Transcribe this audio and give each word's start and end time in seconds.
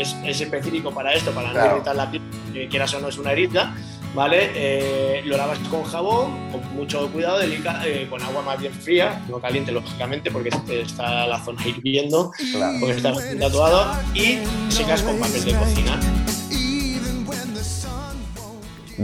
es, 0.00 0.40
específico 0.40 0.90
para 0.92 1.12
esto, 1.12 1.32
para 1.32 1.52
no 1.52 1.66
irritar 1.66 1.96
la 1.96 2.10
piel, 2.10 2.22
que 2.52 2.68
quieras 2.68 2.94
o 2.94 3.00
no 3.00 3.08
es 3.08 3.18
una 3.18 3.32
herida, 3.32 3.74
¿vale? 4.14 4.50
Eh, 4.54 5.22
lo 5.24 5.36
lavas 5.36 5.58
con 5.70 5.84
jabón, 5.84 6.50
con 6.50 6.76
mucho 6.76 7.08
cuidado, 7.10 7.40
eh, 7.42 8.06
con 8.08 8.22
agua 8.22 8.42
más 8.42 8.60
bien 8.60 8.72
fría, 8.72 9.22
no 9.28 9.40
caliente 9.40 9.72
lógicamente 9.72 10.30
porque 10.30 10.50
está 10.68 11.26
la 11.26 11.44
zona 11.44 11.66
hirviendo, 11.66 12.32
porque 12.80 12.96
está 12.96 13.12
tatuado, 13.38 13.96
y 14.14 14.38
secas 14.68 15.02
con 15.02 15.18
papel 15.18 15.44
de 15.44 15.54
cocina. 15.54 16.23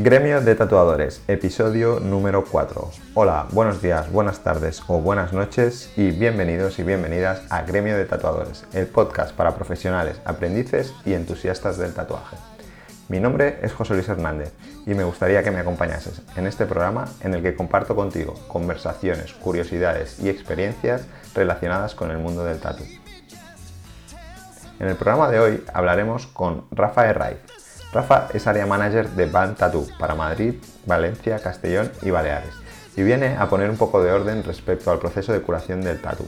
Gremio 0.02 0.40
de 0.40 0.54
Tatuadores, 0.54 1.20
episodio 1.28 2.00
número 2.00 2.46
4. 2.46 2.90
Hola, 3.12 3.46
buenos 3.50 3.82
días, 3.82 4.10
buenas 4.10 4.42
tardes 4.42 4.82
o 4.86 4.98
buenas 4.98 5.34
noches 5.34 5.92
y 5.94 6.10
bienvenidos 6.10 6.78
y 6.78 6.84
bienvenidas 6.84 7.42
a 7.50 7.64
Gremio 7.64 7.98
de 7.98 8.06
Tatuadores, 8.06 8.64
el 8.72 8.86
podcast 8.86 9.36
para 9.36 9.54
profesionales, 9.56 10.18
aprendices 10.24 10.94
y 11.04 11.12
entusiastas 11.12 11.76
del 11.76 11.92
tatuaje. 11.92 12.38
Mi 13.10 13.20
nombre 13.20 13.58
es 13.60 13.74
José 13.74 13.92
Luis 13.92 14.08
Hernández 14.08 14.54
y 14.86 14.94
me 14.94 15.04
gustaría 15.04 15.42
que 15.42 15.50
me 15.50 15.60
acompañases 15.60 16.22
en 16.34 16.46
este 16.46 16.64
programa 16.64 17.04
en 17.20 17.34
el 17.34 17.42
que 17.42 17.54
comparto 17.54 17.94
contigo 17.94 18.32
conversaciones, 18.48 19.34
curiosidades 19.34 20.18
y 20.18 20.30
experiencias 20.30 21.02
relacionadas 21.34 21.94
con 21.94 22.10
el 22.10 22.16
mundo 22.16 22.42
del 22.42 22.58
tatu. 22.58 22.84
En 24.78 24.88
el 24.88 24.96
programa 24.96 25.28
de 25.28 25.40
hoy 25.40 25.64
hablaremos 25.74 26.26
con 26.26 26.64
Rafa 26.70 27.06
Herraiz. 27.06 27.59
Rafa 27.92 28.28
es 28.32 28.46
área 28.46 28.66
manager 28.66 29.10
de 29.10 29.26
Band 29.26 29.56
Tattoo 29.56 29.86
para 29.98 30.14
Madrid, 30.14 30.54
Valencia, 30.86 31.38
Castellón 31.38 31.90
y 32.02 32.10
Baleares 32.10 32.54
y 32.96 33.02
viene 33.02 33.36
a 33.38 33.48
poner 33.48 33.70
un 33.70 33.76
poco 33.76 34.02
de 34.02 34.12
orden 34.12 34.44
respecto 34.44 34.90
al 34.90 34.98
proceso 34.98 35.32
de 35.32 35.40
curación 35.40 35.80
del 35.80 36.00
tatu. 36.00 36.26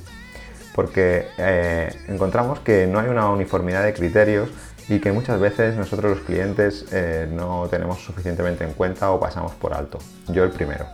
Porque 0.74 1.28
eh, 1.36 1.94
encontramos 2.08 2.60
que 2.60 2.86
no 2.86 2.98
hay 2.98 3.08
una 3.08 3.28
uniformidad 3.28 3.84
de 3.84 3.92
criterios 3.92 4.48
y 4.88 4.98
que 5.00 5.12
muchas 5.12 5.38
veces 5.38 5.76
nosotros 5.76 6.16
los 6.16 6.24
clientes 6.24 6.86
eh, 6.92 7.28
no 7.30 7.68
tenemos 7.70 8.02
suficientemente 8.02 8.64
en 8.64 8.72
cuenta 8.72 9.10
o 9.10 9.20
pasamos 9.20 9.52
por 9.52 9.74
alto. 9.74 9.98
Yo 10.28 10.44
el 10.44 10.50
primero. 10.50 10.86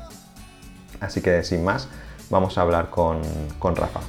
Así 1.01 1.21
que 1.21 1.45
sin 1.45 1.65
más, 1.65 1.89
vamos 2.29 2.59
a 2.59 2.63
hablar 2.63 2.91
con, 2.91 3.23
con 3.61 3.77
Rafa. 3.77 4.01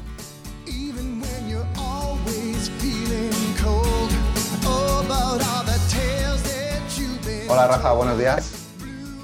Hola 7.52 7.66
Rafa, 7.68 7.94
buenos 7.94 8.20
días. 8.20 8.70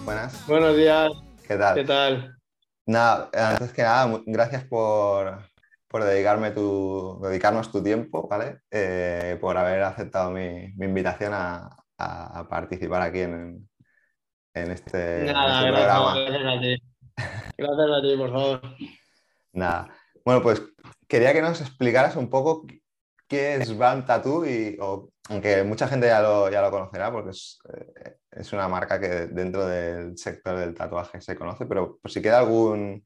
Buenas. 0.04 0.48
Buenos 0.48 0.76
días. 0.76 1.12
¿Qué 1.48 1.58
tal? 1.58 1.76
¿Qué 1.76 1.84
tal? 1.84 2.36
Nada, 2.88 3.30
antes 3.31 3.72
que 3.72 3.84
nada, 3.84 4.20
gracias 4.26 4.64
por, 4.64 5.44
por 5.88 6.04
dedicarme 6.04 6.50
tu, 6.50 7.20
dedicarnos 7.22 7.72
tu 7.72 7.84
tiempo, 7.84 8.28
¿vale? 8.28 8.62
Eh, 8.72 9.38
por 9.40 9.56
haber 9.58 9.84
aceptado 9.84 10.31
mi, 10.31 10.73
invitación 10.80 11.34
a, 11.36 11.70
participar 12.50 13.03
aquí 13.03 13.20
en, 13.20 13.70
en 14.56 14.72
este, 14.72 15.26
Nada, 15.26 15.59
este 15.59 15.72
programa. 15.72 16.16
Gracias 16.16 16.46
a 16.46 16.62
ti. 16.62 16.78
Gracias 17.59 17.90
a 17.92 18.02
ti, 18.02 18.18
por 18.18 18.31
favor. 18.31 18.62
Nada. 19.53 19.88
Bueno, 20.26 20.42
pues 20.42 20.64
quería 21.08 21.31
que 21.31 21.44
nos 21.44 21.62
explicaras 21.62 22.16
un 22.16 22.31
poco 22.31 22.66
qué 23.28 23.58
es 23.58 23.78
Van 23.78 24.03
Tattoo 24.03 24.48
y, 24.48 24.80
aunque 25.30 25.64
mucha 25.64 25.88
gente 25.88 26.08
ya 26.08 26.22
lo, 26.22 26.50
ya 26.52 26.62
lo 26.62 26.72
conocerá 26.72 27.12
porque 27.12 27.31
es, 27.31 27.59
eh, 27.73 28.18
es, 28.31 28.54
una 28.54 28.68
marca 28.68 29.00
que 29.00 29.28
dentro 29.28 29.66
del 29.66 30.18
sector 30.18 30.58
del 30.58 30.73
tatuaje 30.73 31.22
se 31.22 31.36
conoce, 31.36 31.66
pero 31.66 31.98
por 31.98 32.12
si 32.12 32.22
queda 32.22 32.40
algún, 32.40 33.04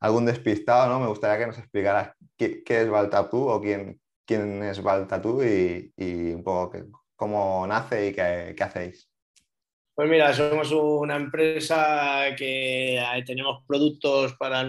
algún 0.00 0.26
despistado, 0.26 0.88
¿no? 0.88 1.00
Me 1.00 1.08
gustaría 1.08 1.38
que 1.38 1.46
nos 1.46 1.58
explicaras 1.58 2.12
qué, 2.36 2.62
es 2.66 2.88
Baltatú 2.88 3.48
o 3.48 3.60
quién, 3.60 4.00
quién 4.24 4.62
es 4.62 4.82
Baltatú 4.82 5.42
y, 5.42 5.92
y 5.96 6.32
un 6.32 6.44
poco 6.44 6.76
cómo 7.16 7.66
nace 7.66 8.08
y 8.08 8.12
qué, 8.14 8.54
qué, 8.56 8.64
hacéis. 8.64 9.10
Pues 9.94 10.08
mira, 10.08 10.32
somos 10.32 10.70
una 10.70 11.16
empresa 11.16 12.36
que 12.36 12.98
eh, 12.98 13.24
tenemos 13.26 13.64
productos 13.66 14.34
para, 14.34 14.64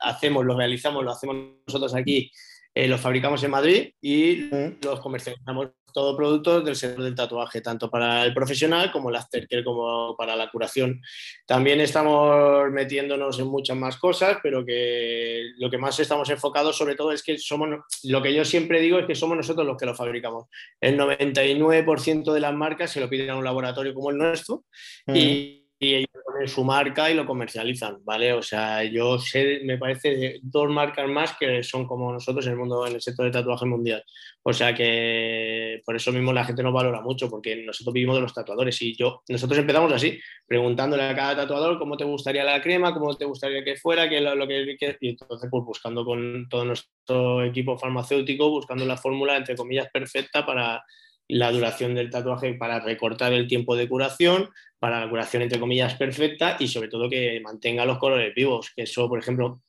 hacemos, 0.00 0.44
los 0.44 0.56
realizamos, 0.56 1.04
lo 1.04 1.12
hacemos 1.12 1.36
nosotros 1.64 1.94
aquí, 1.94 2.32
eh, 2.74 2.88
los 2.88 3.00
fabricamos 3.00 3.42
en 3.44 3.50
Madrid 3.50 3.92
y 4.00 4.48
mm. 4.50 4.84
los 4.84 5.00
comercializamos 5.00 5.70
todo 5.92 6.16
productos 6.16 6.64
del 6.64 6.74
sector 6.74 7.04
del 7.04 7.14
tatuaje, 7.14 7.60
tanto 7.60 7.90
para 7.90 8.24
el 8.24 8.34
profesional 8.34 8.90
como 8.90 9.10
el 9.10 9.16
aftercare, 9.16 9.62
como 9.62 10.16
para 10.16 10.34
la 10.34 10.50
curación. 10.50 11.02
También 11.46 11.80
estamos 11.80 12.70
metiéndonos 12.70 13.38
en 13.38 13.46
muchas 13.46 13.76
más 13.76 13.96
cosas, 13.98 14.38
pero 14.42 14.64
que 14.64 15.50
lo 15.58 15.70
que 15.70 15.78
más 15.78 15.98
estamos 16.00 16.28
enfocados 16.30 16.76
sobre 16.76 16.94
todo 16.94 17.12
es 17.12 17.22
que 17.22 17.38
somos, 17.38 17.68
lo 18.04 18.22
que 18.22 18.34
yo 18.34 18.44
siempre 18.44 18.80
digo 18.80 18.98
es 18.98 19.06
que 19.06 19.14
somos 19.14 19.36
nosotros 19.36 19.66
los 19.66 19.76
que 19.76 19.86
lo 19.86 19.94
fabricamos. 19.94 20.48
El 20.80 20.98
99% 20.98 22.32
de 22.32 22.40
las 22.40 22.54
marcas 22.54 22.90
se 22.90 23.00
lo 23.00 23.08
piden 23.08 23.30
a 23.30 23.36
un 23.36 23.44
laboratorio 23.44 23.94
como 23.94 24.10
el 24.10 24.18
nuestro 24.18 24.64
y 25.06 25.61
y 25.82 25.96
ellos 25.96 26.10
ponen 26.24 26.46
su 26.46 26.62
marca 26.62 27.10
y 27.10 27.14
lo 27.14 27.26
comercializan, 27.26 28.04
¿vale? 28.04 28.32
O 28.34 28.40
sea, 28.40 28.84
yo 28.84 29.18
me 29.64 29.78
parece 29.78 30.38
dos 30.40 30.70
marcas 30.70 31.08
más 31.08 31.36
que 31.36 31.64
son 31.64 31.88
como 31.88 32.12
nosotros 32.12 32.46
en 32.46 32.52
el 32.52 32.58
mundo, 32.58 32.86
en 32.86 32.94
el 32.94 33.02
sector 33.02 33.24
de 33.26 33.32
tatuaje 33.32 33.66
mundial. 33.66 34.04
O 34.44 34.52
sea 34.52 34.72
que 34.72 35.82
por 35.84 35.96
eso 35.96 36.12
mismo 36.12 36.32
la 36.32 36.44
gente 36.44 36.62
nos 36.62 36.72
valora 36.72 37.00
mucho, 37.00 37.28
porque 37.28 37.64
nosotros 37.64 37.92
vivimos 37.92 38.14
de 38.14 38.22
los 38.22 38.32
tatuadores 38.32 38.80
y 38.80 38.94
yo, 38.94 39.24
nosotros 39.28 39.58
empezamos 39.58 39.92
así, 39.92 40.20
preguntándole 40.46 41.02
a 41.02 41.16
cada 41.16 41.34
tatuador 41.34 41.80
cómo 41.80 41.96
te 41.96 42.04
gustaría 42.04 42.44
la 42.44 42.62
crema, 42.62 42.94
cómo 42.94 43.16
te 43.16 43.24
gustaría 43.24 43.64
que 43.64 43.74
fuera, 43.74 44.08
qué 44.08 44.20
lo 44.20 44.46
que, 44.46 44.76
y 45.00 45.08
entonces 45.08 45.48
pues 45.50 45.64
buscando 45.64 46.04
con 46.04 46.46
todo 46.48 46.64
nuestro 46.64 47.44
equipo 47.44 47.76
farmacéutico, 47.76 48.50
buscando 48.50 48.86
la 48.86 48.96
fórmula 48.96 49.36
entre 49.36 49.56
comillas 49.56 49.88
perfecta 49.92 50.46
para 50.46 50.84
la 51.28 51.50
duración 51.50 51.94
del 51.94 52.10
tatuaje 52.10 52.54
para 52.54 52.80
recortar 52.80 53.32
el 53.32 53.46
tiempo 53.46 53.76
de 53.76 53.88
curación, 53.88 54.50
para 54.78 55.00
la 55.00 55.08
curación 55.08 55.42
entre 55.42 55.60
comillas 55.60 55.94
perfecta 55.94 56.56
y 56.58 56.68
sobre 56.68 56.88
todo 56.88 57.08
que 57.08 57.40
mantenga 57.40 57.84
los 57.84 57.98
colores 57.98 58.34
vivos, 58.34 58.72
que 58.74 58.82
eso, 58.82 59.08
por 59.08 59.18
ejemplo, 59.18 59.62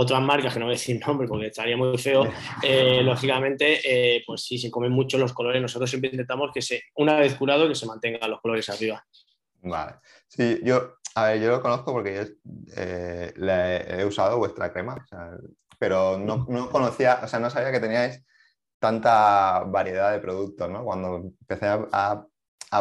otras 0.00 0.22
marcas, 0.22 0.52
que 0.52 0.60
no 0.60 0.66
voy 0.66 0.74
a 0.74 0.78
decir 0.78 1.00
nombre 1.04 1.26
porque 1.26 1.46
estaría 1.46 1.76
muy 1.76 1.98
feo, 1.98 2.30
eh, 2.62 3.02
lógicamente, 3.02 3.80
eh, 3.82 4.22
pues 4.24 4.44
sí, 4.44 4.56
se 4.56 4.70
comen 4.70 4.92
mucho 4.92 5.18
los 5.18 5.32
colores. 5.32 5.60
Nosotros 5.60 5.90
siempre 5.90 6.10
intentamos 6.10 6.50
que 6.54 6.62
se, 6.62 6.84
una 6.96 7.16
vez 7.16 7.34
curado, 7.34 7.66
que 7.66 7.74
se 7.74 7.86
mantengan 7.86 8.30
los 8.30 8.40
colores 8.40 8.68
arriba. 8.68 9.04
Vale. 9.62 9.96
Sí, 10.28 10.60
yo, 10.62 10.98
a 11.16 11.24
ver, 11.24 11.40
yo 11.40 11.50
lo 11.50 11.60
conozco 11.60 11.92
porque 11.92 12.14
yo 12.14 12.50
eh, 12.76 13.32
he 13.98 14.04
usado 14.04 14.38
vuestra 14.38 14.72
crema, 14.72 15.04
pero 15.80 16.16
no, 16.16 16.46
no, 16.48 16.70
conocía, 16.70 17.20
o 17.24 17.26
sea, 17.26 17.40
no 17.40 17.50
sabía 17.50 17.72
que 17.72 17.80
teníais 17.80 18.24
tanta 18.78 19.64
variedad 19.64 20.12
de 20.12 20.20
productos, 20.20 20.70
¿no? 20.70 20.84
Cuando 20.84 21.16
empecé 21.16 21.66
a, 21.66 22.24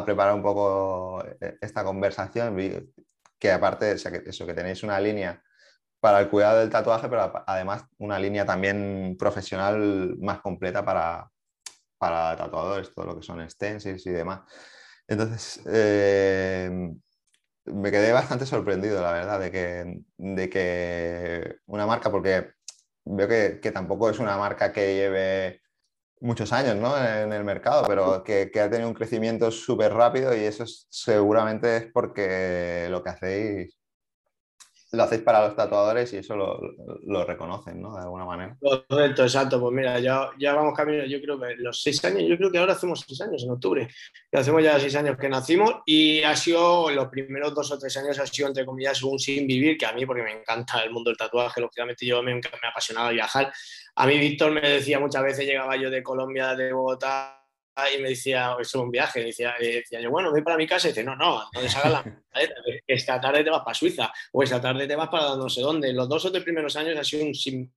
preparar 0.05 0.33
un 0.35 0.43
poco 0.43 1.23
eh, 1.41 1.57
esta 1.61 1.83
conversación, 1.83 2.55
vi 2.55 2.71
que 3.39 3.51
aparte 3.51 3.85
de 3.85 3.93
eso, 3.93 4.45
que 4.45 4.53
tenéis 4.53 4.83
una 4.83 4.99
línea 4.99 5.41
para 5.99 6.19
el 6.19 6.29
cuidado 6.29 6.59
del 6.59 6.69
tatuaje, 6.69 7.07
pero 7.09 7.31
además 7.47 7.85
una 7.97 8.19
línea 8.19 8.45
también 8.45 9.15
profesional 9.17 10.15
más 10.19 10.41
completa 10.41 10.83
para, 10.85 11.29
para 11.97 12.35
tatuadores, 12.37 12.93
todo 12.93 13.05
lo 13.07 13.15
que 13.17 13.23
son 13.23 13.47
stencils 13.49 14.05
y 14.05 14.11
demás. 14.11 14.41
Entonces, 15.07 15.61
eh, 15.67 16.69
me 17.65 17.91
quedé 17.91 18.11
bastante 18.11 18.45
sorprendido, 18.45 19.01
la 19.01 19.11
verdad, 19.11 19.39
de 19.39 19.51
que, 19.51 20.01
de 20.17 20.49
que 20.49 21.57
una 21.65 21.85
marca, 21.85 22.11
porque 22.11 22.51
veo 23.05 23.27
que, 23.27 23.59
que 23.61 23.71
tampoco 23.71 24.09
es 24.09 24.19
una 24.19 24.37
marca 24.37 24.71
que 24.71 24.95
lleve 24.95 25.61
muchos 26.19 26.51
años 26.53 26.75
¿no? 26.75 26.97
en 26.97 27.31
el 27.31 27.43
mercado, 27.43 27.85
pero 27.87 28.23
que, 28.23 28.49
que 28.51 28.59
ha 28.59 28.69
tenido 28.69 28.89
un 28.89 28.95
crecimiento 28.95 29.51
súper 29.51 29.93
rápido 29.93 30.35
y 30.35 30.39
eso 30.39 30.65
seguramente 30.89 31.77
es 31.77 31.85
porque 31.93 32.87
lo 32.89 33.03
que 33.03 33.09
hacéis 33.09 33.76
lo 34.91 35.03
hacéis 35.03 35.21
para 35.21 35.45
los 35.45 35.55
tatuadores 35.55 36.13
y 36.13 36.17
eso 36.17 36.35
lo, 36.35 36.59
lo, 37.05 37.25
reconocen, 37.25 37.81
¿no? 37.81 37.93
De 37.95 38.01
alguna 38.03 38.23
manera. 38.23 38.55
Correcto, 38.59 39.23
exacto. 39.23 39.59
Pues 39.59 39.73
mira, 39.73 39.99
ya, 39.99 40.29
ya 40.39 40.53
vamos 40.53 40.73
camino, 40.75 41.05
yo 41.05 41.21
creo 41.21 41.39
que 41.39 41.55
los 41.57 41.81
seis 41.81 42.03
años, 42.05 42.23
yo 42.27 42.37
creo 42.37 42.49
que 42.49 42.57
ahora 42.57 42.73
hacemos 42.73 43.03
seis 43.05 43.19
años 43.21 43.43
en 43.43 43.51
octubre. 43.51 43.87
Y 44.31 44.37
hacemos 44.37 44.63
ya 44.63 44.79
seis 44.79 44.95
años 44.95 45.17
que 45.17 45.27
nacimos 45.27 45.81
y 45.85 46.23
ha 46.23 46.35
sido, 46.35 46.89
los 46.89 47.07
primeros 47.09 47.53
dos 47.53 47.69
o 47.71 47.77
tres 47.77 47.97
años 47.97 48.17
ha 48.19 48.25
sido, 48.25 48.47
entre 48.47 48.65
comillas, 48.65 49.03
un 49.03 49.19
sin 49.19 49.45
vivir, 49.45 49.77
que 49.77 49.85
a 49.85 49.91
mí, 49.91 50.05
porque 50.05 50.23
me 50.23 50.31
encanta 50.31 50.81
el 50.81 50.91
mundo 50.91 51.09
del 51.09 51.17
tatuaje, 51.17 51.59
lógicamente 51.59 52.05
yo 52.05 52.23
me, 52.23 52.35
me 52.35 52.41
ha 52.63 52.69
apasionado 52.69 53.09
viajar. 53.09 53.51
A 53.95 54.07
mí 54.07 54.17
Víctor 54.17 54.51
me 54.51 54.61
decía 54.61 54.99
muchas 54.99 55.23
veces, 55.23 55.45
llegaba 55.45 55.75
yo 55.75 55.89
de 55.89 56.01
Colombia, 56.01 56.55
de 56.55 56.71
Bogotá, 56.71 57.46
y 57.93 58.01
me 58.01 58.09
decía, 58.09 58.55
eso 58.59 58.61
es 58.61 58.75
un 58.75 58.91
viaje, 58.91 59.23
decía, 59.23 59.53
decía 59.59 60.01
yo, 60.01 60.09
bueno, 60.09 60.31
voy 60.31 60.41
para 60.41 60.57
mi 60.57 60.67
casa, 60.67 60.87
y 60.87 60.91
dice, 60.91 61.03
no, 61.03 61.15
no, 61.15 61.43
no 61.53 61.61
deshagas 61.61 61.91
la 61.91 62.01
maleta, 62.33 62.55
esta 62.85 63.21
tarde 63.21 63.43
te 63.43 63.49
vas 63.49 63.61
para 63.61 63.75
Suiza, 63.75 64.11
o 64.31 64.43
esta 64.43 64.61
tarde 64.61 64.87
te 64.87 64.95
vas 64.95 65.09
para 65.09 65.35
no 65.35 65.49
sé 65.49 65.61
dónde. 65.61 65.93
Los 65.93 66.09
dos 66.09 66.25
o 66.25 66.31
tres 66.31 66.43
primeros 66.43 66.75
años 66.75 66.97
ha 66.97 67.03
sido 67.03 67.25
un 67.25 67.35
sin, 67.35 67.71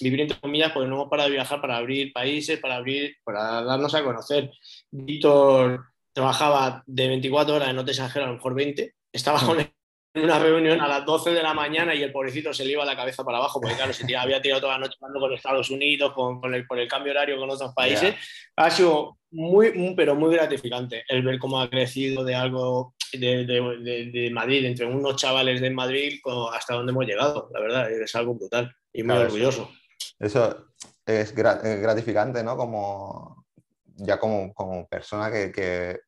vivir 0.00 0.20
entre 0.20 0.38
comillas, 0.38 0.72
porque 0.72 0.88
no 0.88 0.96
hemos 0.96 1.08
parado 1.08 1.28
de 1.28 1.36
viajar 1.36 1.60
para 1.60 1.76
abrir 1.76 2.12
países, 2.12 2.58
para 2.58 2.76
abrir, 2.76 3.16
para 3.24 3.62
darnos 3.62 3.94
a 3.94 4.04
conocer. 4.04 4.50
Víctor 4.90 5.86
trabajaba 6.12 6.82
de 6.86 7.08
24 7.08 7.54
horas, 7.56 7.74
no 7.74 7.84
te 7.84 7.90
exagero, 7.92 8.24
a 8.24 8.28
lo 8.28 8.34
mejor 8.34 8.54
20, 8.54 8.94
estaba 9.12 9.40
con 9.40 9.60
una 10.22 10.38
reunión 10.38 10.80
a 10.80 10.88
las 10.88 11.04
12 11.04 11.30
de 11.30 11.42
la 11.42 11.54
mañana 11.54 11.94
y 11.94 12.02
el 12.02 12.12
pobrecito 12.12 12.52
se 12.52 12.64
le 12.64 12.72
iba 12.72 12.84
la 12.84 12.96
cabeza 12.96 13.24
para 13.24 13.38
abajo, 13.38 13.60
porque 13.60 13.76
claro, 13.76 13.92
se 13.92 14.16
había 14.16 14.40
tirado 14.40 14.60
toda 14.60 14.74
la 14.74 14.80
noche 14.80 14.96
hablando 15.00 15.20
con 15.20 15.32
Estados 15.32 15.70
Unidos, 15.70 16.12
con, 16.12 16.54
el, 16.54 16.66
por 16.66 16.78
el 16.78 16.88
cambio 16.88 17.12
horario 17.12 17.38
con 17.38 17.50
otros 17.50 17.72
países. 17.74 18.14
Ha 18.56 18.70
sido 18.70 19.18
muy, 19.30 19.94
pero 19.94 20.14
muy 20.14 20.34
gratificante 20.34 21.04
el 21.08 21.22
ver 21.22 21.38
cómo 21.38 21.60
ha 21.60 21.68
crecido 21.68 22.24
de 22.24 22.34
algo 22.34 22.94
de, 23.12 23.44
de, 23.46 24.30
Madrid, 24.32 24.64
entre 24.64 24.86
unos 24.86 25.16
chavales 25.16 25.60
de 25.60 25.70
Madrid 25.70 26.20
hasta 26.52 26.74
donde 26.74 26.92
hemos 26.92 27.06
llegado, 27.06 27.50
la 27.52 27.60
verdad, 27.60 27.90
es 27.90 28.14
algo 28.14 28.34
brutal 28.34 28.74
y 28.92 29.02
muy 29.02 29.16
orgulloso. 29.16 29.70
Eso 30.18 30.66
es 31.04 31.34
gratificante, 31.34 32.42
¿no? 32.42 32.56
Como 32.56 33.46
ya 33.98 34.18
como, 34.18 34.52
como 34.52 34.86
persona 34.86 35.30
que, 35.30 35.50
que 35.50 35.98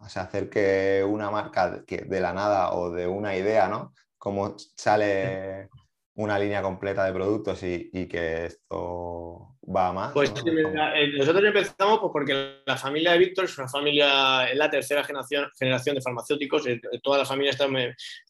o 0.00 0.08
sea, 0.08 0.22
hacer 0.22 0.48
que 0.48 1.04
una 1.06 1.30
marca 1.30 1.84
que 1.86 1.98
de 1.98 2.20
la 2.20 2.32
nada 2.32 2.72
o 2.72 2.90
de 2.90 3.06
una 3.06 3.36
idea, 3.36 3.68
¿no? 3.68 3.94
Cómo 4.16 4.56
sale 4.76 5.68
una 6.14 6.38
línea 6.38 6.62
completa 6.62 7.04
de 7.04 7.12
productos 7.12 7.62
y, 7.62 7.90
y 7.92 8.06
que 8.06 8.46
esto 8.46 9.56
va 9.74 9.88
a 9.88 9.92
más. 9.92 10.12
Pues 10.12 10.32
eh, 10.44 11.12
nosotros 11.16 11.44
empezamos 11.44 11.98
pues, 12.00 12.12
porque 12.12 12.62
la 12.64 12.76
familia 12.76 13.12
de 13.12 13.18
Víctor 13.18 13.44
es 13.44 13.58
una 13.58 13.68
familia, 13.68 14.50
es 14.50 14.56
la 14.56 14.70
tercera 14.70 15.04
generación, 15.04 15.48
generación 15.58 15.96
de 15.96 16.02
farmacéuticos, 16.02 16.66
eh, 16.66 16.80
toda 17.02 17.18
la 17.18 17.24
familia 17.24 17.50
están, 17.50 17.72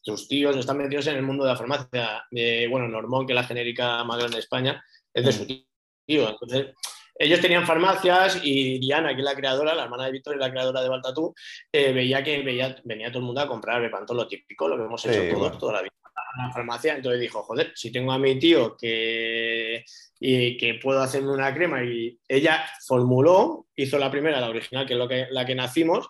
sus 0.01 0.27
tíos 0.27 0.55
están 0.55 0.77
metidos 0.77 1.07
en 1.07 1.15
el 1.15 1.23
mundo 1.23 1.43
de 1.43 1.51
la 1.51 1.57
farmacia. 1.57 2.23
De, 2.29 2.67
bueno, 2.69 2.87
Normón, 2.87 3.25
que 3.25 3.33
es 3.33 3.35
la 3.35 3.43
genérica 3.43 4.03
más 4.03 4.17
grande 4.17 4.35
de 4.35 4.41
España, 4.41 4.83
es 5.13 5.25
de 5.25 5.31
su 5.31 5.43
mm. 5.43 5.65
tío. 6.05 6.29
Entonces, 6.29 6.67
ellos 7.19 7.41
tenían 7.41 7.67
farmacias 7.67 8.39
y 8.41 8.79
Diana, 8.79 9.13
que 9.13 9.19
es 9.19 9.25
la 9.25 9.35
creadora, 9.35 9.75
la 9.75 9.83
hermana 9.83 10.05
de 10.05 10.13
Víctor 10.13 10.37
y 10.37 10.39
la 10.39 10.49
creadora 10.49 10.81
de 10.81 10.87
Baltatú, 10.87 11.35
eh, 11.71 11.91
veía 11.91 12.23
que 12.23 12.41
veía, 12.41 12.77
venía 12.85 13.09
todo 13.09 13.19
el 13.19 13.25
mundo 13.25 13.41
a 13.41 13.47
comprar 13.47 13.81
Bepantol, 13.81 14.15
lo 14.15 14.27
típico, 14.27 14.69
lo 14.69 14.77
que 14.77 14.83
hemos 14.83 15.05
hecho 15.05 15.35
todos 15.35 15.57
toda 15.57 15.73
la 15.73 15.81
vida 15.81 15.91
en 16.37 16.47
la 16.47 16.53
farmacia. 16.53 16.95
Entonces 16.95 17.19
dijo, 17.19 17.43
joder, 17.43 17.73
si 17.75 17.91
tengo 17.91 18.13
a 18.13 18.17
mi 18.17 18.39
tío 18.39 18.77
que, 18.77 19.83
y 20.19 20.57
que 20.57 20.75
puedo 20.75 21.01
hacerme 21.01 21.31
una 21.31 21.53
crema 21.53 21.83
y 21.83 22.17
ella 22.25 22.65
formuló, 22.87 23.67
hizo 23.75 23.97
la 23.97 24.09
primera, 24.09 24.39
la 24.39 24.49
original, 24.49 24.85
que 24.85 24.93
es 24.93 24.99
lo 24.99 25.07
que, 25.09 25.27
la 25.29 25.45
que 25.45 25.55
nacimos, 25.55 26.09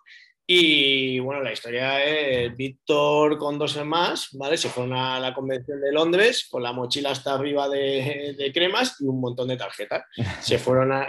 y 0.52 1.20
bueno, 1.20 1.44
la 1.44 1.54
historia 1.54 2.04
es 2.04 2.58
Víctor 2.58 3.38
con 3.38 3.60
dos 3.60 3.86
más, 3.86 4.30
¿vale? 4.32 4.58
Se 4.58 4.68
fueron 4.68 4.94
a 4.94 5.20
la 5.20 5.32
convención 5.32 5.80
de 5.80 5.92
Londres 5.92 6.48
con 6.50 6.64
la 6.64 6.74
mochila 6.74 7.12
hasta 7.12 7.36
arriba 7.36 7.70
de, 7.70 8.50
cremas 8.52 9.00
y 9.00 9.06
un 9.06 9.22
montón 9.22 9.48
de 9.48 9.58
tarjetas. 9.58 10.06
Se 10.42 10.58
fueron 10.58 10.92
a, 10.92 11.08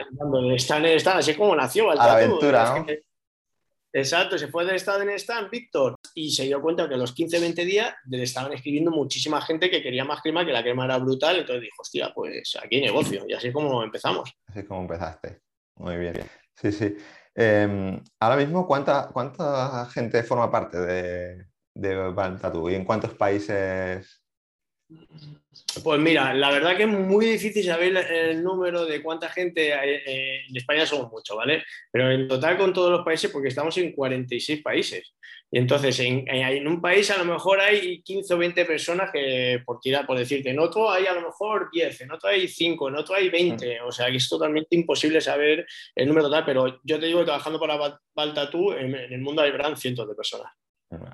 están 0.55 0.85
en 0.85 0.99
stand, 0.99 1.21
así 1.21 1.35
como 1.35 1.57
nació. 1.57 1.91
El 1.91 2.01
a 2.01 2.07
la 2.07 2.13
aventura, 2.17 2.81
¿no? 2.81 2.87
Exacto, 3.95 4.37
se 4.37 4.49
fue 4.49 4.67
del 4.67 4.77
estado 4.77 5.01
en 5.01 5.11
stand, 5.11 5.51
Víctor, 5.51 5.97
y 6.15 6.31
se 6.31 6.45
dio 6.45 6.61
cuenta 6.61 6.87
que 6.87 6.95
a 6.95 6.99
los 6.99 7.17
15-20 7.17 7.65
días 7.65 7.95
le 8.09 8.23
estaban 8.23 8.53
escribiendo 8.53 8.91
muchísima 8.91 9.41
gente 9.41 9.71
que 9.71 9.83
quería 9.83 10.05
más 10.05 10.21
crema, 10.21 10.45
que 10.45 10.53
la 10.53 10.63
crema 10.63 10.85
era 10.85 10.99
brutal, 10.99 11.39
entonces 11.39 11.63
dijo, 11.63 11.77
hostia, 11.81 12.13
pues 12.15 12.57
aquí 12.63 12.77
hay 12.77 12.83
negocio, 12.83 13.25
y 13.27 13.33
así 13.33 13.49
es 13.49 13.55
como 13.55 13.83
empezamos. 13.83 14.33
Así 14.47 14.61
es 14.61 14.65
como 14.67 14.83
empezaste. 14.83 15.41
Muy 15.77 15.97
bien. 15.97 16.21
Sí, 16.55 16.71
sí. 16.71 16.95
Em, 17.43 17.99
ahora 18.21 18.37
mismo, 18.37 18.67
¿cuánta, 18.67 19.09
¿cuánta 19.15 19.87
gente 19.87 20.23
forma 20.23 20.51
parte 20.51 20.79
de, 20.79 21.47
de 21.75 22.13
y 22.71 22.75
en 22.75 22.85
cuántos 22.85 23.15
países? 23.15 24.23
Pues 25.83 26.01
mira, 26.01 26.35
la 26.35 26.51
verdad 26.51 26.77
que 26.77 26.83
es 26.83 26.89
muy 26.89 27.25
difícil 27.25 27.65
saber 27.65 27.97
el 27.97 28.45
número 28.45 28.85
de 28.85 29.03
cuánta 29.03 29.31
gente 29.31 29.73
hay, 29.73 29.91
eh, 30.05 30.45
en 30.51 30.57
España 30.57 30.85
somos 30.85 31.11
mucho, 31.11 31.35
¿vale? 31.35 31.65
Pero 31.91 32.11
en 32.11 32.29
total 32.29 32.59
con 32.59 32.75
todos 32.75 32.91
los 32.91 33.07
países, 33.07 33.31
porque 33.31 33.49
estamos 33.49 33.75
en 33.79 33.93
46 33.93 34.61
países. 34.63 35.15
Y 35.53 35.59
entonces, 35.59 35.99
en, 35.99 36.67
un 36.69 36.81
país 36.81 37.11
a 37.11 37.19
lo 37.19 37.25
mejor 37.25 37.61
hay 37.61 38.03
15 38.03 38.35
o 38.35 38.39
20 38.39 38.65
personas 38.67 39.11
que, 39.13 39.61
por 39.65 39.81
tirar, 39.81 40.07
por 40.07 40.17
decirte, 40.17 40.51
en 40.51 40.61
otro 40.61 40.89
hay 40.89 41.07
a 41.07 41.13
lo 41.13 41.23
mejor 41.23 41.71
10, 41.73 42.03
en 42.03 42.13
otro 42.13 42.29
hay 42.29 42.47
5, 42.47 42.89
en 42.89 42.95
otro 42.95 43.17
hay 43.17 43.29
20. 43.29 43.81
Mm. 43.81 43.87
O 43.87 43.91
sea, 43.91 44.07
que 44.11 44.17
es 44.17 44.29
totalmente 44.29 44.77
imposible 44.77 45.21
saber 45.21 45.67
el 45.97 46.07
número 46.07 46.27
total, 46.27 46.45
pero 46.45 46.81
yo 46.85 47.01
te 47.01 47.07
digo 47.07 47.19
que 47.21 47.25
trabajando 47.25 47.59
para 47.59 47.99
Baltatú, 48.15 48.73
en, 48.73 48.95
en 48.95 49.13
el 49.13 49.21
mundo 49.21 49.43
habrán 49.43 49.77
cientos 49.77 50.09
de 50.09 50.15
personas. 50.15 50.53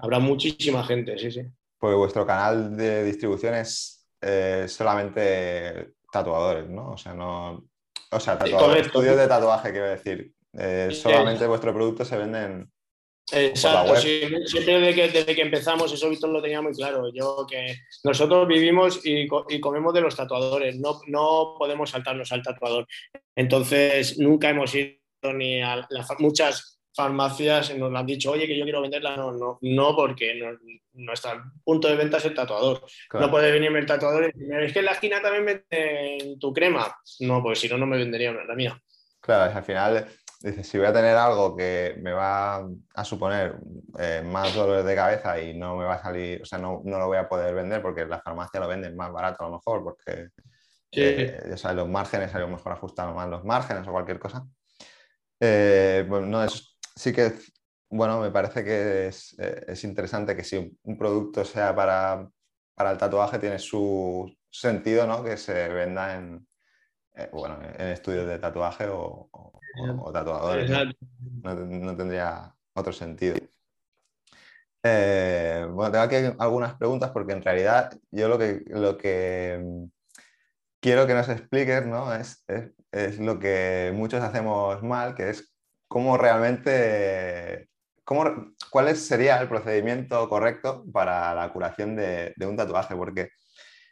Habrá 0.03 0.19
muchísima 0.19 0.85
gente, 0.85 1.19
sí, 1.19 1.31
sí. 1.31 1.43
Pues 1.79 1.95
vuestro 1.95 2.27
canal 2.27 2.77
de 2.77 3.05
distribución 3.05 3.55
es 3.55 4.07
eh, 4.21 4.67
solamente 4.69 5.95
tatuadores, 6.11 6.69
¿no? 6.69 6.93
O 6.93 6.97
sea, 6.97 7.15
no. 7.15 7.69
O 8.11 8.21
sea, 8.21 8.39
tatuadores, 8.39 8.87
estudios 8.87 9.17
de 9.17 9.27
tatuaje, 9.27 9.73
quiero 9.73 9.89
decir. 9.89 10.33
Eh, 10.59 10.89
solamente 10.91 11.47
vuestro 11.47 11.75
producto 11.75 12.05
se 12.05 12.17
venden 12.17 12.71
Exacto, 13.33 13.97
sí, 13.97 14.21
siempre 14.47 14.79
desde 14.79 14.95
que, 14.95 15.09
desde 15.09 15.35
que, 15.35 15.43
empezamos, 15.43 15.93
eso 15.93 16.09
Víctor 16.09 16.31
lo 16.31 16.41
tenía 16.41 16.63
muy 16.63 16.73
claro. 16.73 17.13
Yo 17.13 17.45
que 17.49 17.75
nosotros 18.05 18.47
vivimos 18.47 19.01
y, 19.05 19.27
comemos 19.61 19.93
de 19.95 20.01
los 20.01 20.15
tatuadores, 20.15 20.79
no, 20.79 21.01
no 21.09 21.57
podemos 21.59 21.91
saltarnos 21.91 22.31
al 22.31 22.43
tatuador. 22.43 22.87
Entonces, 23.35 24.19
nunca 24.19 24.51
hemos 24.51 24.75
ido 24.75 24.97
ni 25.35 25.61
a 25.61 25.87
las 25.91 26.09
muchas 26.21 26.77
farmacias 26.97 27.77
nos 27.77 27.95
han 27.95 28.07
dicho, 28.07 28.31
oye, 28.31 28.47
que 28.47 28.57
yo 28.57 28.65
quiero 28.65 28.81
venderla. 28.81 29.17
No, 29.17 29.33
no, 29.33 29.59
no 29.61 29.97
porque 29.97 30.41
nuestro 30.95 31.31
punto 31.63 31.89
de 31.89 31.97
venta 31.97 32.17
es 32.17 32.25
el 32.25 32.35
tatuador. 32.35 32.87
No 33.13 33.31
puede 33.31 33.53
venirme 33.53 33.81
el 33.81 33.87
tatuador 33.87 34.25
y 34.25 34.27
decirme, 34.29 34.65
es 34.65 34.73
que 34.73 34.79
en 34.79 34.85
la 34.87 34.93
esquina 34.93 35.21
también 35.21 35.63
venden 35.69 36.39
tu 36.39 36.53
crema. 36.55 36.97
No, 37.21 37.43
pues 37.43 37.59
si 37.59 37.69
no, 37.69 37.77
no 37.77 37.87
me 37.87 37.99
vendería 37.99 38.33
la 38.33 38.55
mía. 38.55 38.81
Claro, 39.21 39.55
al 39.55 39.65
final 39.65 40.07
Dices, 40.47 40.69
si 40.69 40.79
voy 40.79 40.87
a 40.87 40.93
tener 40.93 41.17
algo 41.17 41.57
que 41.57 41.97
me 42.01 42.13
va 42.13 42.65
a 42.95 43.05
suponer 43.05 43.59
eh, 43.99 44.23
más 44.25 44.55
dolores 44.55 44.85
de 44.85 44.95
cabeza 44.95 45.41
y 45.41 45.59
no 45.59 45.75
me 45.75 45.85
va 45.85 45.95
a 45.95 46.03
salir, 46.03 46.41
o 46.41 46.45
sea, 46.45 46.57
no, 46.57 46.83
no, 46.85 47.01
lo 47.01 47.09
voy 47.09 47.17
a 47.17 47.29
poder 47.29 47.53
vender 47.53 47.83
porque 47.83 48.07
la 48.07 48.21
farmacia 48.21 48.61
lo 48.61 48.69
venden 48.69 48.95
más 48.95 49.11
barato 49.11 49.43
a 49.43 49.49
lo 49.49 49.57
mejor, 49.57 49.83
porque 49.83 50.29
eh, 50.93 51.47
ya 51.51 51.57
sabes, 51.57 51.79
los 51.79 51.89
márgenes, 51.89 52.33
a 52.33 52.39
lo 52.39 52.47
mejor 52.47 52.71
ajustar 52.71 53.13
más 53.13 53.29
los 53.29 53.45
márgenes 53.45 53.89
o 53.89 53.91
cualquier 53.91 54.21
cosa. 54.21 54.47
Eh, 55.41 56.07
pues 56.09 56.23
no 56.23 56.45
es, 56.45 56.79
sí 56.95 57.13
que, 57.13 57.33
bueno, 57.91 58.21
me 58.21 58.31
parece 58.31 58.63
que 58.63 59.09
es, 59.09 59.37
es 59.41 59.83
interesante 59.83 60.37
que 60.37 60.45
si 60.45 60.79
un 60.81 60.97
producto 60.97 61.45
sea 61.45 61.75
para, 61.75 62.25
para, 62.77 62.93
el 62.93 62.99
tatuaje, 62.99 63.41
tiene 63.41 63.59
su 63.59 64.33
sentido, 64.49 65.09
¿no? 65.09 65.25
Que 65.25 65.37
se 65.39 65.69
venda 65.71 66.15
en, 66.15 66.47
bueno, 67.33 67.59
en 67.63 67.89
estudios 67.89 68.27
de 68.27 68.39
tatuaje 68.39 68.87
o, 68.89 69.29
o, 69.33 70.13
tatuadores. 70.13 70.71
¿no? 71.43 71.97
tendría 71.97 72.55
otro 72.75 72.93
sentido. 72.93 73.37
Eh, 74.83 75.67
bueno, 75.71 75.91
tengo 75.91 76.05
aquí 76.05 76.37
algunas 76.39 76.75
preguntas 76.75 77.11
porque 77.11 77.33
en 77.33 77.43
realidad 77.43 77.93
yo 78.11 78.29
lo 78.29 78.39
que, 78.39 78.63
lo 78.69 78.97
que 78.97 79.59
mm, 79.61 79.85
quiero 80.81 81.07
que 81.07 81.15
nos 81.15 81.29
expliques 81.29 81.85
¿no? 81.87 82.15
es, 82.15 82.45
es, 82.93 83.19
lo 83.19 83.39
que 83.39 83.93
muchos 83.95 84.23
hacemos 84.23 84.83
mal, 84.83 85.15
que 85.15 85.31
es 85.31 85.53
cómo 85.89 86.17
realmente, 86.17 87.69
cómo, 88.05 88.53
cuál 88.71 88.95
sería 88.97 89.41
el 89.41 89.49
procedimiento 89.49 90.29
correcto 90.29 90.85
para 90.93 91.35
la 91.35 91.53
curación 91.53 91.97
de, 91.97 92.33
de 92.37 92.47
un 92.47 92.57
tatuaje, 92.57 92.95
porque 92.95 93.31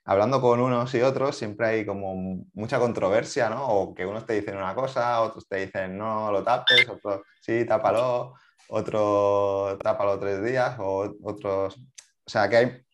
hablando 0.04 0.40
con 0.40 0.61
unos 0.61 0.94
y 0.94 1.00
otros 1.00 1.37
siempre 1.37 1.66
hay 1.66 1.87
como 1.87 2.44
mucha 2.52 2.78
controversia, 2.78 3.49
¿no? 3.49 3.66
O 3.66 3.94
que 3.94 4.06
unos 4.06 4.26
te 4.26 4.34
dicen 4.34 4.56
una 4.56 4.75
cosa, 4.75 5.20
otros 5.23 5.49
te 5.49 5.66
dicen 5.66 5.96
no 5.96 6.30
lo 6.30 6.42
tapes, 6.42 6.88
otros 6.88 7.23
sí, 7.40 7.64
tápalo, 7.64 8.34
otro 8.68 9.78
tápalo 9.82 10.18
tres 10.18 10.42
días, 10.44 10.76
o 10.78 11.14
otros... 11.23 11.76
O 12.26 12.30
sea, 12.30 12.49
que 12.49 12.56
hay 12.56 12.84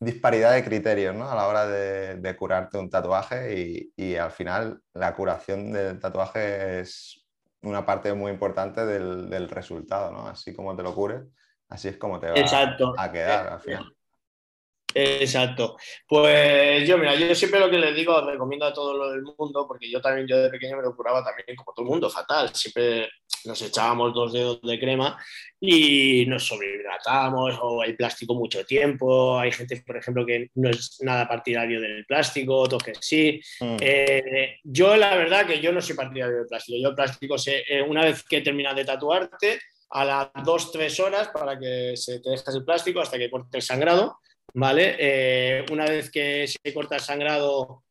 disparidad 0.00 0.52
de 0.52 0.64
criterios, 0.64 1.14
¿no? 1.14 1.30
A 1.30 1.34
la 1.34 1.46
hora 1.46 1.66
de, 1.66 2.36
curarte 2.36 2.78
un 2.78 2.90
tatuaje 2.90 3.90
y, 3.96 4.16
al 4.16 4.30
final 4.30 4.80
la 4.94 5.14
curación 5.14 5.72
del 5.72 5.98
tatuaje 5.98 6.80
es 6.80 7.26
una 7.62 7.84
parte 7.84 8.12
muy 8.14 8.30
importante 8.30 8.86
del, 8.86 9.48
resultado, 9.48 10.10
¿no? 10.12 10.26
Así 10.26 10.54
como 10.54 10.76
te 10.76 10.82
lo 10.82 10.94
cures, 10.94 11.22
así 11.68 11.88
es 11.88 11.96
como 11.96 12.20
te 12.20 12.30
va 12.30 12.94
a 12.96 13.12
quedar 13.12 13.48
al 13.48 13.60
final. 13.60 13.97
Exacto. 14.98 15.76
Pues 16.08 16.86
yo, 16.88 16.98
mira, 16.98 17.14
yo 17.14 17.32
siempre 17.34 17.60
lo 17.60 17.70
que 17.70 17.78
les 17.78 17.94
digo, 17.94 18.20
recomiendo 18.20 18.66
a 18.66 18.72
todo 18.72 18.96
lo 18.96 19.10
del 19.10 19.22
mundo, 19.22 19.64
porque 19.66 19.88
yo 19.88 20.00
también, 20.00 20.26
yo 20.26 20.36
de 20.38 20.50
pequeño 20.50 20.76
me 20.76 20.82
lo 20.82 20.96
curaba 20.96 21.24
también 21.24 21.56
como 21.56 21.72
todo 21.72 21.84
el 21.84 21.90
mundo, 21.90 22.10
fatal. 22.10 22.50
Siempre 22.52 23.08
nos 23.44 23.62
echábamos 23.62 24.12
dos 24.12 24.32
dedos 24.32 24.60
de 24.62 24.80
crema 24.80 25.16
y 25.60 26.26
nos 26.26 26.46
sobrehidratamos 26.46 27.58
o 27.62 27.80
hay 27.80 27.92
plástico 27.92 28.34
mucho 28.34 28.64
tiempo. 28.64 29.38
Hay 29.38 29.52
gente, 29.52 29.80
por 29.86 29.96
ejemplo, 29.96 30.26
que 30.26 30.50
no 30.56 30.70
es 30.70 30.98
nada 31.00 31.28
partidario 31.28 31.80
del 31.80 32.04
plástico, 32.04 32.56
otros 32.56 32.82
que 32.82 32.94
sí. 33.00 33.40
Mm. 33.60 33.76
Eh, 33.80 34.56
yo, 34.64 34.96
la 34.96 35.14
verdad, 35.14 35.46
que 35.46 35.60
yo 35.60 35.72
no 35.72 35.80
soy 35.80 35.94
partidario 35.94 36.38
del 36.38 36.46
plástico. 36.46 36.78
Yo 36.82 36.88
el 36.88 36.94
plástico, 36.96 37.38
sé, 37.38 37.62
eh, 37.68 37.82
una 37.82 38.04
vez 38.04 38.24
que 38.24 38.40
terminas 38.40 38.74
de 38.74 38.84
tatuarte, 38.84 39.60
a 39.90 40.04
las 40.04 40.28
dos, 40.44 40.70
tres 40.70 41.00
horas 41.00 41.28
para 41.28 41.58
que 41.58 41.96
se 41.96 42.20
te 42.20 42.28
dejes 42.30 42.54
el 42.54 42.64
plástico 42.64 43.00
hasta 43.00 43.16
que 43.16 43.30
corte 43.30 43.56
el 43.56 43.62
sangrado 43.62 44.18
¿vale? 44.54 44.96
Eh, 44.98 45.66
una 45.70 45.84
vez 45.84 46.10
que 46.10 46.46
se 46.46 46.74
corta 46.74 46.96
el 46.96 47.00
sangrado, 47.00 47.84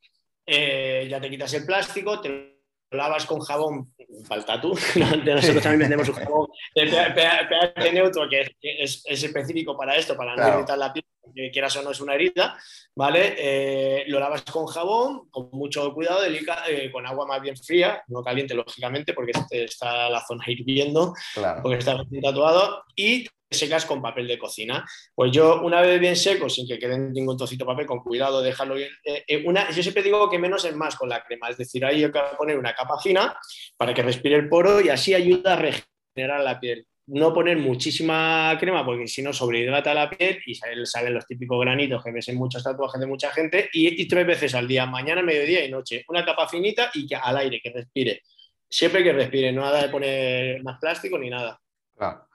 eh, 0.46 1.08
ya 1.10 1.20
te 1.20 1.30
quitas 1.30 1.54
el 1.54 1.66
plástico, 1.66 2.22
te 2.22 2.58
lavas 2.92 3.26
con 3.26 3.40
jabón, 3.42 3.94
falta 4.26 4.62
tú, 4.62 4.70
nosotros 5.26 5.64
también 5.64 5.80
vendemos 5.80 6.08
un 6.10 6.16
jabón 6.16 6.48
de 6.74 6.86
pH 6.86 7.94
neutro 7.94 8.30
que 8.30 8.48
es, 8.62 9.04
específico 9.06 9.76
para 9.78 9.96
esto, 9.96 10.16
para 10.16 10.36
no 10.36 10.48
irritar 10.48 10.78
la 10.78 10.94
piel, 10.94 11.06
que 11.36 11.52
quieras 11.52 11.76
o 11.76 11.82
no 11.82 11.92
es 11.92 12.00
una 12.00 12.16
herida, 12.16 12.58
¿vale? 12.96 13.36
Eh, 13.38 14.06
lo 14.08 14.20
lavas 14.20 14.44
con 14.44 14.66
jabón, 14.68 15.30
con 15.30 15.50
mucho 15.52 15.94
cuidado, 15.94 16.22
eh, 16.26 16.92
con 16.92 17.06
agua 17.06 17.28
más 17.28 17.42
bien 17.42 17.58
fría, 17.58 18.02
no 18.08 18.24
caliente 18.24 18.56
lógicamente 18.56 19.14
porque 19.14 19.34
está 19.50 20.10
la 20.10 20.26
zona 20.26 20.46
hirviendo, 20.48 21.14
porque 21.62 21.80
está 21.80 21.98
tatuado, 22.22 22.84
y 22.96 23.28
secas 23.50 23.86
con 23.86 24.02
papel 24.02 24.28
de 24.28 24.38
cocina. 24.38 24.86
Pues 25.16 25.32
yo, 25.32 25.62
una 25.62 25.82
vez 25.82 26.00
bien 26.00 26.16
seco, 26.16 26.50
sin 26.50 26.68
que 26.68 26.78
quede 26.78 26.98
ningún 26.98 27.38
trocito 27.38 27.66
de 27.66 27.72
papel, 27.72 27.86
con 27.86 28.00
cuidado, 28.00 28.42
dejarlo 28.42 28.76
bien. 28.76 28.90
Eh, 29.04 29.24
eh, 29.28 29.44
una, 29.46 29.70
yo 29.72 29.82
siempre 29.82 30.04
digo 30.04 30.30
que 30.30 30.40
menos 30.40 30.66
es 30.66 30.76
más 30.76 30.96
con 30.96 31.10
la 31.10 31.24
crema, 31.24 31.50
es 31.50 31.58
decir, 31.58 31.86
ahí 31.86 32.02
yo 32.02 32.12
quiero 32.12 32.38
poner 32.38 32.58
una 32.58 32.74
capa 32.74 33.00
fina 33.00 33.38
para 33.78 33.94
que 33.94 34.04
respire 34.04 34.36
el 34.36 34.50
poro 34.50 34.82
y 34.82 34.90
así 34.90 35.14
ayuda 35.14 35.54
a 35.54 35.56
regenerar 35.58 36.44
la 36.44 36.60
piel. 36.60 36.86
No 37.10 37.34
poner 37.34 37.58
muchísima 37.58 38.58
crema 38.60 38.86
porque 38.86 39.08
si 39.08 39.22
no 39.22 39.32
sobrehidrata 39.32 39.94
la 39.94 40.10
piel 40.10 40.42
y 40.46 40.56
salen, 40.56 41.14
los 41.14 41.26
típicos 41.26 41.58
granitos 41.62 42.04
que 42.04 42.12
ves 42.12 42.28
en 42.28 42.36
muchos 42.36 42.62
tatuajes 42.62 43.00
de 43.00 43.08
mucha 43.08 43.32
gente 43.32 43.70
y, 43.72 44.02
y 44.02 44.08
tres 44.10 44.28
veces 44.28 44.54
al 44.56 44.68
día, 44.68 44.86
mañana, 44.86 45.22
mediodía 45.22 45.64
y 45.64 45.72
noche. 45.72 46.04
Una 46.10 46.26
capa 46.26 46.50
finita 46.50 46.92
y 46.94 47.08
que 47.08 47.16
al 47.16 47.38
aire, 47.38 47.62
que 47.64 47.72
respire. 47.72 48.24
Siempre 48.70 49.06
que 49.06 49.14
respire, 49.14 49.54
no 49.54 49.62
nada 49.62 49.84
de 49.84 49.88
poner 49.88 50.62
más 50.64 50.80
plástico 50.80 51.18
ni 51.18 51.30
nada. 51.30 51.58
Claro. 51.96 52.27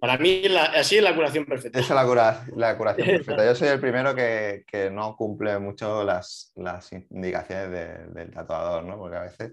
Para 0.00 0.16
mí 0.16 0.44
así 0.74 0.98
es 0.98 1.02
la 1.02 1.14
curación 1.14 1.44
perfecta. 1.44 1.80
Esa 1.80 2.00
es 2.00 2.08
la, 2.08 2.46
la 2.56 2.76
curación 2.76 3.06
perfecta. 3.18 3.44
Yo 3.44 3.54
soy 3.54 3.68
el 3.68 3.80
primero 3.80 4.14
que, 4.14 4.64
que 4.66 4.90
no 4.90 5.16
cumple 5.16 5.58
mucho 5.58 6.04
las, 6.04 6.52
las 6.56 6.92
indicaciones 6.92 8.14
del 8.14 8.30
tatuador, 8.30 8.84
¿no? 8.84 8.96
Porque 8.96 9.16
a 9.16 9.22
veces 9.22 9.52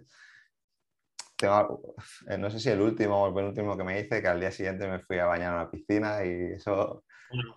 tengo, 1.35 1.95
eh, 2.29 2.37
no 2.37 2.51
sé 2.51 2.59
si 2.59 2.69
el 2.69 2.81
último 2.81 3.23
o 3.23 3.27
el 3.27 3.33
penúltimo 3.33 3.75
que 3.77 3.83
me 3.83 3.99
hice, 3.99 4.21
que 4.21 4.27
al 4.27 4.39
día 4.39 4.51
siguiente 4.51 4.87
me 4.87 4.99
fui 4.99 5.17
a 5.17 5.25
bañar 5.25 5.53
a 5.53 5.61
una 5.61 5.71
piscina 5.71 6.23
y 6.23 6.53
eso 6.53 7.03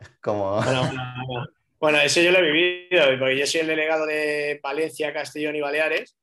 es 0.00 0.10
como... 0.20 0.60
Bueno, 1.78 1.98
eso 1.98 2.20
yo 2.20 2.30
lo 2.30 2.38
he 2.38 2.52
vivido, 2.52 3.04
porque 3.18 3.36
yo 3.36 3.44
soy 3.44 3.62
el 3.62 3.66
delegado 3.66 4.06
de 4.06 4.60
Valencia, 4.62 5.12
Castellón 5.12 5.56
y 5.56 5.60
Baleares, 5.60 6.16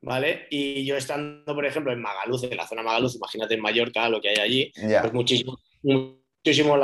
¿vale? 0.00 0.48
Y 0.50 0.84
yo 0.84 0.96
estando, 0.96 1.54
por 1.54 1.64
ejemplo, 1.64 1.92
en 1.92 2.02
Magaluz, 2.02 2.42
en 2.42 2.56
la 2.56 2.66
zona 2.66 2.82
Magaluz, 2.82 3.14
imagínate 3.14 3.54
en 3.54 3.60
Mallorca, 3.60 4.08
lo 4.08 4.20
que 4.20 4.30
hay 4.30 4.36
allí, 4.36 4.72
pues 4.74 5.12
muchísimo 5.12 5.56
muchísimos 5.84 6.80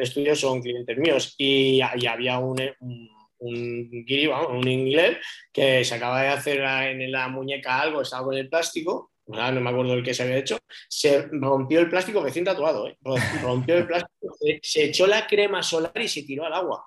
estudios 0.00 0.40
son 0.40 0.62
clientes 0.62 0.96
míos. 0.96 1.34
Y, 1.36 1.80
había 1.80 2.38
un, 2.38 2.60
un, 2.80 3.10
un, 3.38 4.68
inglés 4.68 5.18
que 5.52 5.84
se 5.84 5.94
acaba 5.94 6.22
de 6.22 6.28
hacer 6.28 6.60
en 6.60 7.12
la 7.12 7.28
muñeca 7.28 7.80
algo, 7.80 8.00
estaba 8.00 8.24
con 8.24 8.36
el 8.36 8.48
plástico, 8.48 9.12
no 9.26 9.60
me 9.60 9.70
acuerdo 9.70 9.94
el 9.94 10.02
que 10.02 10.14
se 10.14 10.22
había 10.22 10.38
hecho, 10.38 10.58
se 10.88 11.28
rompió 11.30 11.80
el 11.80 11.88
plástico 11.88 12.22
recién 12.22 12.44
tatuado, 12.44 12.88
¿eh? 12.88 12.96
rompió 13.42 13.76
el 13.76 13.86
plástico, 13.86 14.36
se, 14.62 14.84
echó 14.84 15.06
la 15.06 15.26
crema 15.26 15.62
solar 15.62 15.98
y 16.00 16.08
se 16.08 16.22
tiró 16.22 16.44
al 16.44 16.52
agua. 16.52 16.84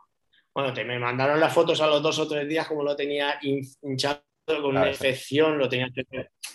Bueno, 0.53 0.73
te 0.73 0.83
me 0.83 0.97
mandaron 0.97 1.39
las 1.39 1.53
fotos 1.53 1.81
a 1.81 1.87
los 1.87 2.01
dos 2.01 2.17
o 2.19 2.27
tres 2.27 2.47
días 2.47 2.67
como 2.67 2.83
lo 2.83 2.95
tenía 2.95 3.39
hinchado 3.41 4.23
con 4.45 4.65
una 4.65 4.87
infección, 4.87 5.57
lo 5.57 5.67
tenía... 5.67 5.89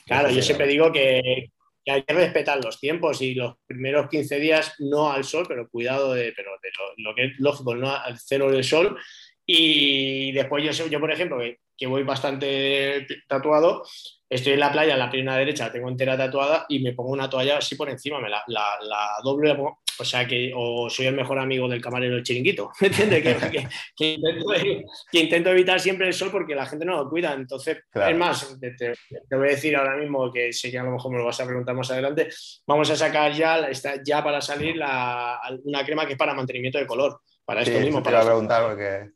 Claro, 0.07 0.31
yo 0.31 0.43
siempre 0.43 0.67
digo 0.67 0.91
que, 0.91 1.51
que 1.85 1.93
hay 1.93 2.03
que 2.03 2.15
respetar 2.15 2.65
los 2.65 2.79
tiempos 2.79 3.21
y 3.23 3.35
los 3.35 3.57
primeros 3.67 4.09
15 4.09 4.39
días 4.39 4.75
no 4.79 5.11
al 5.11 5.25
sol, 5.25 5.45
pero 5.49 5.69
cuidado 5.69 6.15
de, 6.15 6.33
pero 6.33 6.53
de 6.63 6.71
lo, 6.99 7.15
que 7.15 7.25
es 7.25 7.33
lógico, 7.39 7.75
no 7.75 7.95
al 7.95 8.19
cero 8.19 8.51
del 8.51 8.65
sol. 8.65 8.97
Y 9.45 10.33
después 10.33 10.65
yo, 10.65 10.87
yo 10.87 11.01
por 11.01 11.13
ejemplo, 11.13 11.39
que, 11.77 11.87
voy 11.87 12.05
bastante 12.05 13.07
tatuado, 13.27 13.83
estoy 14.29 14.53
en 14.53 14.61
la 14.61 14.71
playa, 14.71 14.97
la 14.97 15.11
pierna 15.11 15.37
derecha 15.37 15.67
la 15.67 15.73
tengo 15.73 15.89
entera 15.89 16.17
tatuada 16.17 16.65
y 16.69 16.79
me 16.79 16.93
pongo 16.93 17.11
una 17.11 17.29
toalla 17.29 17.59
así 17.59 17.75
por 17.75 17.91
encima, 17.91 18.21
me 18.21 18.31
la, 18.31 18.45
la, 18.47 18.79
la 18.83 19.17
doble, 19.25 19.57
o 19.99 20.05
sea 20.05 20.27
que 20.27 20.53
o 20.55 20.89
soy 20.89 21.07
el 21.07 21.15
mejor 21.15 21.39
amigo 21.39 21.69
del 21.69 21.81
camarero 21.81 22.15
del 22.15 22.23
chiringuito, 22.23 22.71
¿me 22.81 22.89
entiendes? 22.89 23.23
Que, 23.23 23.69
que, 23.97 25.21
intento, 25.21 25.51
evitar 25.51 25.81
siempre 25.81 26.07
el 26.07 26.13
sol 26.13 26.31
porque 26.31 26.55
la 26.55 26.67
gente 26.67 26.85
no 26.85 26.97
lo 26.97 27.09
cuida. 27.09 27.33
Entonces, 27.35 27.79
es 27.93 28.17
más, 28.17 28.59
te, 28.61 29.37
voy 29.37 29.49
a 29.49 29.51
decir 29.51 29.77
ahora 29.77 29.97
mismo 29.97 30.33
que 30.33 30.53
sé 30.53 30.71
que 30.71 30.79
a 30.79 30.85
lo 30.85 30.93
mejor 30.93 31.13
me 31.13 31.19
lo 31.19 31.25
vas 31.25 31.41
a 31.41 31.47
preguntar 31.47 31.75
más 31.75 31.91
adelante, 31.91 32.29
vamos 32.67 32.91
a 32.91 32.97
sacar 32.97 33.33
ya, 33.33 33.59
está 33.69 34.03
ya 34.03 34.23
para 34.23 34.41
salir 34.41 34.77
la, 34.77 35.41
una 35.65 35.85
crema 35.85 36.07
que 36.07 36.13
es 36.13 36.19
para 36.19 36.35
mantenimiento 36.35 36.79
de 36.79 36.87
color. 36.87 37.21
Para 37.45 37.63
esto 37.63 37.79
mismo. 37.81 38.03
Te 38.03 38.11
para 38.11 38.25
preguntar 38.25 38.69
porque... 38.69 39.11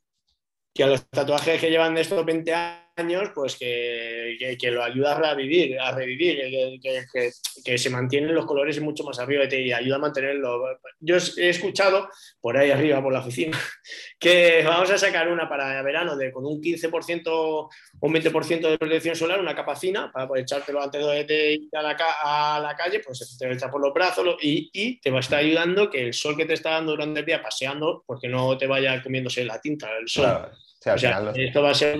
Que 0.75 0.85
a 0.85 0.89
los 0.89 1.09
tatuajes 1.09 1.61
que 1.61 1.71
llevan 1.71 1.95
de 1.95 2.03
estos 2.03 2.25
20 2.25 2.55
años 2.55 2.86
años, 2.97 3.31
pues 3.35 3.57
que, 3.57 4.57
que, 4.59 4.71
lo 4.71 4.83
ayuda 4.83 5.17
a 5.17 5.35
revivir, 5.35 5.79
a 5.79 5.93
revivir 5.93 6.81
que, 6.83 7.33
que, 7.65 7.79
se 7.79 7.91
mantienen 7.91 8.35
los 8.35 8.47
colores 8.47 8.81
mucho 8.81 9.05
más 9.05 9.19
arriba 9.19 9.45
y 9.45 9.73
ayuda 9.73 9.97
a 9.97 10.01
mantenerlo. 10.01 10.65
Yo 11.01 11.17
he 11.37 11.51
escuchado 11.51 12.09
por 12.41 12.57
ahí 12.57 12.71
arriba, 12.71 13.03
por 13.03 13.13
la 13.13 13.21
oficina, 13.21 13.59
que 14.19 14.63
vamos 14.65 14.91
a 14.91 14.99
sacar 14.99 15.29
una 15.29 15.49
para 15.49 15.83
verano 15.83 16.17
de 16.17 16.33
con 16.33 16.47
un 16.47 16.61
15% 16.61 17.23
o 17.27 17.69
un 18.01 18.15
20% 18.15 18.71
de 18.71 18.79
protección 18.79 19.15
solar, 19.15 19.41
una 19.41 19.55
capacina, 19.55 20.11
para 20.11 20.27
poder 20.27 20.43
echártelo 20.43 20.83
antes 20.83 21.05
de 21.27 21.53
ir 21.53 21.69
a 21.73 21.83
la, 21.83 21.97
a 22.23 22.61
la 22.61 22.75
calle, 22.75 23.01
pues 23.01 23.37
te 23.39 23.47
lo 23.47 23.55
echas 23.55 23.71
por 23.71 23.81
los 23.81 23.93
brazos 23.93 24.37
y, 24.41 24.71
y, 24.73 25.01
te 25.01 25.11
va 25.11 25.19
a 25.19 25.21
estar 25.21 25.41
ayudando 25.41 25.91
que 25.91 26.03
el 26.03 26.15
sol 26.15 26.37
que 26.37 26.47
te 26.47 26.55
está 26.55 26.71
dando 26.71 26.93
durante 26.93 27.21
el 27.21 27.27
día 27.27 27.43
paseando, 27.43 28.05
porque 28.07 28.29
no 28.29 28.57
te 28.57 28.67
vaya 28.67 29.03
comiéndose 29.03 29.45
la 29.45 29.61
tinta 29.61 29.91
el 29.99 30.09
sol. 30.09 30.51
o 30.87 30.99
sea, 30.99 31.33
esto 31.35 31.63
va 31.63 31.71
a 31.71 31.75
ser 31.75 31.99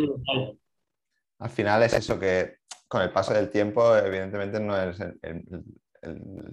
al 1.39 1.51
final 1.51 1.83
es 1.83 1.93
eso 1.95 2.19
que 2.19 2.59
con 2.89 3.03
el 3.03 3.11
paso 3.11 3.35
del 3.35 3.51
tiempo, 3.51 3.97
evidentemente, 3.97 4.61
no 4.61 4.81
es 4.81 4.99
el, 5.01 5.65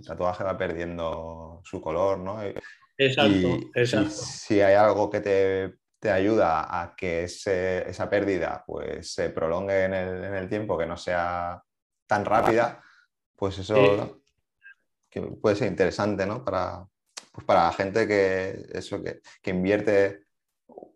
tatuaje 0.05 0.43
va 0.43 0.57
perdiendo 0.57 1.61
su 1.63 1.79
color, 1.79 2.17
¿no? 2.17 2.41
exacto, 2.97 3.59
exacto. 3.75 4.09
si 4.09 4.61
hay 4.61 4.73
algo 4.73 5.09
que 5.09 5.21
te, 5.21 6.09
ayuda 6.09 6.81
a 6.81 6.95
que 6.95 7.23
esa 7.23 8.09
pérdida 8.09 8.63
pues, 8.65 9.13
se 9.13 9.29
prolongue 9.29 9.85
en 9.85 9.93
el, 9.93 10.49
tiempo, 10.49 10.77
que 10.77 10.85
no 10.85 10.97
sea 10.97 11.61
tan 12.07 12.25
rápida, 12.25 12.81
pues 13.35 13.59
eso 13.59 14.21
puede 15.41 15.55
ser 15.55 15.67
interesante, 15.69 16.25
¿no? 16.25 16.43
Para, 16.43 16.85
pues 17.31 17.45
para 17.45 17.65
la 17.65 17.71
gente 17.71 18.07
que, 18.07 18.65
eso, 18.73 19.01
que, 19.01 19.21
que 19.41 19.51
invierte 19.51 20.23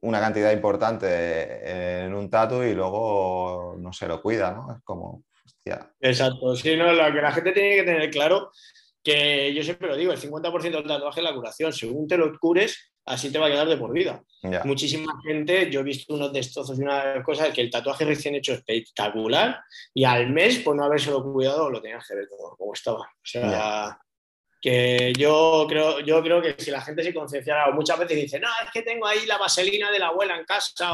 una 0.01 0.19
cantidad 0.19 0.51
importante 0.51 2.05
en 2.05 2.13
un 2.13 2.29
tatu 2.29 2.63
y 2.63 2.73
luego 2.73 3.75
no 3.77 3.91
se 3.93 4.07
lo 4.07 4.21
cuida, 4.21 4.51
¿no? 4.51 4.75
Es 4.75 4.83
como, 4.83 5.23
hostia. 5.45 5.91
Exacto, 5.99 6.55
sí, 6.55 6.75
no, 6.75 6.91
lo 6.93 7.13
que 7.13 7.21
la 7.21 7.31
gente 7.31 7.51
tiene 7.51 7.75
que 7.75 7.83
tener 7.83 8.09
claro, 8.09 8.51
que 9.03 9.53
yo 9.53 9.63
siempre 9.63 9.87
lo 9.87 9.95
digo, 9.95 10.11
el 10.11 10.19
50% 10.19 10.61
del 10.61 10.87
tatuaje 10.87 11.19
es 11.19 11.23
la 11.23 11.33
curación, 11.33 11.73
según 11.73 12.07
te 12.07 12.17
lo 12.17 12.37
cures, 12.37 12.91
así 13.05 13.31
te 13.31 13.39
va 13.39 13.47
a 13.47 13.49
quedar 13.49 13.67
de 13.67 13.77
por 13.77 13.91
vida. 13.93 14.21
Muchísima 14.65 15.13
gente, 15.25 15.71
yo 15.71 15.79
he 15.79 15.83
visto 15.83 16.13
unos 16.13 16.31
destrozos 16.31 16.77
y 16.77 16.81
una 16.81 17.23
cosa, 17.23 17.51
que 17.51 17.61
el 17.61 17.71
tatuaje 17.71 18.05
recién 18.05 18.35
hecho 18.35 18.53
es 18.53 18.59
espectacular 18.59 19.61
y 19.93 20.03
al 20.03 20.29
mes, 20.29 20.59
por 20.59 20.75
no 20.75 20.83
habérselo 20.83 21.23
cuidado, 21.23 21.69
lo 21.69 21.81
tenías 21.81 22.05
que 22.05 22.15
ver 22.15 22.27
como, 22.57 22.73
estaba. 22.73 22.99
O 22.99 23.25
sea, 23.25 23.97
que 24.61 25.13
yo 25.17 25.65
creo, 25.69 25.99
yo 25.99 26.21
creo 26.23 26.41
que 26.41 26.55
si 26.57 26.71
la 26.71 26.81
gente 26.81 27.03
se 27.03 27.13
concienciara, 27.13 27.69
o 27.69 27.73
muchas 27.73 27.99
veces 27.99 28.17
dice, 28.17 28.39
no, 28.39 28.47
es 28.63 28.71
que 28.71 28.81
tengo 28.81 29.05
ahí 29.05 29.25
la 29.25 29.37
vaselina 29.37 29.91
de 29.91 29.99
la 29.99 30.07
abuela 30.07 30.37
en 30.37 30.45
casa, 30.45 30.93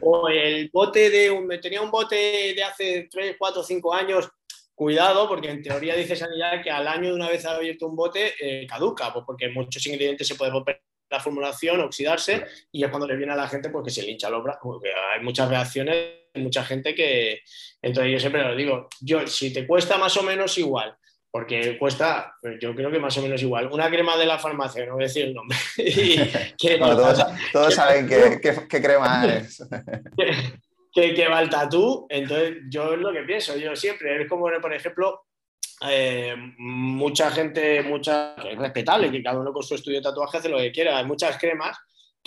o, 0.00 0.28
el 0.28 0.68
bote 0.72 1.10
de, 1.10 1.30
un, 1.30 1.48
tenía 1.60 1.80
un 1.80 1.90
bote 1.90 2.54
de 2.54 2.62
hace 2.62 3.08
3, 3.10 3.36
4, 3.38 3.62
5 3.62 3.94
años, 3.94 4.28
cuidado, 4.74 5.28
porque 5.28 5.50
en 5.50 5.62
teoría 5.62 5.96
dice 5.96 6.16
sanidad 6.16 6.62
que 6.62 6.70
al 6.70 6.86
año 6.86 7.10
de 7.10 7.14
una 7.14 7.28
vez 7.28 7.44
abierto 7.44 7.86
un 7.86 7.96
bote 7.96 8.34
eh, 8.40 8.66
caduca, 8.66 9.12
pues 9.12 9.24
porque 9.26 9.48
muchos 9.48 9.84
ingredientes 9.86 10.26
se 10.26 10.36
pueden 10.36 10.54
romper 10.54 10.82
la 11.10 11.20
formulación, 11.20 11.80
oxidarse, 11.80 12.44
y 12.70 12.84
es 12.84 12.90
cuando 12.90 13.06
le 13.06 13.16
viene 13.16 13.32
a 13.32 13.36
la 13.36 13.48
gente 13.48 13.70
porque 13.70 13.90
se 13.90 14.02
le 14.02 14.10
hincha 14.10 14.30
los 14.30 14.42
brazos, 14.42 14.60
porque 14.62 14.90
hay 14.90 15.22
muchas 15.22 15.48
reacciones, 15.48 16.18
mucha 16.34 16.64
gente 16.64 16.94
que, 16.94 17.40
entonces 17.82 18.12
yo 18.12 18.20
siempre 18.20 18.42
lo 18.42 18.54
digo, 18.54 18.88
yo, 19.00 19.26
si 19.26 19.52
te 19.52 19.66
cuesta 19.66 19.96
más 19.98 20.16
o 20.16 20.22
menos 20.22 20.56
igual, 20.58 20.96
porque 21.30 21.76
cuesta, 21.78 22.34
pues 22.40 22.58
yo 22.60 22.74
creo 22.74 22.90
que 22.90 22.98
más 22.98 23.16
o 23.18 23.22
menos 23.22 23.42
igual. 23.42 23.68
Una 23.70 23.88
crema 23.88 24.16
de 24.16 24.26
la 24.26 24.38
farmacia, 24.38 24.86
no 24.86 24.94
voy 24.94 25.04
a 25.04 25.06
decir 25.06 25.26
el 25.26 25.34
nombre. 25.34 25.56
todos, 27.52 27.74
saben 27.74 28.08
qué, 28.08 28.80
crema 28.80 29.26
es. 29.26 29.66
que, 30.92 31.28
va 31.28 31.42
el 31.42 31.50
tatú, 31.50 32.06
entonces 32.08 32.56
yo 32.68 32.94
es 32.94 32.98
lo 32.98 33.12
que 33.12 33.22
pienso, 33.22 33.56
yo 33.56 33.76
siempre, 33.76 34.22
es 34.22 34.28
como, 34.28 34.50
por 34.60 34.72
ejemplo, 34.72 35.26
eh, 35.88 36.34
mucha 36.58 37.30
gente, 37.30 37.82
mucha, 37.82 38.34
es 38.34 38.58
respetable, 38.58 39.10
que 39.10 39.22
cada 39.22 39.38
uno 39.38 39.52
con 39.52 39.62
su 39.62 39.74
estudio 39.74 39.98
de 39.98 40.04
tatuaje 40.04 40.38
hace 40.38 40.48
lo 40.48 40.58
que 40.58 40.72
quiera, 40.72 40.98
hay 40.98 41.04
muchas 41.04 41.38
cremas 41.38 41.78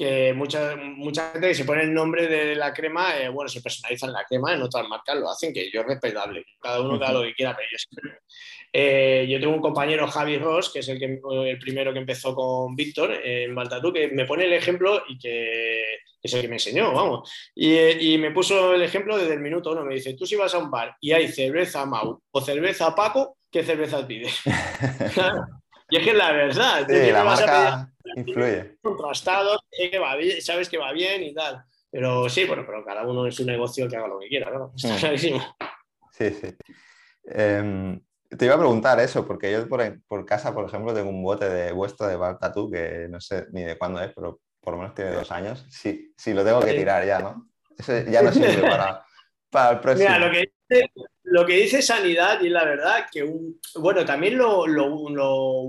que 0.01 0.33
mucha, 0.33 0.75
mucha 0.75 1.29
gente 1.29 1.49
que 1.49 1.53
se 1.53 1.63
pone 1.63 1.83
el 1.83 1.93
nombre 1.93 2.25
de 2.25 2.55
la 2.55 2.73
crema, 2.73 3.19
eh, 3.19 3.29
bueno, 3.29 3.47
se 3.47 3.61
personalizan 3.61 4.11
la 4.11 4.25
crema, 4.25 4.51
en 4.51 4.63
otras 4.63 4.87
marcas 4.87 5.15
lo 5.15 5.29
hacen, 5.29 5.53
que 5.53 5.69
yo 5.69 5.81
es 5.81 5.85
respetable, 5.85 6.43
cada 6.59 6.81
uno 6.81 6.95
haga 6.95 7.13
lo 7.13 7.21
que 7.21 7.35
quiera, 7.35 7.55
pero 7.55 7.67
yo 7.71 7.77
siempre... 7.77 8.19
Eh, 8.73 9.27
yo 9.29 9.39
tengo 9.39 9.53
un 9.53 9.61
compañero, 9.61 10.07
Javi 10.07 10.39
Ross, 10.39 10.71
que 10.71 10.79
es 10.79 10.87
el, 10.87 10.97
que, 10.97 11.19
el 11.45 11.59
primero 11.59 11.93
que 11.93 11.99
empezó 11.99 12.33
con 12.33 12.75
Víctor 12.75 13.11
en 13.23 13.53
Baltatú, 13.53 13.93
que 13.93 14.07
me 14.07 14.25
pone 14.25 14.45
el 14.45 14.53
ejemplo 14.53 15.03
y 15.07 15.19
que, 15.19 15.83
es 16.23 16.33
el 16.33 16.41
que 16.41 16.47
me 16.47 16.55
enseñó, 16.55 16.91
vamos. 16.93 17.31
Y, 17.53 18.17
me 18.17 18.31
puso 18.31 18.73
el 18.73 18.81
ejemplo 18.81 19.19
desde 19.19 19.35
el 19.35 19.41
minuto 19.41 19.73
uno. 19.73 19.85
Me 19.85 19.95
dice, 19.95 20.15
tú 20.15 20.25
si 20.25 20.35
vas 20.35 20.55
a 20.55 20.57
un 20.57 20.71
bar 20.71 20.95
y 20.99 21.11
hay 21.11 21.27
cerveza 21.27 21.85
Mau 21.85 22.23
o 22.31 22.41
cerveza 22.41 22.95
Paco, 22.95 23.37
¿qué 23.51 23.61
cerveza 23.61 24.07
pides? 24.07 24.39
y 25.91 25.97
es 25.97 26.03
que 26.03 26.11
es 26.11 26.17
la 26.17 26.31
verdad. 26.31 26.87
Sí, 26.87 27.11
la 27.11 27.23
marca 27.23 27.93
influye. 28.15 28.77
Contrastado, 28.81 29.59
que 29.69 29.99
va 29.99 30.15
bien, 30.15 30.41
sabes 30.41 30.69
que 30.69 30.77
va 30.77 30.91
bien 30.93 31.21
y 31.21 31.33
tal. 31.33 31.63
Pero 31.91 32.29
sí, 32.29 32.45
bueno, 32.45 32.63
pero 32.65 32.83
cada 32.85 33.05
uno 33.05 33.27
es 33.27 33.35
su 33.35 33.45
negocio 33.45 33.89
que 33.89 33.97
haga 33.97 34.07
lo 34.07 34.17
que 34.19 34.29
quiera, 34.29 34.49
¿no? 34.49 34.71
Está 34.75 34.95
mm. 34.95 34.99
clarísimo. 34.99 35.57
Sí, 36.11 36.29
sí. 36.31 36.55
Em, 37.25 37.99
te 38.29 38.45
iba 38.45 38.55
a 38.55 38.59
preguntar 38.59 38.99
eso, 39.01 39.27
porque 39.27 39.51
yo 39.51 39.67
por, 39.67 40.25
casa, 40.25 40.53
por 40.53 40.65
ejemplo, 40.65 40.93
tengo 40.93 41.09
un 41.09 41.21
bote 41.21 41.49
de 41.49 41.73
vuestro 41.73 42.07
de 42.07 42.15
Bar 42.15 42.39
que 42.71 43.07
no 43.09 43.19
sé 43.19 43.47
ni 43.51 43.63
de 43.63 43.77
cuándo 43.77 44.01
es, 44.01 44.13
pero 44.13 44.39
por 44.61 44.73
lo 44.73 44.79
menos 44.79 44.95
tiene 44.95 45.11
dos 45.11 45.29
años. 45.31 45.65
Sí, 45.69 46.13
sí, 46.17 46.33
lo 46.33 46.45
tengo 46.45 46.61
que 46.61 46.73
tirar 46.73 47.05
ya, 47.05 47.19
¿no? 47.19 47.49
Eso 47.77 47.99
ya 48.09 48.21
no 48.21 48.31
sirve 48.31 48.61
para, 48.69 49.05
para 49.49 49.71
el 49.71 49.79
próximo. 49.81 50.09
Mira, 50.09 50.25
lo 50.25 50.31
que, 50.31 50.53
dice, 50.69 50.91
lo 51.31 51.45
que 51.45 51.55
dice 51.55 51.81
Sanidad, 51.81 52.41
y 52.41 52.49
la 52.49 52.65
verdad 52.65 53.05
que, 53.09 53.23
un, 53.23 53.57
bueno, 53.75 54.03
también 54.03 54.37
lo, 54.37 54.67
lo, 54.67 54.89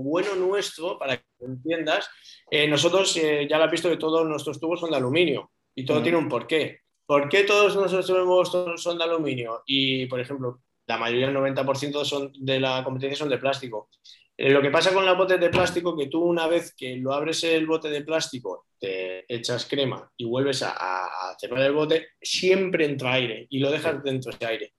bueno 0.01 0.35
nuestro, 0.35 0.99
para 0.99 1.17
que 1.17 1.23
entiendas, 1.39 2.09
eh, 2.51 2.67
nosotros 2.67 3.15
eh, 3.15 3.47
ya 3.49 3.57
lo 3.57 3.63
has 3.63 3.71
visto 3.71 3.89
que 3.89 3.95
todos 3.95 4.27
nuestros 4.27 4.59
tubos 4.59 4.81
son 4.81 4.91
de 4.91 4.97
aluminio 4.97 5.51
y 5.73 5.85
todo 5.85 6.01
tiene 6.01 6.17
un 6.17 6.27
porqué. 6.27 6.81
¿Por 7.05 7.29
qué 7.29 7.43
todos 7.43 7.75
nuestros 7.77 8.05
tubos 8.05 8.51
son 8.81 8.97
de 8.97 9.03
aluminio? 9.05 9.63
Y, 9.65 10.05
por 10.07 10.19
ejemplo, 10.19 10.59
la 10.85 10.97
mayoría, 10.97 11.29
el 11.29 11.35
90% 11.35 12.03
son 12.03 12.33
de 12.35 12.59
la 12.59 12.83
competencia 12.83 13.17
son 13.17 13.29
de 13.29 13.37
plástico. 13.37 13.89
Eh, 14.35 14.49
lo 14.49 14.61
que 14.61 14.69
pasa 14.69 14.93
con 14.93 15.05
los 15.05 15.17
botes 15.17 15.39
de 15.39 15.49
plástico, 15.49 15.95
que 15.95 16.07
tú 16.07 16.23
una 16.23 16.47
vez 16.47 16.73
que 16.75 16.97
lo 16.97 17.13
abres 17.13 17.41
el 17.45 17.65
bote 17.65 17.89
de 17.89 18.03
plástico, 18.03 18.65
te 18.77 19.23
echas 19.33 19.65
crema 19.65 20.11
y 20.17 20.25
vuelves 20.25 20.61
a, 20.61 20.71
a 20.71 21.37
cerrar 21.39 21.61
el 21.61 21.71
bote, 21.71 22.07
siempre 22.21 22.83
entra 22.83 23.13
aire 23.13 23.47
y 23.49 23.59
lo 23.59 23.71
dejas 23.71 24.03
dentro 24.03 24.29
de 24.31 24.35
ese 24.35 24.45
aire 24.45 24.73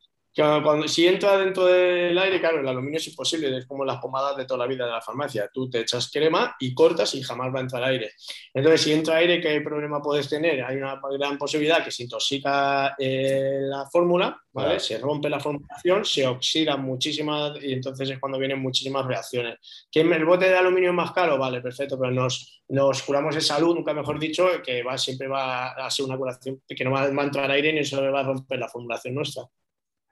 si 0.86 1.06
entra 1.06 1.38
dentro 1.38 1.66
del 1.66 2.18
aire, 2.18 2.40
claro, 2.40 2.58
el 2.58 2.66
aluminio 2.66 2.98
es 2.98 3.06
imposible, 3.06 3.56
es 3.56 3.66
como 3.66 3.84
las 3.84 3.98
pomadas 3.98 4.36
de 4.36 4.44
toda 4.44 4.58
la 4.58 4.66
vida 4.66 4.84
de 4.84 4.90
la 4.90 5.00
farmacia. 5.00 5.48
Tú 5.52 5.70
te 5.70 5.80
echas 5.80 6.10
crema 6.10 6.56
y 6.58 6.74
cortas 6.74 7.14
y 7.14 7.22
jamás 7.22 7.54
va 7.54 7.58
a 7.58 7.62
entrar 7.62 7.84
aire. 7.84 8.10
Entonces, 8.52 8.80
si 8.82 8.92
entra 8.92 9.16
aire, 9.16 9.40
¿qué 9.40 9.60
problema 9.60 10.02
puedes 10.02 10.28
tener? 10.28 10.64
Hay 10.64 10.76
una 10.76 11.00
gran 11.16 11.38
posibilidad 11.38 11.84
que 11.84 11.92
se 11.92 12.02
intoxica 12.02 12.96
eh, 12.98 13.60
la 13.60 13.86
fórmula, 13.86 14.36
¿vale? 14.52 14.80
Se 14.80 14.98
rompe 14.98 15.30
la 15.30 15.38
formulación, 15.38 16.04
se 16.04 16.26
oxida 16.26 16.76
muchísimas 16.76 17.62
y 17.62 17.72
entonces 17.72 18.10
es 18.10 18.18
cuando 18.18 18.38
vienen 18.38 18.60
muchísimas 18.60 19.06
reacciones. 19.06 19.58
¿Que 19.90 20.00
el 20.00 20.24
bote 20.24 20.48
de 20.48 20.56
aluminio 20.56 20.90
es 20.90 20.96
más 20.96 21.12
caro? 21.12 21.38
Vale, 21.38 21.60
perfecto, 21.60 21.96
pero 21.96 22.10
nos, 22.10 22.62
nos 22.68 23.02
curamos 23.04 23.36
de 23.36 23.40
salud, 23.40 23.76
nunca 23.76 23.94
mejor 23.94 24.18
dicho, 24.18 24.48
que 24.64 24.82
va, 24.82 24.98
siempre 24.98 25.28
va 25.28 25.68
a 25.72 25.90
ser 25.90 26.06
una 26.06 26.16
curación 26.16 26.60
que 26.66 26.84
no 26.84 26.90
va 26.90 27.02
a 27.02 27.06
entrar 27.06 27.50
aire 27.52 27.72
ni 27.72 27.84
se 27.84 27.96
va 27.96 28.20
a 28.20 28.22
romper 28.24 28.58
la 28.58 28.68
formulación 28.68 29.14
nuestra. 29.14 29.44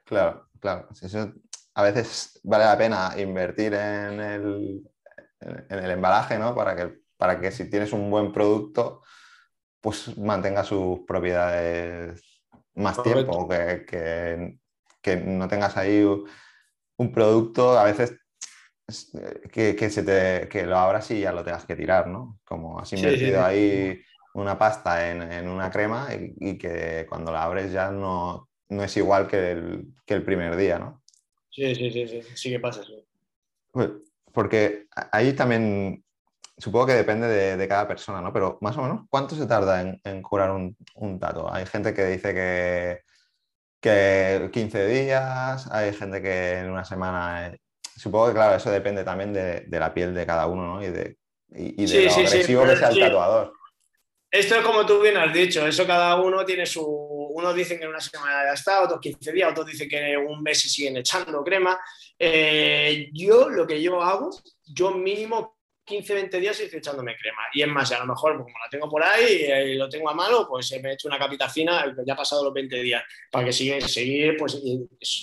Claro, 0.05 0.49
claro. 0.61 0.89
Eso, 1.01 1.33
a 1.75 1.83
veces 1.83 2.41
vale 2.43 2.65
la 2.65 2.79
pena 2.79 3.15
invertir 3.17 3.75
en 3.75 4.21
el, 4.21 4.83
en 5.41 5.79
el 5.79 5.91
embalaje, 5.91 6.39
¿no? 6.39 6.55
Para 6.55 6.77
que, 6.77 7.01
para 7.17 7.41
que 7.41 7.51
si 7.51 7.71
tienes 7.71 7.93
un 7.93 8.11
buen 8.11 8.33
producto, 8.33 9.03
pues 9.81 10.17
mantenga 10.19 10.65
sus 10.65 11.01
propiedades 11.07 12.23
más 12.75 13.03
tiempo, 13.03 13.49
que, 13.49 13.85
que, 13.87 14.59
que, 15.01 15.17
no 15.17 15.49
tengas 15.49 15.77
ahí 15.77 16.05
un 16.05 17.13
producto, 17.13 17.79
a 17.79 17.85
veces 17.85 18.15
que, 19.51 19.77
que, 19.77 19.91
se 19.91 20.03
te, 20.03 20.49
que 20.49 20.67
lo 20.67 20.79
abras 20.79 21.11
y 21.11 21.21
ya 21.21 21.33
lo 21.33 21.45
tengas 21.45 21.65
que 21.65 21.77
tirar, 21.77 22.07
¿no? 22.07 22.39
Como 22.45 22.79
has 22.79 22.93
invertido 22.93 23.45
ahí 23.45 24.01
una 24.35 24.59
pasta 24.59 25.11
en, 25.11 25.23
en 25.23 25.49
una 25.49 25.71
crema 25.71 26.09
y, 26.15 26.35
y, 26.39 26.59
que 26.59 27.07
cuando 27.09 27.33
la 27.33 27.45
abres 27.45 27.73
ya 27.73 27.91
no, 27.91 28.49
no 28.69 28.83
es 28.83 28.97
igual 28.97 29.27
que 29.27 29.53
el, 29.53 29.87
que 30.07 30.15
el 30.15 30.25
primer 30.25 30.57
día, 30.57 30.79
¿no? 30.79 31.03
Sí, 31.51 31.75
sí, 31.75 31.91
sí, 31.91 32.09
sí, 32.09 32.23
sí 32.35 32.51
que 32.51 32.61
pasa, 32.61 32.83
pues, 33.73 33.91
porque 34.33 34.87
ahí 35.11 35.33
también, 35.35 36.05
supongo 36.57 36.87
que 36.87 36.95
depende 36.95 37.27
de, 37.27 37.69
cada 37.69 37.87
persona, 37.89 38.21
¿no? 38.21 38.33
Pero 38.33 38.59
más 38.61 38.77
o 38.77 38.83
menos, 38.83 39.07
¿cuánto 39.09 39.35
se 39.35 39.47
tarda 39.47 39.99
en, 40.03 40.23
curar 40.23 40.51
un, 40.51 40.77
un, 40.95 41.19
tato? 41.19 41.53
Hay 41.53 41.67
gente 41.67 41.93
que 41.93 42.07
dice 42.07 42.35
que, 42.35 43.01
que 43.81 44.51
15 44.53 44.87
días, 44.87 45.71
hay 45.71 45.93
gente 45.93 46.23
que 46.23 46.59
en 46.59 46.71
una 46.71 46.85
semana... 46.85 47.49
Eh, 47.49 47.59
supongo 47.97 48.29
que, 48.29 48.35
claro, 48.35 48.57
eso 48.57 48.71
depende 48.71 49.05
también 49.05 49.33
de, 49.33 49.67
la 49.69 49.93
piel 49.93 50.15
de 50.15 50.25
cada 50.27 50.47
uno, 50.47 50.77
¿no? 50.77 50.83
Y 50.83 50.89
de, 50.89 51.17
y, 51.55 51.85
de 51.85 52.05
lo 52.05 52.13
agresivo 52.13 52.65
que 52.65 52.77
sea 52.77 52.89
el 52.89 53.01
tatuador. 53.01 53.53
Esto 54.31 54.57
es 54.57 54.65
como 54.65 54.87
tú 54.87 55.03
bien 55.03 55.19
has 55.19 55.33
dicho, 55.33 55.67
eso 55.67 55.87
cada 55.87 56.17
uno 56.17 56.45
tiene 56.45 56.65
su... 56.65 57.22
Unos 57.33 57.55
dicen 57.55 57.79
que 57.79 57.85
en 57.85 57.91
una 57.91 58.01
semana 58.01 58.45
ya 58.45 58.53
está, 58.53 58.83
otros 58.83 59.01
15 59.01 59.33
días, 59.33 59.51
otros 59.51 59.67
dicen 59.67 59.89
que 59.89 60.17
un 60.17 60.43
mes 60.43 60.61
se 60.61 60.69
siguen 60.69 60.97
echando 60.97 61.43
crema. 61.43 61.79
Eh, 62.19 63.11
yo 63.13 63.49
lo 63.49 63.67
que 63.67 63.81
yo 63.83 64.03
hago, 64.03 64.31
yo 64.65 64.93
mínimo 64.93 65.59
15, 65.85 66.15
20 66.15 66.41
días 66.41 66.61
estoy 66.61 66.79
echándome 66.79 67.17
crema. 67.17 67.43
Y 67.53 67.63
es 67.63 67.69
más, 67.69 67.91
a 67.93 67.99
lo 67.99 68.07
mejor 68.07 68.37
como 68.37 68.49
la 68.49 68.71
tengo 68.71 68.89
por 68.89 69.03
ahí 69.03 69.47
y 69.73 69.75
lo 69.75 69.89
tengo 69.89 70.09
a 70.09 70.15
mano, 70.15 70.47
pues 70.49 70.71
me 70.83 70.91
he 70.91 70.95
hecho 70.95 71.09
una 71.09 71.19
capita 71.19 71.49
fina, 71.49 71.93
ya 72.07 72.13
ha 72.13 72.17
pasado 72.17 72.45
los 72.45 72.53
20 72.53 72.83
días, 72.83 73.03
para 73.31 73.47
que 73.47 73.53
siga, 73.53 73.81
seguir 73.81 74.37
pues, 74.37 74.59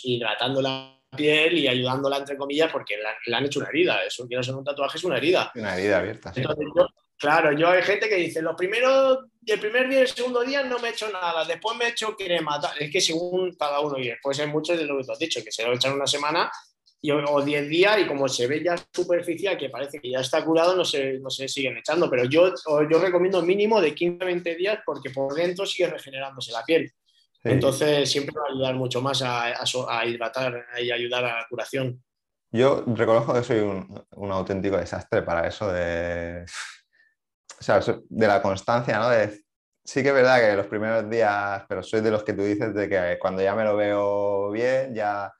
hidratando 0.03 0.61
la 0.61 0.99
piel 1.15 1.57
y 1.57 1.67
ayudándola, 1.67 2.17
entre 2.17 2.37
comillas, 2.37 2.71
porque 2.71 2.95
le 3.25 3.35
han 3.35 3.45
hecho 3.45 3.59
una 3.59 3.69
herida. 3.69 4.03
Eso 4.03 4.27
quiero 4.27 4.43
ser 4.43 4.55
un 4.55 4.63
tatuaje, 4.63 4.97
es 4.97 5.03
una 5.03 5.17
herida. 5.17 5.51
Una 5.55 5.77
herida 5.77 5.99
abierta. 5.99 6.33
Sí. 6.33 6.43
Claro, 7.17 7.51
yo 7.51 7.67
hay 7.67 7.81
gente 7.81 8.07
que 8.07 8.15
dice, 8.15 8.41
los 8.41 8.55
primeros, 8.55 9.25
el 9.45 9.59
primer 9.59 9.89
día 9.89 9.99
y 9.99 10.01
el 10.01 10.07
segundo 10.07 10.41
día 10.43 10.63
no 10.63 10.79
me 10.79 10.89
he 10.89 10.91
hecho 10.91 11.09
nada, 11.11 11.45
después 11.45 11.77
me 11.77 11.85
he 11.85 11.89
hecho 11.89 12.15
crema. 12.15 12.59
Es 12.79 12.91
que 12.91 13.01
según 13.01 13.55
cada 13.55 13.79
uno, 13.79 13.97
y 13.97 14.07
después 14.07 14.39
hay 14.39 14.47
muchos 14.47 14.77
de 14.77 14.85
lo 14.85 14.97
que 14.97 15.03
tú 15.03 15.11
has 15.11 15.19
dicho, 15.19 15.43
que 15.43 15.51
se 15.51 15.63
lo 15.63 15.73
echan 15.73 15.93
una 15.93 16.07
semana 16.07 16.51
y, 17.01 17.11
o 17.11 17.41
10 17.41 17.69
días 17.69 17.99
y 17.99 18.07
como 18.07 18.27
se 18.27 18.47
ve 18.47 18.63
ya 18.63 18.75
superficial, 18.93 19.57
que 19.57 19.69
parece 19.69 19.99
que 19.99 20.11
ya 20.11 20.19
está 20.19 20.43
curado, 20.43 20.75
no 20.75 20.83
se, 20.83 21.19
no 21.19 21.29
se 21.29 21.47
siguen 21.47 21.77
echando. 21.77 22.09
Pero 22.09 22.25
yo, 22.25 22.53
yo 22.89 22.99
recomiendo 22.99 23.41
mínimo 23.41 23.81
de 23.81 23.95
15 23.95 24.23
a 24.23 24.27
20 24.27 24.55
días 24.55 24.79
porque 24.85 25.09
por 25.09 25.33
dentro 25.33 25.65
sigue 25.65 25.89
regenerándose 25.89 26.51
la 26.51 26.63
piel. 26.63 26.91
Entonces 27.41 28.11
siempre 28.11 28.35
va 28.37 28.47
a 28.47 28.51
ayudar 28.51 28.75
mucho 28.75 29.01
más 29.01 29.21
a, 29.21 29.45
a, 29.53 30.05
hidratar 30.05 30.65
y 30.81 30.91
ayudar 30.91 31.23
a 31.23 31.39
la 31.39 31.47
curación. 31.49 32.03
Yo 32.51 32.83
reconozco 32.85 33.33
que 33.33 33.43
soy 33.43 33.59
un, 33.59 34.05
un 34.11 34.31
auténtico 34.31 34.75
desastre 34.75 35.21
para 35.21 35.47
eso 35.47 35.71
de 35.71 36.45
o 37.59 37.63
sea, 37.63 37.79
de 38.09 38.27
la 38.27 38.41
constancia, 38.41 38.99
¿no? 38.99 39.09
De, 39.09 39.41
sí 39.83 40.03
que 40.03 40.09
es 40.09 40.13
verdad 40.13 40.39
que 40.39 40.55
los 40.55 40.67
primeros 40.67 41.09
días, 41.09 41.63
pero 41.67 41.81
soy 41.83 42.01
de 42.01 42.11
los 42.11 42.23
que 42.23 42.33
tú 42.33 42.43
dices 42.43 42.73
de 42.73 42.89
que 42.89 43.17
cuando 43.19 43.41
ya 43.41 43.55
me 43.55 43.63
lo 43.63 43.75
veo 43.75 44.51
bien, 44.51 44.93
ya, 44.93 45.33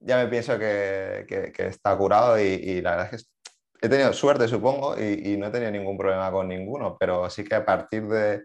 ya 0.00 0.16
me 0.16 0.26
pienso 0.28 0.58
que, 0.58 1.24
que, 1.28 1.66
está 1.66 1.96
curado 1.96 2.38
y, 2.40 2.80
la 2.80 2.96
verdad 2.96 3.14
es 3.14 3.24
que 3.78 3.86
he 3.86 3.88
tenido 3.88 4.12
suerte, 4.12 4.48
supongo, 4.48 4.96
y, 4.98 5.32
y, 5.32 5.36
no 5.36 5.46
he 5.46 5.50
tenido 5.50 5.70
ningún 5.70 5.98
problema 5.98 6.30
con 6.32 6.48
ninguno, 6.48 6.96
pero 6.98 7.28
sí 7.30 7.44
que 7.44 7.54
a 7.54 7.64
partir 7.64 8.06
de, 8.08 8.42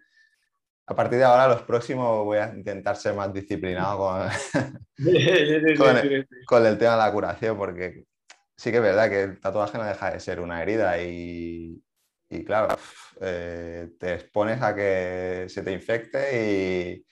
a 0.92 0.96
partir 0.96 1.20
de 1.20 1.24
ahora, 1.24 1.48
los 1.48 1.62
próximos 1.62 2.26
voy 2.26 2.38
a 2.38 2.54
intentar 2.54 2.98
ser 2.98 3.14
más 3.14 3.32
disciplinado 3.34 3.98
con, 3.98 4.22
con, 5.78 5.98
el, 5.98 6.28
con, 6.46 6.66
el, 6.66 6.78
tema 6.78 6.92
de 6.92 6.98
la 6.98 7.12
curación, 7.12 7.58
porque 7.58 8.06
sí 8.58 8.72
que 8.72 8.78
es 8.78 8.84
verdad 8.84 9.10
que 9.10 9.24
el 9.24 9.40
tatuaje 9.40 9.78
no 9.78 9.86
deja 9.86 10.12
de 10.12 10.20
ser 10.20 10.42
una 10.42 10.62
herida 10.62 11.02
y, 11.02 11.82
y 12.32 12.44
claro, 12.46 12.78
eh, 13.20 13.90
te 14.00 14.14
expones 14.14 14.62
a 14.62 14.74
que 14.74 15.46
se 15.50 15.62
te 15.62 15.72
infecte 15.72 16.96
y... 16.98 17.06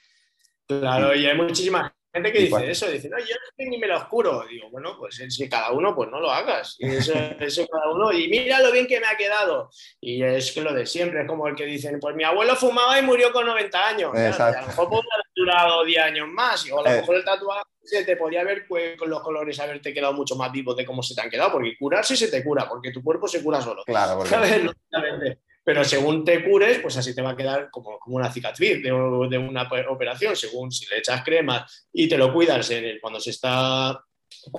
Claro, 0.66 1.16
y, 1.16 1.26
hay 1.26 1.36
muchísima 1.36 1.94
gente 2.14 2.32
que 2.32 2.40
dice 2.40 2.72
eso, 2.72 2.90
dice, 2.90 3.10
no, 3.10 3.18
yo 3.20 3.36
ni 3.58 3.78
me 3.78 3.88
lo 3.88 3.98
oscuro. 3.98 4.46
Digo, 4.50 4.70
bueno, 4.72 4.96
pues 4.98 5.16
si 5.16 5.50
cada 5.50 5.72
uno, 5.72 5.96
pues 5.96 6.10
no 6.10 6.20
lo 6.20 6.32
hagas. 6.32 6.76
Y 6.80 6.88
eso, 6.88 7.14
eso, 7.40 7.68
cada 7.68 7.92
uno, 7.92 8.12
y 8.12 8.28
mira 8.28 8.60
lo 8.62 8.72
bien 8.72 8.88
que 8.88 9.00
me 9.00 9.08
ha 9.08 9.18
quedado. 9.18 9.70
Y 10.02 10.24
es 10.24 10.52
que 10.52 10.62
lo 10.62 10.74
de 10.74 10.86
siempre, 10.86 11.22
es 11.22 11.28
como 11.28 11.48
el 11.48 11.56
que 11.56 11.66
dicen, 11.66 12.00
pues 12.00 12.16
mi 12.16 12.24
abuelo 12.24 12.56
fumaba 12.56 13.00
y 13.00 13.04
murió 13.04 13.32
con 13.32 13.46
90 13.46 13.88
años. 13.88 14.16
a 14.16 14.62
lo 14.62 14.68
mejor 14.68 14.90
podría 14.90 15.14
haber 15.14 15.26
durado 15.36 15.86
10 15.86 16.04
años 16.04 16.28
más, 16.30 16.66
y 16.66 16.72
a 16.72 16.76
lo 16.76 16.86
eh. 16.86 16.98
mejor 16.98 17.16
el 17.16 17.24
tatuaje 17.24 17.64
se 17.84 18.04
te 18.04 18.16
podía 18.16 18.44
ver 18.44 18.66
pues, 18.68 18.98
con 18.98 19.10
los 19.10 19.22
colores 19.22 19.60
haberte 19.60 19.94
quedado 19.94 20.14
mucho 20.14 20.36
más 20.36 20.52
vivo 20.52 20.76
de 20.76 20.86
cómo 20.86 21.02
se 21.02 21.16
te 21.16 21.22
han 21.22 21.30
quedado, 21.30 21.54
porque 21.54 21.76
curarse 21.78 22.16
se 22.16 22.28
te 22.30 22.44
cura, 22.44 22.68
porque 22.70 22.92
tu 22.92 23.04
cuerpo 23.04 23.28
se 23.28 23.44
cura 23.44 23.62
solo. 23.62 23.84
Claro, 23.84 24.24
Pero 25.70 25.84
según 25.84 26.26
te 26.26 26.44
cures, 26.44 26.80
pues 26.80 26.98
así 26.98 27.14
te 27.14 27.22
va 27.22 27.30
a 27.30 27.36
quedar 27.36 27.70
como, 27.70 28.00
como 28.00 28.16
una 28.16 28.34
cicatriz 28.34 28.82
de, 28.82 28.90
de, 28.90 29.38
una 29.38 29.70
operación, 29.88 30.36
según 30.36 30.72
si 30.72 30.88
le 30.88 30.98
echas 30.98 31.24
crema 31.24 31.64
y 31.94 32.10
te 32.10 32.18
lo 32.18 32.34
cuidas 32.34 32.72
cuando 33.00 33.20
se 33.20 33.30
está 33.30 34.04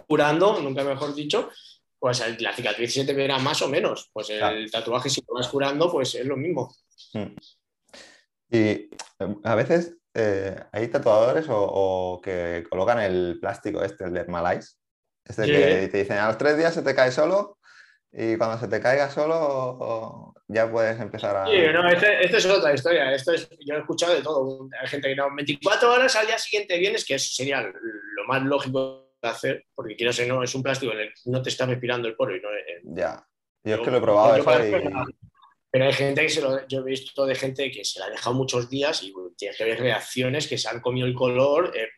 curando, 0.07 0.61
nunca 0.61 0.85
mejor 0.85 1.13
dicho, 1.13 1.51
pues 1.99 2.23
la 2.39 2.55
cicatriz 2.55 2.95
se 2.95 3.05
te 3.05 3.13
verá 3.13 3.41
más 3.41 3.61
o 3.61 3.69
menos. 3.69 4.09
Pues 4.13 4.31
el 4.31 4.71
tatuaje, 4.71 5.11
si 5.11 5.21
lo 5.27 5.35
vas 5.35 5.49
curando, 5.49 5.91
pues 5.91 6.15
es 6.15 6.27
lo 6.27 6.37
mismo. 6.37 6.73
Hmm. 7.13 7.35
Y 8.49 8.89
a 9.43 9.55
veces 9.57 9.97
eh, 10.15 10.63
hay 10.71 10.87
tatuadores 10.87 11.47
o, 11.49 12.21
que 12.23 12.65
colocan 12.71 13.01
el 13.01 13.39
plástico 13.41 13.83
este, 13.83 14.05
el 14.05 14.13
Dermalize, 14.13 14.77
este 15.25 15.45
que 15.45 15.89
te 15.89 15.99
dicen 15.99 16.19
a 16.19 16.29
los 16.29 16.39
tres 16.39 16.57
días 16.57 16.73
se 16.73 16.83
te 16.83 16.95
cae 16.95 17.11
solo 17.11 17.59
y 18.13 18.37
cuando 18.37 18.59
se 18.59 18.69
te 18.69 18.81
caiga 18.81 19.09
solo 19.11 20.35
ya 20.53 20.71
puedes 20.71 21.01
empezar 21.01 21.37
a... 21.37 21.47
Sí, 21.47 21.53
no, 21.73 21.89
este, 21.89 22.25
esto 22.25 22.37
es 22.39 22.47
otra 22.47 22.75
historia. 22.75 23.15
Esto 23.15 23.33
es, 23.33 23.49
yo 23.65 23.77
he 23.77 23.79
escuchado 23.79 24.15
de 24.15 24.23
todo. 24.23 24.69
Hay 24.81 24.89
gente 24.89 25.09
que 25.09 25.15
no, 25.15 25.33
24 25.35 25.93
horas 25.93 26.17
al 26.17 26.27
día 26.27 26.39
siguiente 26.39 26.77
vienes, 26.77 27.05
que 27.05 27.15
eso 27.15 27.33
sería 27.33 27.63
lo 27.63 28.25
más 28.27 28.43
lógico 28.43 29.13
de 29.23 29.29
hacer, 29.29 29.67
porque 29.75 29.95
quiero 29.95 30.13
ser, 30.13 30.27
no, 30.27 30.43
es 30.43 30.53
un 30.55 30.63
plástico 30.63 30.93
en 30.93 31.01
el 31.01 31.13
no 31.27 31.41
te 31.41 31.51
está 31.51 31.67
respirando 31.67 32.09
el 32.09 32.17
poro 32.17 32.35
y 32.35 32.41
no... 32.41 32.49
Eh, 32.51 32.81
ya, 32.83 33.25
yo 33.63 33.77
es 33.77 33.81
que 33.81 33.91
lo 33.91 33.99
he 33.99 34.01
probado 34.01 34.37
eso 34.37 34.65
y... 34.65 35.15
Pero 35.73 35.85
hay 35.85 35.93
gente 35.93 36.23
que 36.23 36.29
se 36.29 36.41
lo, 36.41 36.67
yo 36.67 36.81
he 36.81 36.85
visto 36.85 37.25
de 37.25 37.37
gente 37.37 37.71
que 37.71 37.85
se 37.85 38.01
la 38.01 38.07
ha 38.07 38.11
dejado 38.11 38.35
muchos 38.35 38.69
días 38.69 39.05
y 39.05 39.15
tienes 39.37 39.57
que 39.57 39.65
ver 39.65 39.79
reacciones 39.79 40.49
que 40.49 40.59
se 40.59 40.69
han 40.69 40.81
comido 40.81 41.07
el 41.07 41.15
color. 41.15 41.73
Eh, 41.77 41.91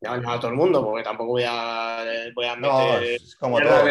no, 0.00 0.16
no, 0.18 0.32
a 0.32 0.38
todo 0.38 0.52
el 0.52 0.56
mundo, 0.56 0.84
porque 0.84 1.02
tampoco 1.02 1.30
voy 1.30 1.44
a, 1.44 2.04
voy 2.32 2.46
a 2.46 2.54
meter. 2.54 3.20
No, 3.20 3.36
como 3.40 3.60
todo. 3.60 3.84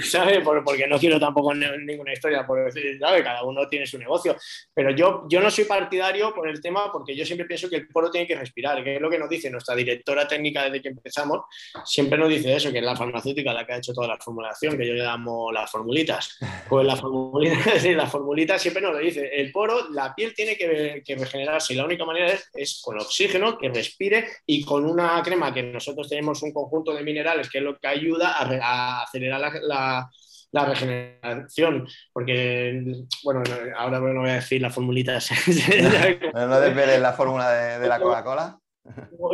¿sabes? 0.00 0.38
Porque 0.44 0.86
no 0.86 0.98
quiero 0.98 1.18
tampoco 1.18 1.52
ninguna 1.52 2.12
historia 2.12 2.46
por 2.46 2.64
decir, 2.64 2.96
¿sabes? 3.00 3.22
Cada 3.22 3.42
uno 3.42 3.66
tiene 3.68 3.84
su 3.84 3.98
negocio. 3.98 4.36
Pero 4.72 4.92
yo, 4.92 5.24
yo 5.28 5.40
no 5.40 5.50
soy 5.50 5.64
partidario 5.64 6.32
por 6.32 6.48
el 6.48 6.60
tema, 6.60 6.92
porque 6.92 7.16
yo 7.16 7.26
siempre 7.26 7.46
pienso 7.46 7.68
que 7.68 7.76
el 7.76 7.88
poro 7.88 8.08
tiene 8.08 8.26
que 8.26 8.36
respirar, 8.36 8.84
que 8.84 8.96
es 8.96 9.00
lo 9.00 9.10
que 9.10 9.18
nos 9.18 9.28
dice 9.28 9.50
nuestra 9.50 9.74
directora 9.74 10.28
técnica 10.28 10.64
desde 10.64 10.80
que 10.80 10.88
empezamos. 10.88 11.40
Siempre 11.84 12.16
nos 12.16 12.28
dice 12.28 12.54
eso, 12.54 12.70
que 12.70 12.78
es 12.78 12.84
la 12.84 12.94
farmacéutica 12.94 13.52
la 13.52 13.66
que 13.66 13.72
ha 13.72 13.78
hecho 13.78 13.92
toda 13.92 14.06
la 14.06 14.18
formulación, 14.18 14.78
que 14.78 14.86
yo 14.86 14.94
le 14.94 15.02
llamo 15.02 15.50
las 15.50 15.68
formulitas. 15.68 16.38
Pues 16.68 16.86
la 16.86 16.94
formulita, 16.94 17.56
sí, 17.80 17.94
la 17.94 18.06
formulita 18.06 18.60
siempre 18.60 18.80
nos 18.80 18.92
lo 18.92 18.98
dice. 18.98 19.28
El 19.34 19.50
poro, 19.50 19.90
la 19.90 20.14
piel 20.14 20.34
tiene 20.34 20.56
que, 20.56 21.02
que 21.04 21.16
regenerarse 21.16 21.74
y 21.74 21.76
la 21.76 21.84
única 21.84 22.04
manera 22.04 22.28
es, 22.28 22.48
es 22.54 22.80
con 22.80 22.96
oxígeno, 23.00 23.58
que 23.58 23.70
respire 23.70 24.28
y 24.46 24.64
con 24.64 24.84
una 24.84 25.20
que 25.54 25.62
nosotros 25.62 26.08
tenemos 26.08 26.42
un 26.42 26.52
conjunto 26.52 26.94
de 26.94 27.02
minerales 27.02 27.50
que 27.50 27.58
es 27.58 27.64
lo 27.64 27.78
que 27.78 27.88
ayuda 27.88 28.34
a, 28.38 29.02
acelerar 29.02 29.52
la, 29.62 30.10
regeneración. 30.52 31.86
Porque, 32.12 33.04
bueno, 33.24 33.42
ahora 33.76 34.00
no 34.00 34.20
voy 34.20 34.30
a 34.30 34.34
decir 34.34 34.60
las 34.60 34.74
formulitas. 34.74 35.30
no, 36.34 36.46
no 36.46 36.60
desveles 36.60 37.00
la 37.00 37.12
fórmula 37.12 37.78
de, 37.78 37.88
la 37.88 37.98
Coca-Cola. 38.00 38.58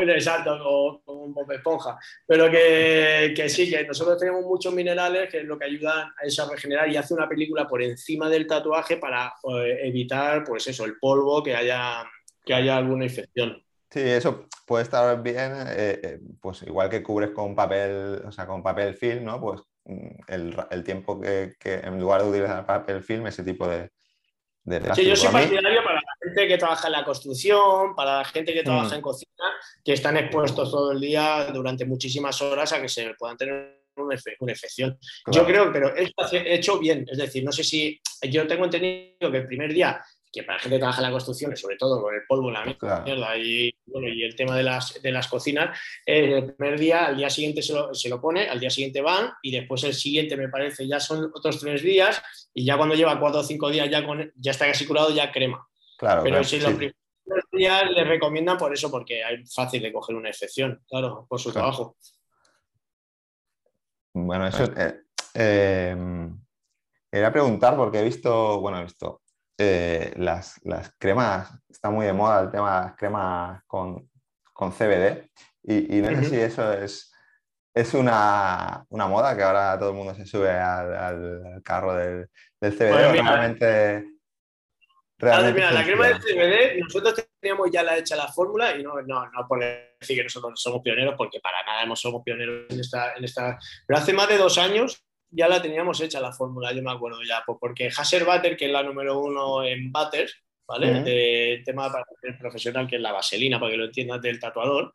Exacto, 0.09 0.57
o, 0.63 1.03
un 1.07 1.33
Bob 1.33 1.51
Esponja. 1.53 1.99
Pero 2.27 2.51
que, 2.51 3.33
que, 3.35 3.49
sí, 3.49 3.71
que 3.71 3.85
nosotros 3.85 4.19
tenemos 4.19 4.45
muchos 4.45 4.73
minerales 4.73 5.31
que 5.31 5.39
es 5.39 5.45
lo 5.45 5.59
que 5.59 5.67
ayudan 5.67 6.09
a 6.17 6.27
eso 6.27 6.43
a 6.43 6.51
regenerar 6.51 6.89
y 6.89 6.97
hace 6.97 7.15
una 7.15 7.29
película 7.29 7.67
por 7.67 7.83
encima 7.83 8.29
del 8.29 8.47
tatuaje 8.47 8.99
para 8.99 9.35
eh, 9.55 9.79
evitar, 9.85 10.45
pues 10.45 10.67
eso, 10.67 10.85
el 10.85 10.99
polvo, 10.99 11.43
que 11.43 11.55
haya, 11.55 12.05
que 12.45 12.55
haya 12.55 12.77
alguna 12.77 13.05
infección. 13.05 13.63
Sí, 13.91 14.01
eso 14.01 14.47
puede 14.67 14.85
estar 14.85 15.23
bien, 15.23 15.53
eh, 15.67 16.01
eh, 16.03 16.21
pues 16.41 16.63
igual 16.63 16.91
que 16.91 17.03
cubres 17.03 17.31
con 17.31 17.55
papel, 17.55 18.23
o 18.27 18.31
sea, 18.31 18.47
con 18.47 18.63
papel 18.63 18.95
film, 18.95 19.25
¿no? 19.25 19.41
Pues 19.41 19.63
mm, 19.85 20.09
el, 20.71 20.85
tiempo 20.85 21.19
que, 21.19 21.57
en 21.65 21.99
lugar 21.99 22.23
de 22.23 22.29
utilizar 22.29 22.67
papel 22.67 23.03
film, 23.03 23.27
ese 23.27 23.43
tipo 23.43 23.67
de, 23.67 23.91
de 24.65 24.95
Sí, 24.95 25.07
yo 25.07 25.17
soy 25.17 25.33
partidario 25.33 25.83
para 25.83 25.95
la 25.95 26.13
gente 26.23 26.49
que 26.49 26.59
trabaja 26.59 26.89
en 26.89 26.93
la 26.93 27.05
construcción, 27.05 27.95
para 27.97 28.19
la 28.19 28.25
gente 28.27 28.53
que 28.53 28.63
trabaja 28.63 28.91
mm. 28.91 28.99
en 28.99 29.01
cocina, 29.01 29.45
que 29.83 29.95
están 29.95 30.19
expuestos 30.19 30.71
todo 30.71 30.93
el 30.93 31.01
día 31.01 31.47
durante 31.47 31.87
muchísimas 31.87 32.43
horas 32.43 32.71
a 32.75 32.83
que 32.83 32.91
se 32.91 33.15
puedan 33.19 33.39
tener 33.39 33.85
una, 33.97 34.15
infección. 34.53 34.99
Yo 35.33 35.47
creo, 35.47 35.73
pero 35.73 35.97
es 35.97 36.13
hecho 36.33 36.79
bien, 36.79 37.07
es 37.11 37.19
decir, 37.19 37.43
no 37.43 37.53
sé 37.53 37.65
si 37.65 38.01
yo 38.31 38.47
tengo 38.47 38.65
entendido 38.65 39.31
que 39.31 39.39
el 39.39 39.47
primer 39.47 39.73
día 39.73 40.01
que 40.33 40.43
para 40.43 40.57
la 40.57 40.63
gente 40.63 40.77
que 40.77 40.81
trabaja 40.81 41.01
en 41.01 41.07
la 41.07 41.11
construcción, 41.11 41.57
sobre 41.57 41.77
todo 41.77 42.03
con 42.03 42.15
el 42.15 42.23
polvo, 42.29 42.51
la 42.51 42.65
mierda 42.65 43.37
y, 43.39 43.75
bueno, 43.87 44.09
y 44.09 44.23
el 44.23 44.37
tema 44.37 44.57
de 44.57 44.63
las, 44.63 45.01
de 45.01 45.11
las 45.11 45.29
cocinas, 45.29 45.79
el 46.05 46.55
primer 46.55 46.79
día, 46.79 47.07
al 47.07 47.17
día 47.17 47.31
siguiente 47.31 47.63
se 47.63 47.73
lo, 47.73 47.95
se 47.95 48.09
lo, 48.09 48.21
pone, 48.21 48.49
al 48.49 48.61
día 48.61 48.71
siguiente 48.71 49.01
van 49.01 49.33
y 49.43 49.51
después 49.51 49.85
el 49.85 49.95
siguiente, 49.95 50.37
me 50.37 50.49
parece, 50.49 50.87
ya 50.87 51.01
son 51.01 51.31
otros 51.35 51.59
tres 51.61 51.83
días 51.83 52.23
y 52.53 52.65
ya 52.65 52.77
cuando 52.77 52.95
lleva 52.95 53.19
cuatro 53.19 53.41
o 53.41 53.45
cinco 53.45 53.71
días 53.71 53.89
ya, 53.91 54.05
con, 54.05 54.33
ya 54.37 54.51
está 54.51 54.67
casi 54.67 54.87
curado, 54.87 55.15
ya 55.15 55.33
crema. 55.33 55.67
Claro, 55.99 56.23
Pero 56.23 56.45
si 56.45 56.61
los 56.61 56.75
primeros 56.75 56.95
días 57.53 57.91
le 57.91 58.05
recomiendan 58.05 58.57
por 58.57 58.73
eso, 58.73 58.91
porque 58.91 59.21
es 59.21 59.55
fácil 59.55 59.83
de 59.83 59.93
coger 59.93 60.15
una 60.15 60.29
excepción, 60.29 60.83
claro, 60.89 61.27
por 61.29 61.41
su 61.41 61.53
trabajo. 61.53 61.97
Bueno, 64.15 64.47
eso... 64.47 64.65
Eh, 64.77 65.01
eh, 65.35 65.97
quería 67.11 67.33
preguntar 67.33 67.77
porque 67.77 68.01
he 68.01 68.05
visto, 68.05 68.61
bueno, 68.61 68.81
he 68.81 68.85
visto, 68.85 69.23
eh, 69.61 70.13
las, 70.17 70.61
cremas, 70.99 71.53
está 71.69 71.91
muy 71.91 72.07
de 72.07 72.13
moda 72.13 72.43
el 72.43 72.51
tema 72.51 72.77
de 72.77 72.87
las 72.87 72.97
cremas 72.97 73.63
con, 73.67 74.09
CBD 74.55 75.29
y, 75.65 76.01
no 76.01 76.09
sé 76.09 76.25
si 76.25 76.37
eso 76.37 76.73
es, 76.73 77.13
es 77.75 77.95
una, 77.95 78.85
moda 78.91 79.37
que 79.37 79.43
ahora 79.43 79.77
todo 79.79 79.91
el 79.91 79.97
mundo 79.97 80.15
se 80.15 80.27
sube 80.27 80.51
al, 80.51 81.61
carro 81.65 81.95
del, 81.95 82.29
CBD 82.61 82.77
pues 82.77 83.13
realmente... 83.13 84.05
mira, 85.21 85.73
la 85.73 85.85
crema 85.85 86.07
del 86.07 86.21
CBD, 86.21 86.81
nosotros 86.81 87.29
teníamos 87.41 87.69
ya 87.73 87.83
la 87.83 87.97
hecha 87.97 88.15
la 88.15 88.29
fórmula 88.29 88.77
y 88.77 88.83
no, 88.85 89.01
no, 89.03 89.27
no 89.29 89.49
por 89.49 89.59
decir 89.59 90.17
que 90.17 90.23
nosotros 90.23 90.61
somos 90.61 90.83
pioneros, 90.83 91.15
porque 91.17 91.41
para 91.41 91.65
nada 91.65 91.97
somos 91.97 92.23
pioneros 92.25 92.67
en 92.71 92.81
esta, 92.81 93.15
en 93.15 93.25
esta... 93.25 93.59
Pero 93.87 93.99
hace 93.99 94.13
más 94.13 94.29
de 94.29 94.39
dos 94.39 94.57
años 94.57 95.05
ya 95.31 95.49
la 95.49 95.61
teníamos 95.61 96.01
hecha 96.01 96.21
la 96.21 96.33
fórmula, 96.33 96.73
yo 96.73 96.83
me 96.83 96.91
acuerdo 96.91 97.19
ya, 97.23 97.43
porque 97.61 97.89
Hasser 97.89 98.25
Butter, 98.25 98.57
que 98.57 98.67
es 98.67 98.73
la 98.73 98.83
número 98.83 99.19
uno 99.19 99.65
en 99.65 99.93
butters, 99.93 100.43
¿vale? 100.67 101.03
De 101.03 101.63
tema 101.65 101.91
para 101.91 102.05
el 102.23 102.39
profesional, 102.39 102.87
que 102.87 102.97
es 102.97 103.03
la 103.03 103.13
vaselina, 103.13 103.59
para 103.59 103.73
que 103.73 103.79
lo 103.79 103.85
entiendas, 103.87 104.21
del 104.21 104.39
tatuador, 104.39 104.93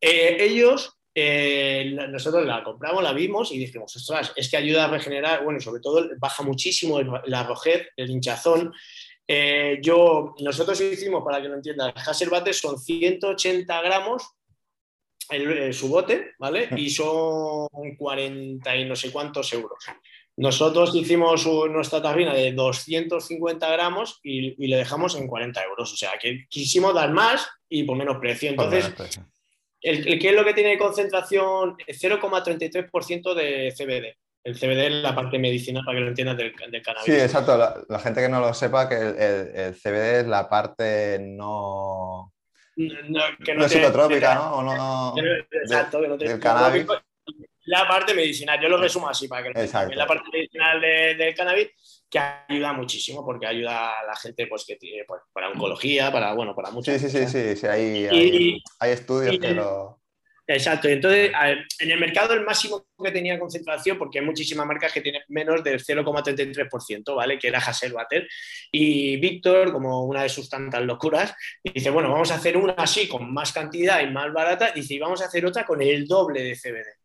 eh, 0.00 0.36
ellos 0.40 0.98
eh, 1.14 1.96
nosotros 2.10 2.46
la 2.46 2.62
compramos, 2.62 3.02
la 3.02 3.12
vimos 3.12 3.50
y 3.50 3.58
dijimos, 3.58 3.94
ostras, 3.96 4.32
es 4.36 4.48
que 4.48 4.56
ayuda 4.56 4.84
a 4.84 4.88
regenerar, 4.88 5.42
bueno, 5.42 5.58
sobre 5.58 5.80
todo 5.80 6.08
baja 6.18 6.44
muchísimo 6.44 7.00
la 7.26 7.42
rojez, 7.42 7.88
el 7.96 8.10
hinchazón. 8.10 8.72
Eh, 9.26 9.78
yo, 9.82 10.36
nosotros 10.38 10.80
hicimos, 10.80 11.24
para 11.24 11.42
que 11.42 11.48
lo 11.48 11.56
entiendas, 11.56 11.92
Hasser 12.06 12.30
Butter 12.30 12.54
son 12.54 12.78
180 12.78 13.82
gramos 13.82 14.22
el, 15.30 15.74
su 15.74 15.88
bote, 15.88 16.32
¿vale? 16.38 16.68
Y 16.76 16.90
son 16.90 17.68
40 17.96 18.76
y 18.76 18.84
no 18.84 18.96
sé 18.96 19.10
cuántos 19.10 19.52
euros. 19.52 19.84
Nosotros 20.36 20.94
hicimos 20.94 21.46
nuestra 21.68 22.00
tarrina 22.00 22.32
de 22.32 22.52
250 22.52 23.70
gramos 23.70 24.20
y, 24.22 24.54
le 24.68 24.76
dejamos 24.76 25.16
en 25.16 25.26
40 25.26 25.64
euros. 25.64 25.92
O 25.92 25.96
sea, 25.96 26.12
que 26.20 26.46
quisimos 26.48 26.94
dar 26.94 27.10
más 27.12 27.48
y 27.68 27.82
por 27.82 27.96
menos 27.96 28.18
precio. 28.18 28.50
Entonces, 28.50 28.92
el, 29.80 30.18
¿qué 30.18 30.28
es 30.28 30.34
lo 30.34 30.44
que 30.44 30.54
tiene 30.54 30.78
concentración? 30.78 31.76
0,33% 31.76 33.34
de 33.34 33.74
CBD. 33.76 34.16
El 34.44 34.54
CBD 34.54 34.86
es 34.86 34.92
la 35.02 35.14
parte 35.14 35.38
medicinal, 35.40 35.84
para 35.84 35.98
que 35.98 36.04
lo 36.04 36.08
entiendas, 36.08 36.36
del, 36.36 36.54
cannabis. 36.54 37.04
Sí, 37.04 37.12
exacto. 37.12 37.58
La, 37.88 37.98
gente 37.98 38.20
que 38.20 38.28
no 38.28 38.40
lo 38.40 38.54
sepa, 38.54 38.88
que 38.88 38.94
el 38.94 39.74
CBD 39.74 40.20
es 40.20 40.26
la 40.26 40.48
parte 40.48 41.18
no 41.20 42.32
no, 42.78 43.20
que 43.44 43.54
no, 43.54 43.68
psicotrópica, 43.68 44.34
¿no? 44.34 44.62
no 44.62 45.14
exacto, 45.50 46.00
que 46.00 46.08
no 46.08 46.16
tiene 46.16 46.38
cannabis. 46.38 46.86
La 47.64 47.86
parte 47.86 48.14
medicinal, 48.14 48.58
yo 48.62 48.68
lo 48.68 48.78
resumo 48.78 49.08
así 49.08 49.28
para 49.28 49.42
que 49.42 49.94
la 49.94 50.06
parte 50.06 50.30
medicinal 50.32 50.80
del 50.80 51.34
cannabis 51.34 51.68
que 52.08 52.18
ayuda 52.18 52.72
muchísimo 52.72 53.24
porque 53.24 53.46
ayuda 53.46 53.98
a 53.98 54.06
la 54.06 54.16
gente 54.16 54.46
pues 54.46 54.64
que 54.64 54.76
tiene 54.76 55.04
pues, 55.06 55.20
para 55.32 55.50
oncología, 55.50 56.10
para 56.10 56.32
bueno, 56.32 56.54
para 56.54 56.70
muchas 56.70 56.98
Sí, 57.00 57.10
sí, 57.10 57.26
sí, 57.26 57.56
sí, 57.56 57.66
hay, 57.66 58.06
hay, 58.80 58.90
estudios 58.90 59.38
que 59.38 59.52
lo 59.52 60.00
Exacto, 60.50 60.88
entonces 60.88 61.30
en 61.78 61.90
el 61.90 62.00
mercado 62.00 62.32
el 62.32 62.42
máximo 62.42 62.86
que 63.04 63.10
tenía 63.10 63.38
concentración, 63.38 63.98
porque 63.98 64.18
hay 64.20 64.24
muchísimas 64.24 64.66
marcas 64.66 64.94
que 64.94 65.02
tienen 65.02 65.20
menos 65.28 65.62
del 65.62 65.78
0,33%, 65.78 67.14
¿vale? 67.14 67.38
Que 67.38 67.48
era 67.48 67.58
Hasselbatter. 67.58 68.26
Y 68.72 69.18
Víctor, 69.18 69.70
como 69.70 70.04
una 70.06 70.22
de 70.22 70.30
sus 70.30 70.48
tantas 70.48 70.82
locuras, 70.82 71.34
dice, 71.62 71.90
bueno, 71.90 72.10
vamos 72.10 72.30
a 72.30 72.36
hacer 72.36 72.56
una 72.56 72.72
así 72.78 73.06
con 73.06 73.30
más 73.30 73.52
cantidad 73.52 74.00
y 74.00 74.06
más 74.06 74.32
barata, 74.32 74.72
dice, 74.74 74.94
y 74.94 74.98
vamos 74.98 75.20
a 75.20 75.26
hacer 75.26 75.44
otra 75.44 75.66
con 75.66 75.82
el 75.82 76.06
doble 76.06 76.42
de 76.42 76.56
CBD. 76.56 76.96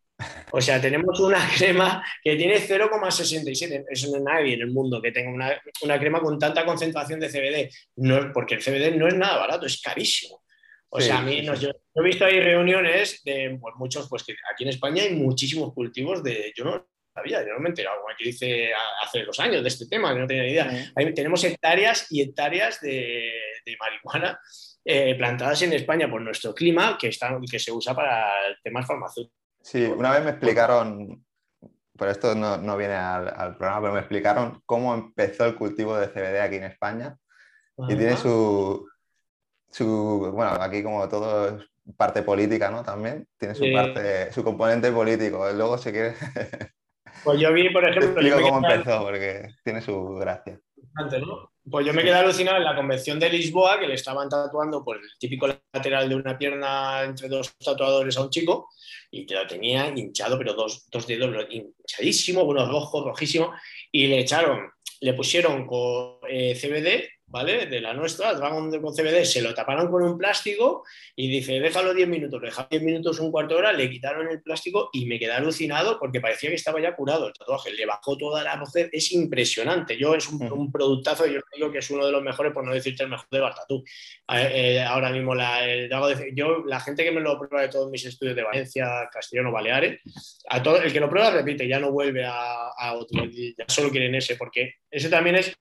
O 0.51 0.61
sea, 0.61 0.79
tenemos 0.79 1.19
una 1.19 1.45
crema 1.57 2.01
que 2.23 2.37
tiene 2.37 2.61
0,67. 2.61 3.85
Eso 3.89 4.07
no 4.07 4.17
hay 4.17 4.23
nadie 4.23 4.53
en 4.53 4.61
el 4.61 4.71
mundo 4.71 5.01
que 5.01 5.11
tenga 5.11 5.31
una, 5.31 5.61
una, 5.81 5.99
crema 5.99 6.21
con 6.21 6.39
tanta 6.39 6.65
concentración 6.65 7.19
de 7.19 7.27
CBD. 7.27 7.69
No, 7.97 8.31
porque 8.31 8.55
el 8.55 8.63
CBD 8.63 8.95
no 8.95 9.05
es 9.07 9.15
nada 9.15 9.37
barato, 9.37 9.65
es 9.65 9.81
carísimo. 9.81 10.42
O 10.95 11.01
sea, 11.01 11.17
a 11.17 11.21
mí, 11.23 11.43
yo, 11.43 11.71
he 11.95 12.03
visto 12.03 12.23
ahí 12.23 12.39
reuniones 12.39 13.23
de 13.23 13.57
pues, 13.59 13.73
muchos, 13.77 14.07
pues 14.07 14.23
que 14.23 14.35
aquí 14.53 14.63
en 14.63 14.69
España 14.69 15.01
hay 15.01 15.15
muchísimos 15.15 15.73
cultivos 15.73 16.21
de, 16.21 16.53
yo 16.55 16.65
no 16.65 16.87
sabía, 17.11 17.43
yo 17.43 17.51
no 17.53 17.59
me 17.59 17.69
he 17.69 17.71
enterado, 17.71 17.99
como 17.99 18.13
aquí 18.13 18.25
dice 18.25 18.69
hace 19.01 19.23
dos 19.23 19.39
años 19.39 19.63
de 19.63 19.69
este 19.69 19.87
tema, 19.87 20.13
que 20.13 20.19
no 20.19 20.27
tenía 20.27 20.43
ni 20.43 20.51
idea. 20.51 20.93
tenemos 21.15 21.43
hectáreas 21.43 22.05
y 22.11 22.21
hectáreas 22.21 22.79
de, 22.79 23.27
marihuana 23.79 24.39
eh, 24.85 25.15
plantadas 25.15 25.63
en 25.63 25.73
España 25.73 26.07
por 26.07 26.21
nuestro 26.21 26.53
clima 26.53 26.95
que, 26.95 27.07
están, 27.07 27.41
que 27.41 27.57
se 27.57 27.71
usa 27.71 27.95
para 27.95 28.31
temas 28.63 28.85
farmacéuticos. 28.85 29.35
Sí, 29.63 29.83
una 29.85 30.11
vez 30.11 30.23
me 30.23 30.29
explicaron, 30.29 31.25
por 31.97 32.07
esto 32.07 32.35
no, 32.35 32.57
no 32.57 32.77
viene 32.77 32.93
al, 32.93 33.33
al, 33.35 33.57
programa, 33.57 33.81
pero 33.81 33.93
me 33.93 33.99
explicaron 33.99 34.61
cómo 34.67 34.93
empezó 34.93 35.45
el 35.45 35.55
cultivo 35.55 35.97
de 35.97 36.09
CBD 36.09 36.39
aquí 36.39 36.57
en 36.57 36.65
España. 36.65 37.17
Y 37.89 37.95
tiene 37.95 38.15
su, 38.15 38.87
su, 39.73 40.31
bueno, 40.33 40.51
aquí 40.61 40.83
como 40.83 41.09
todo 41.09 41.57
es 41.57 41.95
parte 41.97 42.21
política, 42.21 42.69
¿no? 42.69 42.83
También 42.83 43.27
tiene 43.37 43.55
su 43.55 43.65
parte, 43.73 44.31
su 44.31 44.43
componente 44.43 44.91
político. 44.91 45.51
Luego 45.51 45.77
si 45.77 45.91
quieres... 45.91 46.17
Pues 47.23 47.39
yo 47.39 47.53
vi, 47.53 47.69
por 47.69 47.83
ejemplo. 47.87 48.13
Te 48.15 48.27
explico 48.27 48.41
cómo 48.41 48.67
empezó, 48.67 49.03
porque 49.03 49.47
tiene 49.63 49.81
su 49.81 50.15
gracia. 50.15 50.59
Pues 51.69 51.85
yo 51.85 51.93
me 51.93 52.03
quedé 52.03 52.15
alucinado 52.15 52.57
en 52.57 52.65
la 52.65 52.75
convención 52.75 53.19
de 53.19 53.29
Lisboa, 53.29 53.79
que 53.79 53.87
le 53.87 53.93
estaban 53.93 54.27
tatuando 54.27 54.83
por 54.83 54.97
el 54.97 55.03
típico 55.17 55.47
lateral 55.47 56.09
de 56.09 56.15
una 56.15 56.37
pierna 56.37 57.03
entre 57.03 57.29
dos 57.29 57.55
tatuadores 57.57 58.17
a 58.17 58.23
un 58.23 58.29
chico, 58.29 58.69
y 59.09 59.25
te 59.25 59.35
lo 59.35 59.47
tenía 59.47 59.87
hinchado, 59.87 60.37
pero 60.37 60.53
dos, 60.53 60.87
dos 60.91 61.07
dedos 61.07 61.47
hinchadísimo, 61.49 62.43
uno 62.43 62.65
rojo, 62.65 63.05
rojísimo, 63.05 63.53
y 63.91 64.07
le 64.07 64.19
echaron, 64.19 64.69
le 64.99 65.13
pusieron 65.13 65.65
con 65.65 66.17
eh, 66.27 66.53
CBD 66.59 67.12
¿vale? 67.33 67.65
De 67.65 67.81
la 67.81 67.95
nuestra, 67.95 68.35
Dragon 68.35 68.69
con 68.79 68.93
CBD, 68.93 69.25
se 69.25 69.41
lo 69.41 69.55
taparon 69.55 69.89
con 69.89 70.03
un 70.03 70.19
plástico 70.19 70.83
y 71.15 71.27
dice, 71.27 71.59
déjalo 71.59 71.91
10 71.91 72.07
minutos, 72.07 72.39
deja 72.39 72.67
10 72.69 72.83
minutos, 72.83 73.19
un 73.19 73.31
cuarto 73.31 73.55
de 73.55 73.59
hora, 73.59 73.73
le 73.73 73.89
quitaron 73.89 74.27
el 74.27 74.39
plástico 74.43 74.91
y 74.93 75.07
me 75.07 75.17
quedé 75.17 75.31
alucinado 75.31 75.97
porque 75.97 76.21
parecía 76.21 76.49
que 76.49 76.57
estaba 76.57 76.79
ya 76.79 76.95
curado 76.95 77.27
el 77.27 77.33
tatuaje, 77.33 77.73
le 77.73 77.87
bajó 77.87 78.15
toda 78.17 78.43
la 78.43 78.55
voz, 78.57 78.75
es 78.75 79.11
impresionante, 79.13 79.97
yo 79.97 80.13
es 80.13 80.29
un, 80.29 80.45
mm. 80.45 80.71
productazo, 80.71 81.25
yo 81.25 81.39
digo 81.55 81.71
que 81.71 81.79
es 81.79 81.89
uno 81.89 82.05
de 82.05 82.11
los 82.11 82.21
mejores, 82.21 82.53
por 82.53 82.63
no 82.63 82.71
decirte 82.71 83.01
el 83.01 83.09
mejor 83.09 83.27
de 83.31 83.39
Bartatú. 83.39 83.83
Eh, 84.31 84.79
ahora 84.87 85.09
mismo 85.09 85.33
la, 85.33 85.67
el, 85.67 85.89
yo, 86.35 86.63
la 86.67 86.79
gente 86.81 87.03
que 87.03 87.11
me 87.11 87.19
lo 87.19 87.39
prueba 87.39 87.63
de 87.63 87.69
todos 87.69 87.89
mis 87.89 88.05
estudios 88.05 88.35
de 88.35 88.43
Valencia, 88.43 89.09
Castellano, 89.11 89.51
Baleares, 89.51 90.01
a 90.49 90.61
todo, 90.61 90.79
el 90.79 90.93
que 90.93 90.99
lo 90.99 91.09
prueba 91.09 91.31
repite, 91.31 91.67
ya 91.67 91.79
no 91.79 91.91
vuelve 91.91 92.25
a, 92.25 92.67
a 92.77 92.93
otro, 92.93 93.25
ya 93.25 93.65
solo 93.67 93.89
quieren 93.89 94.13
ese, 94.13 94.35
porque 94.35 94.75
ese 94.91 95.09
también 95.09 95.37
es 95.37 95.57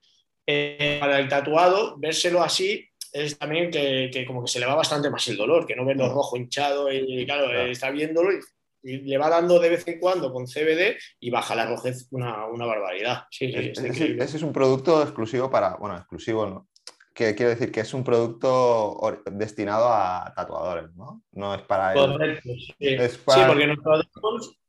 eh, 0.46 0.98
para 1.00 1.18
el 1.18 1.28
tatuado, 1.28 1.96
vérselo 1.98 2.42
así 2.42 2.88
es 3.12 3.38
también 3.38 3.70
que, 3.70 4.24
como 4.26 4.42
que 4.42 4.50
se 4.50 4.59
le 4.59 4.66
va 4.66 4.74
bastante 4.74 5.11
más 5.11 5.26
el 5.28 5.37
dolor, 5.37 5.66
que 5.66 5.76
no 5.76 5.85
verlo 5.85 6.07
mm. 6.07 6.14
rojo 6.14 6.37
hinchado 6.37 6.90
y 6.90 7.26
claro, 7.26 7.52
está 7.66 7.90
viéndolo 7.90 8.33
y, 8.33 8.40
le 8.85 9.16
va 9.16 9.28
dando 9.28 9.61
de 9.61 9.68
vez 9.68 9.87
en 9.87 10.00
cuando 10.00 10.33
con 10.33 10.46
CBD 10.46 10.96
y 11.20 11.31
baja 11.31 11.55
la 11.55 11.66
rojez 11.66 12.09
una, 12.11 12.46
barbaridad. 12.48 13.26
ese 13.31 14.37
es 14.37 14.42
un 14.42 14.52
producto 14.52 15.00
exclusivo 15.02 15.48
para, 15.48 15.76
bueno, 15.76 15.96
exclusivo 15.96 16.46
no, 16.46 16.68
que 17.14 17.35
quiero 17.37 17.50
decir 17.50 17.70
que 17.70 17.81
es 17.81 17.94
un 17.94 18.02
producto 18.02 18.98
destinado 19.31 19.88
a 19.88 20.33
tatuadores, 20.35 20.92
¿no? 20.96 21.22
No 21.31 21.55
es 21.55 21.62
para... 21.62 21.94
Correcto, 21.94 22.48
sí. 22.59 22.74
Es 22.81 23.12
sí, 23.12 23.40
porque 23.46 23.66
nuestro, 23.68 24.00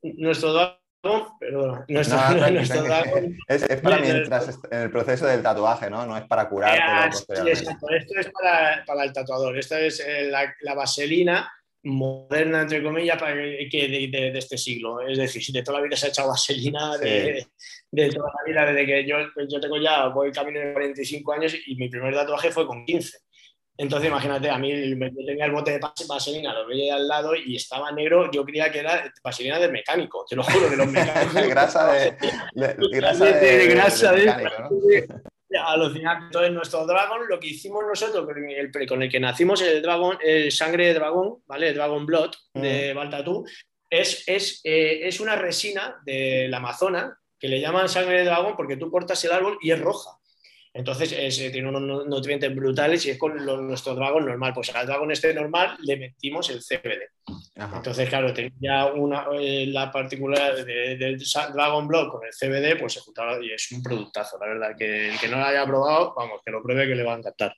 nuestro 0.03 0.77
perdona. 1.37 1.85
No, 1.87 1.99
es, 1.99 2.07
para 3.81 3.97
mientras 3.99 4.59
en 4.71 4.79
el 4.79 4.89
proceso 4.89 5.25
del 5.25 5.43
tatuaje, 5.43 5.89
¿no? 5.89 6.05
No 6.05 6.17
es 6.17 6.23
para 6.23 6.47
curar. 6.47 6.77
Eh, 6.77 7.05
exacto. 7.07 7.89
Esto 7.89 8.19
es 8.19 8.31
para, 8.31 8.83
para, 8.85 9.03
el 9.03 9.11
tatuador. 9.11 9.57
Esta 9.57 9.79
es 9.81 9.99
eh, 9.99 10.29
la, 10.29 10.55
la, 10.61 10.73
vaselina 10.73 11.51
moderna, 11.83 12.61
entre 12.61 12.81
comillas, 12.81 13.17
para 13.19 13.33
que, 13.33 14.09
de, 14.11 14.31
de, 14.31 14.37
este 14.37 14.57
siglo. 14.57 15.01
Es 15.01 15.17
decir, 15.17 15.43
si 15.43 15.51
de 15.51 15.61
toda 15.61 15.79
la 15.79 15.83
vida 15.83 15.97
se 15.97 16.05
ha 16.05 16.09
echado 16.09 16.29
vaselina, 16.29 16.97
de, 16.97 17.47
de, 17.91 18.09
toda 18.09 18.29
la 18.29 18.49
vida, 18.49 18.65
desde 18.65 18.85
que 18.85 19.05
yo, 19.05 19.17
yo 19.49 19.59
tengo 19.59 19.77
ya, 19.77 20.07
voy 20.07 20.31
camino 20.31 20.61
de 20.61 20.71
45 20.71 21.33
años 21.33 21.53
y 21.65 21.75
mi 21.75 21.89
primer 21.89 22.13
tatuaje 22.13 22.49
fue 22.49 22.65
con 22.65 22.85
15. 22.85 23.17
Entonces, 23.77 24.09
imagínate, 24.09 24.49
a 24.49 24.57
mí 24.57 24.69
yo 24.69 25.25
tenía 25.25 25.45
el 25.45 25.51
bote 25.51 25.71
de 25.71 25.79
vaselina, 26.07 26.53
lo 26.53 26.67
veía 26.67 26.95
al 26.95 27.07
lado 27.07 27.35
y 27.35 27.55
estaba 27.55 27.91
negro. 27.91 28.29
Yo 28.31 28.45
creía 28.45 28.71
que 28.71 28.79
era 28.79 29.11
vaselina 29.23 29.57
de 29.57 29.69
mecánico, 29.69 30.25
te 30.29 30.35
lo 30.35 30.43
juro, 30.43 30.69
de 30.69 30.77
los 30.77 30.87
mecánicos. 30.91 31.47
grasa 31.47 31.91
de, 31.91 32.15
grasa 32.53 33.25
de, 33.25 33.67
grasa 33.67 34.11
de, 34.11 35.07
Entonces, 35.53 36.51
nuestro 36.51 36.85
Dragon, 36.85 37.27
lo 37.27 37.39
que 37.39 37.47
hicimos 37.47 37.83
nosotros 37.87 38.25
con 38.25 38.49
el, 38.49 38.71
con 38.87 39.03
el 39.03 39.09
que 39.09 39.19
nacimos, 39.19 39.61
el 39.61 39.81
Dragon, 39.81 40.17
el 40.23 40.51
sangre 40.51 40.87
de 40.87 40.93
dragón, 40.95 41.43
¿vale? 41.45 41.69
El 41.69 41.75
Dragon 41.75 42.05
Blood 42.05 42.31
de 42.53 42.93
mm. 42.93 42.97
Baltatú, 42.97 43.45
es, 43.89 44.23
es, 44.27 44.61
eh, 44.63 45.07
es 45.07 45.19
una 45.19 45.35
resina 45.35 46.01
del 46.03 46.51
Amazonas 46.53 47.13
que 47.39 47.47
le 47.47 47.59
llaman 47.59 47.89
sangre 47.89 48.19
de 48.19 48.25
dragón 48.25 48.55
porque 48.55 48.77
tú 48.77 48.89
cortas 48.89 49.23
el 49.25 49.31
árbol 49.31 49.57
y 49.61 49.71
es 49.71 49.79
roja. 49.79 50.11
Entonces 50.73 51.09
tiene 51.51 51.69
unos 51.69 52.07
nutrientes 52.07 52.53
brutales 52.55 53.05
y 53.05 53.11
es 53.11 53.17
con 53.19 53.35
nuestro 53.67 53.93
dragón 53.93 54.25
normal. 54.25 54.53
Pues 54.55 54.73
al 54.73 54.87
dragón 54.87 55.11
este 55.11 55.33
normal 55.33 55.77
le 55.81 55.97
metimos 55.97 56.49
el 56.49 56.61
CBD. 56.61 57.09
Entonces, 57.55 58.09
claro, 58.09 58.33
tenía 58.33 58.87
una, 58.87 59.27
eh, 59.33 59.67
la 59.67 59.91
particularidad 59.91 60.65
del 60.65 61.23
Dragon 61.53 61.87
Block 61.87 62.11
con 62.11 62.21
el 62.25 62.33
CBD, 62.33 62.79
pues 62.79 62.93
se 62.93 63.01
juntaba 63.01 63.37
y 63.39 63.51
es 63.51 63.71
un 63.71 63.83
productazo, 63.83 64.39
la 64.39 64.47
verdad. 64.47 64.75
Que 64.75 65.09
el 65.09 65.19
que 65.19 65.27
no 65.27 65.37
lo 65.37 65.45
haya 65.45 65.65
probado, 65.65 66.15
vamos, 66.17 66.41
que 66.43 66.51
lo 66.51 66.63
pruebe 66.63 66.87
que 66.87 66.95
le 66.95 67.03
va 67.03 67.13
a 67.13 67.17
encantar. 67.19 67.55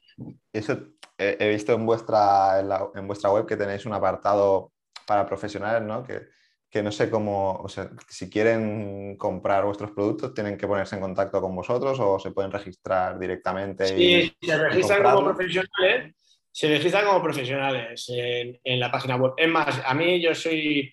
Eso 0.52 0.78
he 1.18 1.50
visto 1.50 1.74
en 1.74 1.86
vuestra, 1.86 2.60
en 2.94 3.08
vuestra 3.08 3.32
web 3.32 3.46
que 3.46 3.56
tenéis 3.56 3.86
un 3.86 3.94
apartado 3.94 4.74
para 5.08 5.26
profesionales, 5.26 5.88
¿no? 5.88 6.04
Que, 6.04 6.35
que 6.76 6.84
no 6.84 6.92
sé 6.92 7.10
cómo, 7.10 7.54
o 7.54 7.70
sea, 7.70 7.90
si 8.10 8.30
quieren 8.30 9.16
comprar 9.16 9.64
vuestros 9.64 9.92
productos, 9.92 10.34
tienen 10.34 10.58
que 10.58 10.68
ponerse 10.68 10.96
en 10.96 11.02
contacto 11.02 11.40
con 11.40 11.56
vosotros 11.56 11.98
o 12.02 12.20
se 12.20 12.32
pueden 12.32 12.52
registrar 12.52 13.18
directamente. 13.18 13.88
Sí, 13.88 14.36
se 14.42 14.58
registran 14.58 15.02
como 15.02 15.24
profesionales, 15.24 16.16
se 16.52 16.68
registran 16.68 17.06
como 17.06 17.24
profesionales 17.24 18.06
en, 18.10 18.60
en, 18.62 18.78
la 18.82 18.92
página 18.92 19.16
web. 19.16 19.32
Es 19.38 19.48
más, 19.48 19.82
a 19.86 19.94
mí 19.94 20.22
yo 20.22 20.36
soy 20.36 20.92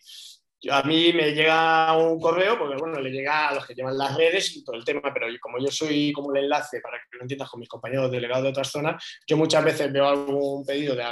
a 0.70 0.82
mí 0.82 1.12
me 1.12 1.32
llega 1.32 1.96
un 1.96 2.20
correo, 2.20 2.58
porque 2.58 2.76
bueno, 2.76 3.00
le 3.00 3.10
llega 3.10 3.48
a 3.48 3.54
los 3.54 3.66
que 3.66 3.74
llevan 3.74 3.98
las 3.98 4.16
redes 4.16 4.56
y 4.56 4.64
todo 4.64 4.76
el 4.76 4.84
tema, 4.84 5.02
pero 5.12 5.26
como 5.40 5.58
yo 5.58 5.70
soy 5.70 6.12
como 6.12 6.34
el 6.34 6.44
enlace 6.44 6.80
para 6.80 6.98
que 6.98 7.16
lo 7.16 7.22
entiendas 7.22 7.50
con 7.50 7.60
mis 7.60 7.68
compañeros 7.68 8.10
delegados 8.10 8.44
de 8.44 8.50
otras 8.50 8.70
zonas, 8.70 9.02
yo 9.26 9.36
muchas 9.36 9.64
veces 9.64 9.92
veo 9.92 10.06
algún 10.06 10.64
pedido 10.64 10.94
de, 10.94 11.04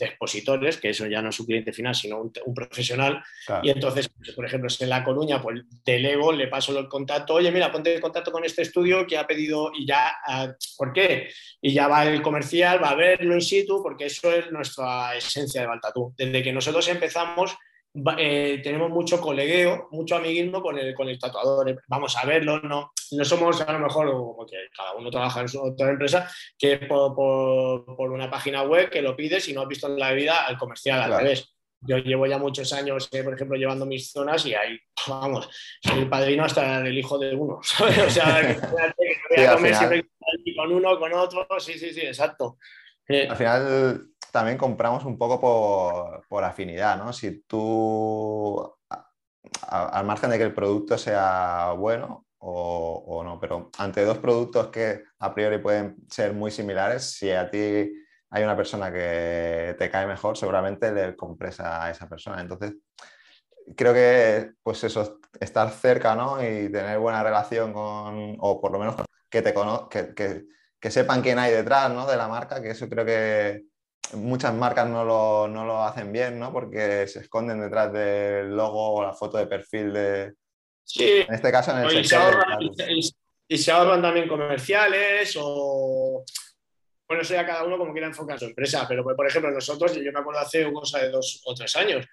expositores, 0.00 0.76
que 0.76 0.90
eso 0.90 1.06
ya 1.06 1.20
no 1.22 1.30
es 1.30 1.40
un 1.40 1.46
cliente 1.46 1.72
final, 1.72 1.94
sino 1.94 2.20
un, 2.20 2.54
profesional, 2.54 3.22
y 3.62 3.70
entonces, 3.70 4.08
pues, 4.08 4.32
por 4.32 4.46
ejemplo, 4.46 4.70
si 4.70 4.84
en 4.84 4.90
La 4.90 5.04
Coruña, 5.04 5.42
pues 5.42 5.62
delego, 5.84 6.32
le 6.32 6.48
paso 6.48 6.78
el 6.78 6.88
contacto, 6.88 7.34
oye, 7.34 7.50
mira, 7.50 7.72
ponte 7.72 7.94
en 7.94 8.00
contacto 8.00 8.32
con 8.32 8.44
este 8.44 8.62
estudio 8.62 9.06
que 9.06 9.18
ha 9.18 9.26
pedido 9.26 9.72
y 9.74 9.86
ya, 9.86 10.16
ah, 10.26 10.52
¿por 10.76 10.92
qué? 10.92 11.30
Y 11.60 11.72
ya 11.72 11.88
va 11.88 12.04
el 12.04 12.22
comercial, 12.22 12.82
va 12.82 12.90
a 12.90 12.94
verlo 12.94 13.34
in 13.34 13.40
situ, 13.40 13.82
porque 13.82 14.06
eso 14.06 14.32
es 14.32 14.50
nuestra 14.52 15.14
esencia 15.16 15.60
de 15.60 15.66
Baltatú. 15.66 16.14
Desde 16.16 16.42
que 16.42 16.52
nosotros 16.52 16.86
empezamos, 16.88 17.56
eh, 18.18 18.60
tenemos 18.62 18.90
mucho 18.90 19.20
colegueo, 19.20 19.88
mucho 19.90 20.16
amiguismo 20.16 20.60
con 20.62 20.78
el, 20.78 20.94
con 20.94 21.08
el 21.08 21.18
tatuador. 21.18 21.82
Vamos 21.88 22.16
a 22.16 22.26
verlo, 22.26 22.60
no, 22.60 22.92
no 23.12 23.24
somos 23.24 23.60
a 23.60 23.72
lo 23.72 23.78
mejor 23.78 24.10
como 24.10 24.46
que 24.46 24.56
cada 24.76 24.94
uno 24.94 25.10
trabaja 25.10 25.40
en 25.40 25.48
su 25.48 25.62
otra 25.62 25.90
empresa, 25.90 26.30
que 26.58 26.78
por, 26.78 27.14
por, 27.14 28.10
una 28.10 28.30
página 28.30 28.62
web 28.62 28.90
que 28.90 29.02
lo 29.02 29.16
pides 29.16 29.48
y 29.48 29.52
no 29.52 29.62
has 29.62 29.68
visto 29.68 29.86
en 29.86 29.98
la 29.98 30.12
vida 30.12 30.46
al 30.46 30.58
comercial 30.58 31.00
al 31.00 31.18
revés. 31.18 31.52
Yo 31.80 31.98
llevo 31.98 32.26
ya 32.26 32.38
muchos 32.38 32.72
años, 32.72 33.08
eh, 33.12 33.22
por 33.22 33.34
ejemplo, 33.34 33.56
llevando 33.56 33.86
mis 33.86 34.10
zonas 34.10 34.44
y 34.46 34.54
ahí, 34.54 34.78
vamos, 35.06 35.48
soy 35.82 36.00
el 36.00 36.08
padrino 36.08 36.44
hasta 36.44 36.82
del 36.82 36.98
hijo 36.98 37.18
de 37.18 37.34
uno, 37.34 37.56
O 38.06 38.10
sea, 38.10 38.40
que, 38.60 39.36
voy 39.36 39.46
a 39.46 39.54
comer 39.54 39.74
siempre 39.74 40.06
con 40.56 40.72
uno, 40.72 40.98
con 40.98 41.12
otro, 41.12 41.46
sí, 41.58 41.78
sí, 41.78 41.92
sí, 41.92 42.00
exacto. 42.00 42.58
Eh, 43.08 43.28
al 43.28 43.36
final 43.36 44.08
también 44.36 44.58
compramos 44.58 45.06
un 45.06 45.16
poco 45.16 45.40
por, 46.28 46.44
afinidad, 46.44 46.98
¿no? 46.98 47.10
Si 47.14 47.40
tú, 47.44 48.76
al 49.62 50.04
margen 50.04 50.28
de 50.28 50.36
que 50.36 50.44
el 50.44 50.52
producto 50.52 50.98
sea 50.98 51.72
bueno 51.72 52.26
o, 52.36 53.22
no, 53.24 53.40
pero 53.40 53.70
ante 53.78 54.04
dos 54.04 54.18
productos 54.18 54.68
que 54.68 55.04
a 55.20 55.34
priori 55.34 55.56
pueden 55.56 55.96
ser 56.10 56.34
muy 56.34 56.50
similares, 56.50 57.14
si 57.14 57.30
a 57.32 57.50
ti 57.50 57.90
hay 58.28 58.44
una 58.44 58.54
persona 58.54 58.92
que 58.92 59.74
te 59.78 59.90
cae 59.90 60.06
mejor, 60.06 60.36
seguramente 60.36 60.92
le 60.92 61.16
compres 61.16 61.58
a 61.60 61.90
esa 61.90 62.06
persona. 62.06 62.42
Entonces, 62.42 62.74
creo 63.74 63.94
que, 63.94 64.52
pues 64.62 64.84
eso, 64.84 65.18
estar 65.40 65.70
cerca, 65.70 66.14
¿no? 66.14 66.42
Y 66.42 66.70
tener 66.70 66.98
buena 66.98 67.22
relación 67.22 67.72
con, 67.72 68.36
o 68.38 68.60
por 68.60 68.70
lo 68.70 68.80
menos 68.80 68.96
que 69.30 69.40
te 69.40 69.54
que, 69.88 70.14
que, 70.14 70.44
que 70.78 70.90
sepan 70.90 71.22
quién 71.22 71.38
hay 71.38 71.52
detrás, 71.52 71.90
¿no? 71.90 72.06
De 72.06 72.18
la 72.18 72.28
marca, 72.28 72.60
que 72.60 72.72
eso 72.72 72.86
creo 72.86 73.06
que 73.06 73.64
muchas 74.14 74.54
marcas 74.54 74.88
no 74.88 75.04
lo, 75.04 75.48
no 75.48 75.64
lo, 75.64 75.82
hacen 75.82 76.12
bien, 76.12 76.38
¿no? 76.38 76.52
Porque 76.52 77.06
se 77.06 77.20
esconden 77.20 77.60
detrás 77.60 77.92
del 77.92 78.54
logo 78.56 78.94
o 78.94 79.02
la 79.02 79.12
foto 79.12 79.38
de 79.38 79.46
perfil 79.46 79.92
de... 79.92 80.34
Sí. 80.84 81.24
En 81.26 81.34
este 81.34 81.50
caso, 81.50 81.72
en 81.72 81.78
el 81.78 81.98
y, 81.98 82.04
se 82.04 82.16
ahorran, 82.16 82.58
y, 83.48 83.58
se 83.58 83.72
ahorran, 83.72 84.02
también 84.02 84.28
comerciales 84.28 85.36
o... 85.40 86.24
Bueno, 87.08 87.22
eso 87.22 87.34
ya 87.34 87.46
cada 87.46 87.64
uno 87.64 87.78
como 87.78 87.92
quiera 87.92 88.08
enfocar 88.08 88.38
su 88.38 88.46
empresa, 88.46 88.84
pero 88.88 89.04
por 89.04 89.26
ejemplo 89.26 89.50
nosotros, 89.50 89.94
yo 89.94 90.12
me 90.12 90.18
acuerdo 90.18 90.40
hace 90.40 90.72
cosa 90.72 90.98
de 90.98 91.10
dos 91.10 91.40
o 91.44 91.54
tres 91.54 91.74
años, 91.76 92.04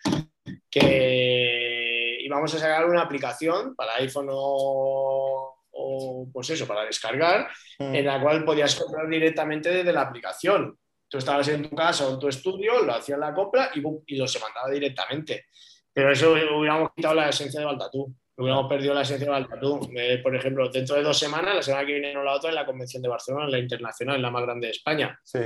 que 0.70 2.20
íbamos 2.22 2.54
a 2.54 2.60
sacar 2.60 2.86
una 2.86 3.02
aplicación 3.02 3.76
para 3.76 3.96
iPhone 3.96 4.28
o, 4.32 5.56
o 5.72 6.30
pues 6.32 6.50
eso, 6.52 6.68
para 6.68 6.86
descargar, 6.86 7.50
mm. 7.80 7.96
en 7.96 8.06
la 8.06 8.22
cual 8.22 8.46
podías 8.46 8.76
comprar 8.76 9.08
directamente 9.10 9.70
desde 9.70 9.94
la 9.94 10.02
aplicación. 10.02 10.78
Tú 11.14 11.20
estabas 11.20 11.48
en 11.50 11.70
tu 11.70 11.76
casa 11.76 12.08
o 12.08 12.14
en 12.16 12.20
tu 12.20 12.28
estudio, 12.28 12.84
lo 12.84 12.96
hacías 12.96 13.20
la 13.20 13.36
compra 13.36 13.70
y, 13.76 13.84
y 14.08 14.18
lo 14.18 14.28
se 14.28 14.40
mandaba 14.40 14.68
directamente. 14.72 15.46
Pero 15.94 16.12
eso 16.12 16.32
hubiéramos 16.32 16.90
quitado 16.96 17.14
la 17.14 17.30
esencia 17.30 17.60
de 17.60 17.68
Baltatú. 17.68 18.16
Hubiéramos 18.36 18.68
perdido 18.68 18.96
la 18.96 19.04
esencia 19.04 19.26
de 19.28 19.32
Baltatú. 19.32 19.92
Eh, 19.96 20.18
por 20.24 20.36
ejemplo, 20.36 20.68
dentro 20.70 20.96
de 20.96 21.04
dos 21.04 21.20
semanas, 21.20 21.54
la 21.54 21.62
semana 21.62 21.86
que 21.86 22.00
viene 22.00 22.18
o 22.18 22.24
la 22.24 22.34
otra, 22.34 22.50
en 22.50 22.56
la 22.56 22.66
Convención 22.66 23.04
de 23.04 23.10
Barcelona, 23.10 23.46
en 23.46 23.52
la 23.52 23.60
internacional, 23.60 24.16
en 24.16 24.22
la 24.24 24.32
más 24.32 24.42
grande 24.42 24.66
de 24.66 24.72
España. 24.72 25.20
Sí. 25.24 25.40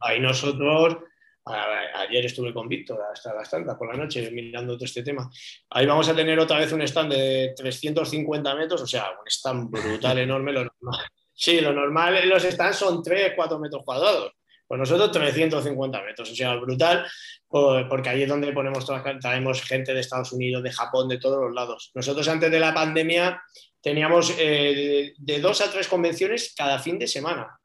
Ahí, 0.00 0.20
nosotros 0.20 0.98
Ayer 1.46 2.26
estuve 2.26 2.52
con 2.52 2.68
Víctor 2.68 3.00
hasta 3.10 3.32
las 3.32 3.48
tantas 3.48 3.78
por 3.78 3.88
la 3.88 3.96
noche 3.96 4.30
mirando 4.30 4.74
todo 4.74 4.84
este 4.84 5.02
tema. 5.02 5.30
Ahí 5.70 5.86
vamos 5.86 6.06
a 6.10 6.14
tener 6.14 6.38
otra 6.38 6.58
vez 6.58 6.70
un 6.72 6.82
stand 6.82 7.14
de 7.14 7.54
350 7.56 8.54
metros, 8.56 8.82
o 8.82 8.86
sea, 8.86 9.12
un 9.12 9.26
stand 9.26 9.70
brutal, 9.70 10.18
enorme. 10.18 10.52
Lo 10.52 10.64
normal. 10.64 11.06
Sí, 11.32 11.62
lo 11.62 11.72
normal 11.72 12.16
en 12.18 12.28
los 12.28 12.42
stands 12.42 12.76
son 12.76 13.02
3, 13.02 13.32
4 13.34 13.58
metros 13.58 13.82
cuadrados. 13.86 14.32
Pues 14.66 14.78
nosotros 14.78 15.12
350 15.12 16.02
metros, 16.02 16.30
o 16.30 16.34
sea, 16.34 16.56
brutal, 16.56 17.06
porque 17.48 18.08
ahí 18.08 18.22
es 18.22 18.28
donde 18.28 18.52
ponemos 18.52 18.84
todas, 18.84 19.02
traemos 19.20 19.62
gente 19.62 19.94
de 19.94 20.00
Estados 20.00 20.32
Unidos, 20.32 20.62
de 20.62 20.72
Japón, 20.72 21.08
de 21.08 21.18
todos 21.18 21.38
los 21.40 21.54
lados. 21.54 21.92
Nosotros 21.94 22.26
antes 22.28 22.50
de 22.50 22.58
la 22.58 22.74
pandemia 22.74 23.40
teníamos 23.80 24.34
eh, 24.38 25.12
de 25.16 25.40
dos 25.40 25.60
a 25.60 25.70
tres 25.70 25.86
convenciones 25.86 26.54
cada 26.56 26.78
fin 26.78 26.98
de 26.98 27.06
semana. 27.06 27.58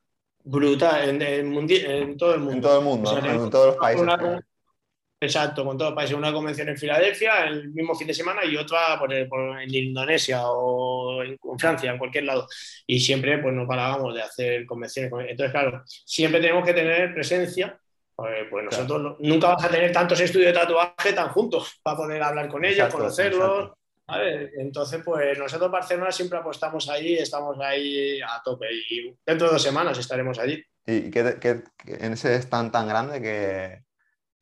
Brutal, 0.44 1.22
en, 1.22 2.18
todo 2.18 2.34
el 2.34 2.40
mundo. 2.40 2.54
En 2.54 2.62
todo 2.62 2.80
el 2.80 2.86
mundo, 2.86 3.18
en 3.18 3.50
todos 3.50 3.68
los 3.68 3.78
países. 3.78 4.06
Exacto, 5.22 5.64
con 5.64 5.78
todos 5.78 5.92
los 5.92 5.96
países. 5.96 6.18
Una 6.18 6.34
convención 6.34 6.68
en 6.70 6.78
Filadelfia 6.78 7.46
el 7.46 7.70
mismo 7.70 7.96
fin 7.96 8.08
de 8.08 8.14
semana 8.14 8.44
y 8.44 8.58
otra 8.58 8.98
por, 9.00 9.14
en 9.14 9.74
Indonesia 9.74 10.42
o 10.46 11.24
en, 11.24 11.38
Francia, 11.58 11.92
en 11.92 11.98
cualquier 11.98 12.26
lado. 12.26 12.48
Y 12.88 13.00
siempre 13.00 13.38
pues 13.38 13.54
no 13.54 13.68
parábamos 13.68 14.14
de 14.16 14.24
hacer 14.24 14.66
convenciones. 14.66 15.12
Entonces, 15.30 15.52
claro, 15.52 15.84
siempre 15.86 16.42
tenemos 16.42 16.66
que 16.66 16.74
tener 16.74 17.14
presencia. 17.14 17.78
Pues, 18.16 18.48
pues 18.50 18.66
nosotros 18.66 19.16
nunca 19.20 19.48
vamos 19.48 19.64
a 19.64 19.70
tener 19.70 19.92
tantos 19.92 20.20
estudios 20.20 20.54
de 20.54 20.60
tatuaje 20.60 21.14
tan 21.14 21.30
juntos 21.30 21.80
para 21.82 21.98
poder 21.98 22.22
hablar 22.22 22.50
con 22.50 22.66
ellos, 22.66 22.94
conocerlos. 22.94 23.72
Entonces, 24.58 25.02
pues 25.06 25.38
nosotros 25.38 25.72
Barcelona 25.72 26.12
siempre 26.12 26.38
apostamos 26.38 26.90
ahí, 26.90 27.16
estamos 27.16 27.58
ahí 27.62 28.20
a 28.22 28.42
tope 28.44 28.68
y 28.72 29.16
dentro 29.26 29.48
de 29.48 29.54
dos 29.54 29.64
semanas 29.64 29.98
estaremos 29.98 30.38
allí. 30.38 30.62
¿Y 30.86 31.10
qué, 31.10 31.64
en 31.86 32.14
ese 32.14 32.36
stand 32.36 32.72
tan 32.72 32.88
grande 32.88 33.22
que, 33.22 33.84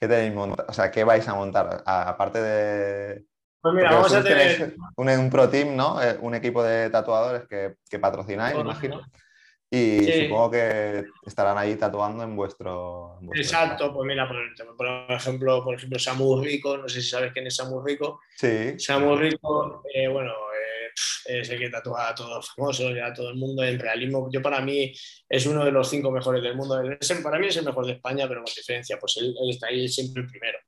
tenéis 0.07 0.33
montado? 0.33 0.69
O 0.69 0.73
sea, 0.73 0.91
¿qué 0.91 1.03
vais 1.03 1.27
a 1.27 1.35
montar? 1.35 1.83
Aparte 1.85 2.41
de... 2.41 3.25
Pues 3.61 3.75
mira, 3.75 3.91
vamos 3.91 4.13
a 4.13 4.23
tener... 4.23 4.75
Un, 4.95 5.29
pro 5.29 5.49
team, 5.49 5.75
¿no? 5.75 6.01
Eh, 6.01 6.17
un 6.21 6.33
equipo 6.35 6.63
de 6.63 6.89
tatuadores 6.89 7.47
que, 7.47 7.75
que 7.89 7.99
patrocináis, 7.99 8.57
imagino. 8.57 9.01
Y 9.71 10.23
supongo 10.23 10.49
que 10.49 11.05
estarán 11.27 11.57
ahí 11.57 11.75
tatuando 11.75 12.23
en 12.23 12.35
vuestro. 12.35 13.19
Exacto, 13.35 13.93
pues 13.93 14.07
mira, 14.07 14.27
por, 14.27 14.37
ejemplo, 15.09 15.63
por 15.63 15.75
ejemplo, 15.75 15.99
Samu 15.99 16.41
Rico, 16.41 16.77
no 16.77 16.89
sé 16.89 17.01
si 17.01 17.09
sabes 17.09 17.31
quién 17.33 17.45
es 17.45 17.55
Samu 17.55 17.79
Rico. 17.81 18.19
Sí. 18.35 18.79
Samu 18.79 19.15
Rico, 19.15 19.83
eh, 19.93 20.07
bueno, 20.07 20.31
eh, 21.25 21.39
es 21.41 21.49
el 21.49 21.59
que 21.59 21.69
tatúa 21.69 22.09
a 22.09 22.15
todos 22.15 22.37
los 22.37 22.49
famosos, 22.49 22.93
a 23.03 23.13
todo 23.13 23.29
el 23.29 23.35
mundo 23.35 23.63
en 23.63 23.79
realismo. 23.79 24.29
Yo 24.31 24.41
para 24.41 24.61
mí 24.61 24.93
es 25.27 25.45
uno 25.45 25.63
de 25.65 25.71
los 25.71 25.89
cinco 25.89 26.11
mejores 26.11 26.41
del 26.41 26.55
mundo. 26.55 26.81
Para 27.23 27.39
mí 27.39 27.47
es 27.47 27.57
el 27.57 27.65
mejor 27.65 27.85
de 27.85 27.93
España, 27.93 28.27
pero 28.27 28.43
con 28.43 28.53
diferencia, 28.53 28.97
pues 28.99 29.17
él, 29.17 29.35
está 29.49 29.67
ahí 29.67 29.87
siempre 29.87 30.23
el 30.23 30.27
primero. 30.27 30.59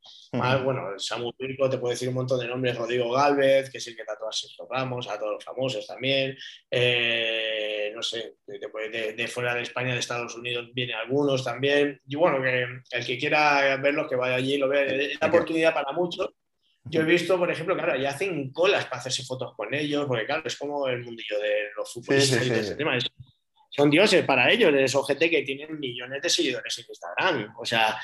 bueno, 0.63 0.97
Samu 0.97 1.31
Rico 1.37 1.69
te 1.69 1.77
puede 1.77 1.93
decir 1.93 2.09
un 2.09 2.15
montón 2.15 2.39
de 2.39 2.47
nombres, 2.47 2.77
Rodrigo 2.77 3.11
Galvez, 3.11 3.69
que 3.69 3.77
es 3.77 3.87
el 3.87 3.95
que 3.95 4.03
tatúa 4.03 4.29
a 4.29 4.33
Sergio 4.33 4.67
Ramos, 4.69 5.07
a 5.07 5.17
todos 5.17 5.33
los 5.33 5.43
famosos 5.43 5.85
también. 5.87 6.37
Eh, 6.69 7.91
no 7.95 8.01
sé, 8.01 8.35
de, 8.45 9.27
fuera 9.27 9.55
de 9.55 9.61
España, 9.61 9.93
de 9.93 9.99
Estados 9.99 10.35
Unidos, 10.35 10.69
vienen 10.73 10.95
algunos 10.95 11.43
también. 11.43 11.99
Y 12.07 12.15
bueno, 12.15 12.41
que 12.41 12.65
el 12.91 13.05
que 13.05 13.17
quiera 13.17 13.77
verlos, 13.77 14.07
que 14.07 14.15
vaya 14.15 14.35
allí 14.35 14.55
y 14.55 14.57
lo 14.57 14.67
vea. 14.67 14.83
Es 14.83 15.19
la 15.19 15.27
oportunidad 15.27 15.73
para 15.73 15.91
muchos. 15.91 16.29
Yo 16.85 17.01
he 17.01 17.05
visto, 17.05 17.37
por 17.37 17.51
ejemplo, 17.51 17.75
claro, 17.75 17.95
ya 17.95 18.09
hacen 18.09 18.51
colas 18.51 18.85
para 18.85 18.97
hacerse 18.97 19.23
fotos 19.23 19.53
con 19.55 19.73
ellos, 19.73 20.05
porque 20.07 20.25
claro, 20.25 20.43
es 20.45 20.55
como 20.57 20.87
el 20.87 21.03
mundillo 21.03 21.39
de 21.39 21.69
los 21.75 21.93
futbolistas 21.93 22.41
son 23.71 23.89
dioses 23.89 24.25
para 24.25 24.51
ellos, 24.51 24.73
es 24.73 24.93
OGT 24.93 25.19
que 25.29 25.43
tienen 25.43 25.79
millones 25.79 26.21
de 26.21 26.29
seguidores 26.29 26.77
en 26.77 26.85
Instagram, 26.89 27.55
o 27.57 27.65
sea, 27.65 27.97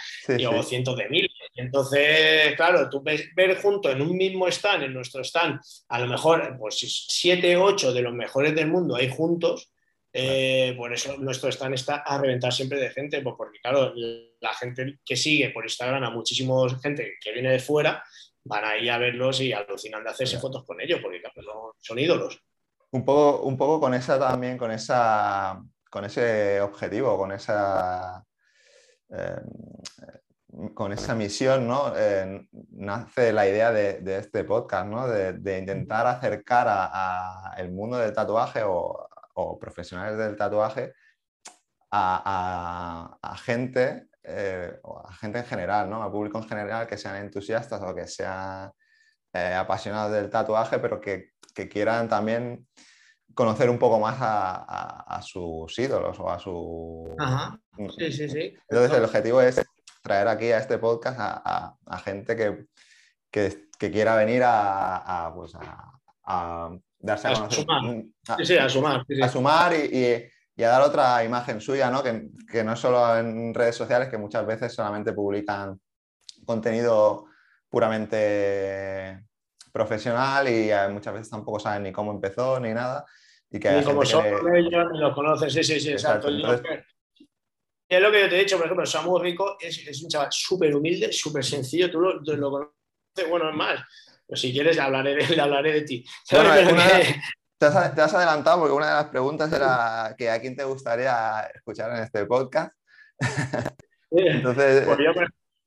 o 0.49 0.63
cientos 0.63 0.97
de 0.97 1.09
miles. 1.09 1.31
Entonces, 1.55 2.55
claro, 2.55 2.89
tú 2.89 3.03
ves 3.03 3.29
ver 3.35 3.57
junto 3.61 3.91
en 3.91 4.01
un 4.01 4.15
mismo 4.15 4.47
stand, 4.47 4.83
en 4.83 4.93
nuestro 4.93 5.21
stand, 5.23 5.59
a 5.89 5.99
lo 5.99 6.07
mejor, 6.07 6.55
pues 6.57 6.77
siete, 7.09 7.57
ocho 7.57 7.93
de 7.93 8.01
los 8.01 8.13
mejores 8.13 8.55
del 8.55 8.67
mundo 8.67 8.95
ahí 8.95 9.09
juntos, 9.09 9.69
eh, 10.13 10.73
por 10.77 10.93
eso 10.93 11.17
nuestro 11.17 11.49
stand 11.49 11.75
está 11.75 11.97
a 11.97 12.17
reventar 12.17 12.53
siempre 12.53 12.79
de 12.79 12.89
gente, 12.89 13.21
pues 13.21 13.35
porque 13.37 13.59
claro, 13.59 13.93
la 14.39 14.53
gente 14.53 14.99
que 15.05 15.17
sigue 15.17 15.49
por 15.49 15.65
Instagram 15.65 16.03
a 16.03 16.11
muchísima 16.11 16.55
gente 16.81 17.15
que 17.21 17.33
viene 17.33 17.51
de 17.51 17.59
fuera, 17.59 18.01
van 18.47 18.65
ahí 18.65 18.89
a 18.89 18.97
verlos 18.97 19.41
y 19.41 19.53
alucinan 19.53 20.03
de 20.03 20.09
hacerse 20.09 20.39
fotos 20.39 20.65
con 20.65 20.79
ellos, 20.81 20.99
porque 21.01 21.21
son 21.79 21.99
ídolos. 21.99 22.41
Un 22.91 23.03
poco, 23.03 23.43
un 23.43 23.57
poco 23.57 23.79
con 23.79 23.93
esa 23.93 24.17
también, 24.17 24.57
con 24.57 24.71
esa 24.71 25.61
con 25.89 26.05
ese 26.05 26.61
objetivo, 26.61 27.17
con 27.17 27.31
esa 27.31 28.23
eh, 29.09 29.41
con 30.73 30.91
esa 30.91 31.13
misión, 31.13 31.67
¿no? 31.67 31.93
Eh, 31.95 32.47
nace 32.71 33.31
la 33.31 33.47
idea 33.47 33.71
de, 33.71 34.17
este 34.17 34.43
podcast, 34.43 34.87
¿no? 34.87 35.07
De, 35.07 35.59
intentar 35.59 36.07
acercar 36.07 36.67
a, 36.69 37.53
el 37.57 37.71
mundo 37.71 37.97
del 37.97 38.13
tatuaje 38.13 38.61
o, 38.65 39.09
profesionales 39.59 40.17
del 40.17 40.35
tatuaje 40.35 40.93
a, 41.91 43.35
gente 43.43 44.06
eh, 44.27 44.79
a 45.05 45.13
gente 45.13 45.39
en 45.39 45.45
general, 45.45 45.89
¿no? 45.89 46.03
A 46.03 46.11
público 46.11 46.37
en 46.37 46.47
general 46.47 46.85
que 46.87 46.97
sean 46.97 47.15
entusiastas 47.15 47.81
o 47.81 47.95
que 47.95 48.07
sean 48.07 48.71
apasionados 49.33 50.13
del 50.13 50.31
tatuaje, 50.31 50.79
pero 50.79 50.99
que, 50.99 51.33
que 51.53 51.69
quieran 51.69 52.09
también 52.09 52.65
conocer 53.37 53.69
un 53.69 53.77
poco 53.77 53.99
más 53.99 54.17
a, 54.19 55.19
sus 55.21 55.77
ídolos 55.77 56.19
o 56.19 56.29
a 56.29 56.39
su... 56.39 57.15
Ajá. 57.19 57.59
Sí, 57.97 58.11
sí, 58.11 58.27
sí. 58.29 58.53
Entonces 58.67 58.97
el 58.97 59.03
objetivo 59.03 59.41
es 59.41 59.61
traer 60.01 60.27
aquí 60.27 60.51
a 60.51 60.57
este 60.57 60.79
podcast 60.79 61.17
a, 61.19 61.97
gente 62.03 62.35
que, 62.35 62.65
que, 63.29 63.91
quiera 63.91 64.15
venir 64.15 64.41
a, 64.43 65.31
pues 65.35 65.53
darse 66.99 67.27
a, 67.27 67.33
conocer. 67.33 67.63
Sumar. 67.63 68.03
sí, 68.37 68.45
sí, 68.45 68.57
a 68.57 68.69
sumar. 68.69 69.05
A 69.21 69.29
sumar 69.29 69.73
y, 69.73 69.97
y, 69.97 70.29
a 70.63 70.69
dar 70.69 70.81
otra 70.81 71.23
imagen 71.23 71.61
suya, 71.61 71.89
¿no? 71.89 72.01
Que, 72.01 72.29
que 72.51 72.63
no 72.63 72.75
solo 72.75 73.17
en 73.17 73.53
redes 73.53 73.75
sociales, 73.75 74.09
que 74.09 74.17
muchas 74.17 74.45
veces 74.45 74.73
solamente 74.73 75.13
publican 75.13 75.79
contenido 76.45 77.25
puramente 77.69 79.23
profesional 79.71 80.47
y 80.49 80.71
eh, 80.71 80.87
muchas 80.89 81.13
veces 81.13 81.29
tampoco 81.29 81.59
saben 81.59 81.83
ni 81.83 81.91
cómo 81.91 82.11
empezó 82.11 82.59
ni 82.59 82.73
nada. 82.73 83.05
Y 83.51 83.59
que 83.59 83.71
ni 83.71 83.83
como 83.83 84.03
son 84.03 84.25
ellos, 84.25 84.85
ni 84.91 84.99
los 84.99 85.13
conocen, 85.13 85.49
sí, 85.49 85.63
sí, 85.63 85.79
sí, 85.79 85.91
exacto. 85.91 86.29
Y 86.29 87.95
es 87.95 88.01
lo 88.01 88.11
que 88.11 88.21
yo 88.21 88.29
te 88.29 88.35
he 88.35 88.39
dicho, 88.39 88.57
por 88.57 88.65
ejemplo, 88.65 88.85
Samu 88.85 89.17
Rico 89.17 89.55
es, 89.59 89.87
es 89.87 90.03
un 90.03 90.09
chaval 90.09 90.27
súper 90.31 90.75
humilde, 90.75 91.13
súper 91.13 91.45
sencillo, 91.45 91.89
tú 91.89 92.01
lo, 92.01 92.19
lo, 92.19 92.51
conoces, 92.51 93.29
bueno, 93.29 93.49
es 93.49 93.55
más, 93.55 93.79
pero 94.27 94.37
si 94.37 94.51
quieres 94.51 94.77
hablaré 94.77 95.15
de, 95.15 95.41
hablaré 95.41 95.71
de 95.71 95.81
ti. 95.83 96.05
Bueno, 96.31 96.53
te, 97.57 97.65
has, 97.65 97.95
te, 97.95 98.01
has, 98.01 98.13
adelantado 98.13 98.59
porque 98.59 98.73
una 98.73 98.87
de 98.87 98.93
las 98.93 99.05
preguntas 99.05 99.51
era 99.51 100.15
que 100.17 100.29
a 100.29 100.39
quién 100.39 100.55
te 100.55 100.63
gustaría 100.63 101.41
escuchar 101.53 101.91
en 101.95 102.03
este 102.03 102.25
podcast. 102.25 102.73
Entonces, 104.11 104.85
pues 104.85 104.97
yo, 104.99 105.11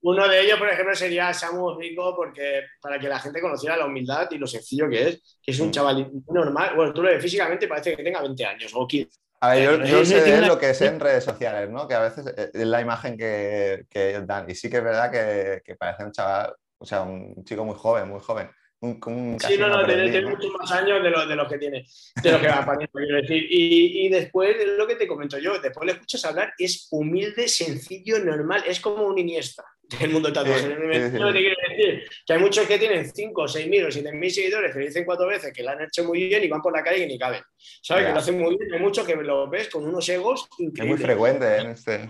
uno 0.03 0.27
de 0.27 0.41
ellos, 0.41 0.57
por 0.57 0.69
ejemplo, 0.69 0.95
sería 0.95 1.33
Samu 1.33 1.77
Rico, 1.77 2.15
porque 2.15 2.63
para 2.81 2.97
que 2.97 3.07
la 3.07 3.19
gente 3.19 3.39
conociera 3.39 3.77
la 3.77 3.85
humildad 3.85 4.27
y 4.31 4.37
lo 4.37 4.47
sencillo 4.47 4.89
que 4.89 5.09
es, 5.09 5.39
que 5.41 5.51
es 5.51 5.59
un 5.59 5.67
mm. 5.67 5.71
chaval 5.71 6.11
normal. 6.27 6.75
Bueno, 6.75 6.93
tú 6.93 7.03
lo 7.03 7.09
ves 7.09 7.21
físicamente 7.21 7.67
parece 7.67 7.95
que 7.95 8.03
tenga 8.03 8.21
20 8.21 8.45
años 8.45 8.71
o 8.73 8.87
15. 8.87 9.19
A 9.41 9.55
ver, 9.55 9.85
yo, 9.85 10.05
sé 10.05 10.21
de 10.21 10.45
lo 10.45 10.57
que 10.57 10.73
sé 10.73 10.87
en 10.87 10.99
redes 10.99 11.23
sociales, 11.23 11.69
¿no? 11.69 11.87
Que 11.87 11.95
a 11.95 11.99
veces 11.99 12.25
eh, 12.37 12.51
es 12.53 12.65
la 12.65 12.81
imagen 12.81 13.17
que, 13.17 13.85
que 13.89 14.21
dan. 14.21 14.49
Y 14.49 14.55
sí 14.55 14.69
que 14.69 14.77
es 14.77 14.83
verdad 14.83 15.11
que, 15.11 15.61
que 15.63 15.75
parece 15.75 16.03
un 16.03 16.11
chaval, 16.11 16.53
o 16.77 16.85
sea, 16.85 17.01
un 17.01 17.43
chico 17.43 17.63
muy 17.63 17.75
joven, 17.75 18.07
muy 18.09 18.19
joven 18.19 18.49
sí, 18.81 19.57
no, 19.59 19.67
no, 19.67 19.85
tiene, 19.85 20.21
muchos 20.25 20.51
más 20.59 20.71
años 20.71 21.03
de 21.03 21.09
lo, 21.11 21.27
de 21.27 21.35
lo 21.35 21.47
que 21.47 21.59
tiene, 21.59 21.85
de 22.23 22.31
lo 22.31 22.41
que 22.41 22.47
va 22.47 22.77
quiero 22.91 23.21
decir. 23.21 23.45
Y, 23.47 24.07
y, 24.07 24.09
después, 24.09 24.55
lo 24.75 24.87
que 24.87 24.95
te 24.95 25.05
comento 25.05 25.37
yo, 25.37 25.59
después 25.59 25.85
le 25.85 25.93
escuchas 25.93 26.25
hablar, 26.25 26.53
es 26.57 26.87
humilde, 26.89 27.47
sencillo, 27.47 28.17
normal, 28.19 28.63
es 28.65 28.79
como 28.79 29.05
un 29.05 29.19
Iniesta 29.19 29.63
del 29.99 30.09
mundo 30.09 30.29
del 30.29 30.35
tatuaje. 30.35 30.67
decir 30.67 32.09
que 32.25 32.33
hay 32.33 32.39
muchos 32.39 32.67
que 32.67 32.79
tienen 32.79 33.11
5, 33.13 33.47
6 33.47 33.67
mil 33.67 33.85
o 33.85 33.91
7 33.91 34.11
mil 34.13 34.31
seguidores 34.31 34.73
que 34.73 34.79
dicen 34.79 35.05
cuatro 35.05 35.27
veces 35.27 35.51
que 35.53 35.63
lo 35.63 35.71
han 35.71 35.81
hecho 35.81 36.03
muy 36.03 36.27
bien 36.27 36.43
y 36.43 36.47
van 36.47 36.61
por 36.61 36.75
la 36.75 36.83
calle 36.83 37.03
y 37.03 37.07
ni 37.07 37.19
caben. 37.19 37.41
¿Sabes? 37.81 38.07
Que 38.07 38.13
lo 38.13 38.19
hacen 38.19 38.39
muy 38.39 38.57
bien. 38.57 38.73
Hay 38.73 38.79
muchos 38.79 39.05
que 39.05 39.15
lo 39.15 39.49
ves 39.49 39.69
con 39.69 39.85
unos 39.85 40.07
egos 40.09 40.47
increíbles. 40.57 40.79
Es 40.79 40.87
muy 40.87 40.97
frecuente 40.97 41.57
en 41.57 41.69
este. 41.71 42.09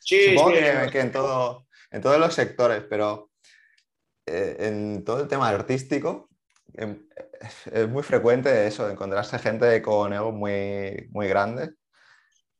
Sí, 0.00 0.34
Supongo 0.34 0.52
que, 0.52 0.88
que 0.90 1.00
en, 1.00 1.12
todo, 1.12 1.66
en 1.90 2.00
todos 2.02 2.18
los 2.18 2.34
sectores, 2.34 2.82
pero 2.88 3.29
eh, 4.30 4.56
en 4.60 5.04
todo 5.04 5.22
el 5.22 5.28
tema 5.28 5.48
artístico 5.48 6.28
em, 6.74 7.06
es 7.72 7.88
muy 7.88 8.02
frecuente 8.02 8.66
eso, 8.66 8.88
encontrarse 8.88 9.38
gente 9.38 9.80
con 9.82 10.12
egos 10.12 10.32
muy, 10.32 11.08
muy 11.10 11.26
grandes. 11.28 11.70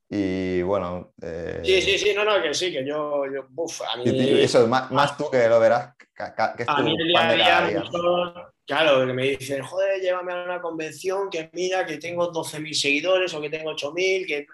Y 0.09 0.63
bueno. 0.63 1.13
Eh, 1.23 1.61
sí, 1.63 1.81
sí, 1.81 1.99
sí, 1.99 2.13
no, 2.15 2.25
no, 2.25 2.43
que 2.43 2.53
sí, 2.53 2.73
que 2.73 2.85
yo. 2.85 3.25
yo 3.33 3.47
a 3.89 3.97
mí, 3.97 4.03
eso, 4.43 4.67
más, 4.67 4.91
más, 4.91 5.17
tú 5.17 5.31
que 5.31 5.49
lo 5.49 5.61
verás. 5.61 5.95
Que, 5.97 6.65
a 6.67 6.83
mí 6.83 6.97
el 6.99 7.09
día 7.09 7.59
a 7.59 7.67
día, 7.67 7.85
claro, 8.67 9.07
que 9.07 9.13
me 9.13 9.29
dicen, 9.29 9.63
joder, 9.63 10.01
llévame 10.01 10.33
a 10.33 10.45
una 10.45 10.61
convención 10.61 11.31
que 11.31 11.49
mira 11.53 11.87
que 11.87 11.99
tengo 11.99 12.33
12.000 12.33 12.75
seguidores 12.75 13.33
o 13.33 13.41
que 13.41 13.51
tengo 13.51 13.71
8.000, 13.71 14.27
que 14.27 14.47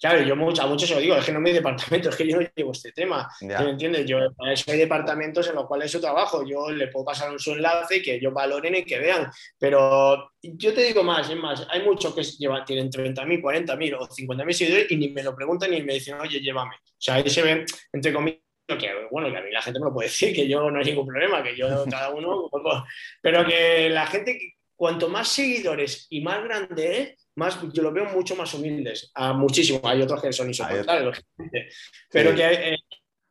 Claro, 0.00 0.22
yo 0.22 0.36
mucho, 0.36 0.62
a 0.62 0.66
muchos 0.66 0.88
se 0.88 0.94
lo 0.94 1.00
digo, 1.00 1.16
es 1.16 1.24
que 1.24 1.32
no 1.32 1.40
mi 1.40 1.52
departamento, 1.52 2.08
es 2.08 2.16
que 2.16 2.28
yo 2.28 2.40
no 2.40 2.46
llevo 2.54 2.70
este 2.70 2.92
tema. 2.92 3.28
¿Me 3.40 3.70
entiendes? 3.70 4.06
Yo 4.06 4.18
hay 4.38 4.78
departamentos 4.78 5.48
en 5.48 5.56
los 5.56 5.66
cuales 5.66 5.90
yo 5.90 6.00
trabajo, 6.00 6.44
yo 6.46 6.70
le 6.70 6.86
puedo 6.86 7.06
pasar 7.06 7.30
un 7.32 7.38
su 7.38 7.52
enlace 7.52 7.96
y 7.96 8.02
que 8.02 8.14
ellos 8.14 8.32
valoren 8.32 8.76
y 8.76 8.84
que 8.84 8.98
vean. 8.98 9.28
Pero 9.58 10.30
yo 10.40 10.72
te 10.72 10.82
digo 10.82 11.02
más, 11.02 11.28
es 11.28 11.36
más, 11.36 11.66
hay 11.68 11.82
muchos 11.82 12.14
que 12.14 12.22
llevan, 12.22 12.64
tienen 12.64 12.90
30.000, 12.90 13.42
40.000 13.42 13.96
o 13.98 14.08
50.000 14.08 14.52
seguidores 14.52 14.90
y 14.90 14.96
ni 14.96 15.08
me 15.08 15.22
lo 15.22 15.34
preguntan 15.34 15.72
ni 15.72 15.82
me 15.82 15.94
dicen, 15.94 16.20
oye, 16.20 16.40
llévame. 16.40 16.76
O 16.76 17.00
sea, 17.00 17.14
ahí 17.14 17.28
se 17.28 17.42
ven, 17.42 17.64
entre 17.92 18.12
comillas, 18.12 18.40
que 18.68 18.90
bueno, 19.10 19.30
que 19.30 19.38
a 19.38 19.40
mí 19.40 19.50
la 19.50 19.62
gente 19.62 19.80
me 19.80 19.86
lo 19.86 19.94
puede 19.94 20.08
decir, 20.08 20.34
que 20.34 20.46
yo 20.46 20.70
no 20.70 20.78
hay 20.78 20.84
ningún 20.84 21.06
problema, 21.06 21.42
que 21.42 21.56
yo 21.56 21.66
cada 21.90 22.10
uno, 22.10 22.48
pero 23.22 23.46
que 23.46 23.88
la 23.90 24.06
gente, 24.06 24.56
cuanto 24.76 25.08
más 25.08 25.28
seguidores 25.28 26.06
y 26.10 26.20
más 26.20 26.44
grande 26.44 27.00
es, 27.00 27.27
más, 27.38 27.56
yo 27.72 27.82
lo 27.82 27.92
veo 27.92 28.06
mucho 28.06 28.34
más 28.34 28.52
humildes, 28.52 29.12
a 29.14 29.32
muchísimo. 29.32 29.80
Hay 29.84 30.02
otros 30.02 30.20
que 30.20 30.32
son 30.32 30.48
insoportables, 30.48 31.24
Pero 32.10 32.34
que 32.34 32.44
eh, 32.44 32.76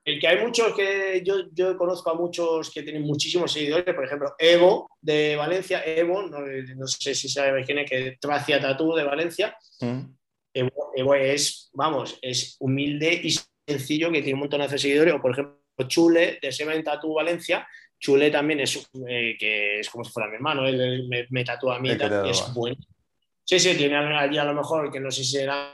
el 0.05 0.19
que 0.19 0.27
hay 0.27 0.39
muchos 0.39 0.73
que 0.73 1.21
yo, 1.25 1.49
yo, 1.51 1.77
conozco 1.77 2.09
a 2.09 2.15
muchos 2.15 2.71
que 2.71 2.83
tienen 2.83 3.03
muchísimos 3.03 3.51
seguidores, 3.51 3.93
por 3.93 4.05
ejemplo, 4.05 4.33
Evo 4.39 4.89
de 5.01 5.35
Valencia, 5.35 5.83
Evo, 5.85 6.23
no, 6.23 6.87
sé 6.87 7.13
si 7.13 7.27
sabes 7.27 7.65
quién 7.65 7.79
es, 7.79 7.89
que 7.89 8.17
Tracia 8.19 8.61
Tatú 8.61 8.95
de 8.95 9.03
Valencia. 9.03 9.57
Mm. 9.81 10.03
Evo, 10.53 11.13
es, 11.13 11.69
vamos, 11.73 12.17
es 12.21 12.55
humilde 12.61 13.19
y 13.21 13.37
sencillo, 13.67 14.09
que 14.09 14.21
tiene 14.21 14.35
un 14.35 14.39
montón 14.39 14.61
de 14.61 14.79
seguidores, 14.79 15.13
o 15.13 15.21
por 15.21 15.31
ejemplo, 15.31 15.59
Chule 15.85 16.39
de 16.41 16.51
Seven 16.53 16.81
Tatú 16.81 17.13
Valencia. 17.13 17.67
Chule 17.99 18.31
también 18.31 18.61
es, 18.61 18.89
eh, 19.09 19.35
que 19.37 19.81
es 19.81 19.89
como 19.89 20.05
si 20.05 20.11
fuera 20.11 20.29
mi 20.29 20.35
hermano, 20.35 20.65
él 20.65 21.09
me, 21.29 21.43
tatúa 21.43 21.75
a 21.75 21.79
mí, 21.79 21.89
es 21.89 22.53
bueno 22.53 22.77
Sí, 23.47 23.59
sí, 23.59 23.77
tiene 23.77 23.95
allí 23.95 24.37
a 24.37 24.43
lo 24.43 24.53
mejor, 24.53 24.91
que 24.91 24.99
no 24.99 25.09
sé 25.09 25.23
si 25.23 25.37
eran 25.37 25.69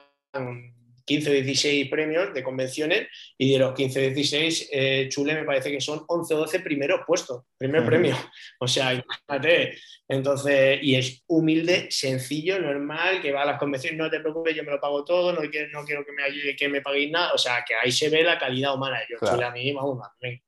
15 1.05 1.30
o 1.30 1.34
16 1.34 1.89
premios 1.89 2.32
de 2.32 2.43
convenciones 2.43 3.07
y 3.36 3.51
de 3.51 3.57
los 3.57 3.74
15 3.74 3.99
o 3.99 4.01
16, 4.03 4.69
eh, 4.71 5.07
Chule 5.09 5.34
me 5.34 5.43
parece 5.43 5.71
que 5.71 5.82
son 5.82 6.03
11 6.07 6.36
o 6.36 6.38
12 6.38 6.59
primeros 6.59 7.01
puestos, 7.07 7.45
primer 7.57 7.84
premio. 7.84 8.15
O 8.59 8.67
sea, 8.67 8.93
imagínate. 8.93 9.80
Entonces, 10.07 10.80
y 10.84 10.95
es 10.95 11.24
humilde, 11.28 11.88
sencillo, 11.89 12.59
normal, 12.59 13.19
que 13.21 13.32
va 13.32 13.41
a 13.41 13.45
las 13.45 13.59
convenciones, 13.59 13.97
no 13.97 14.09
te 14.09 14.19
preocupes, 14.19 14.55
yo 14.55 14.63
me 14.63 14.71
lo 14.71 14.80
pago 14.80 15.03
todo, 15.03 15.34
no 15.34 15.41
quiero, 15.49 15.71
no 15.71 15.84
quiero 15.84 16.05
que 16.05 16.11
me 16.11 16.24
ayude, 16.24 16.55
que 16.55 16.69
me 16.69 16.82
paguéis 16.82 17.09
nada. 17.09 17.34
O 17.34 17.39
sea, 17.39 17.65
que 17.67 17.74
ahí 17.74 17.91
se 17.91 18.09
ve 18.09 18.21
la 18.21 18.38
calidad 18.38 18.76
humana. 18.76 18.99
Yo, 19.09 19.17
Chule, 19.28 19.45
a 19.45 19.51
mí, 19.51 19.74
vamos, 19.74 19.99
a 19.99 20.13
mí, 20.21 20.39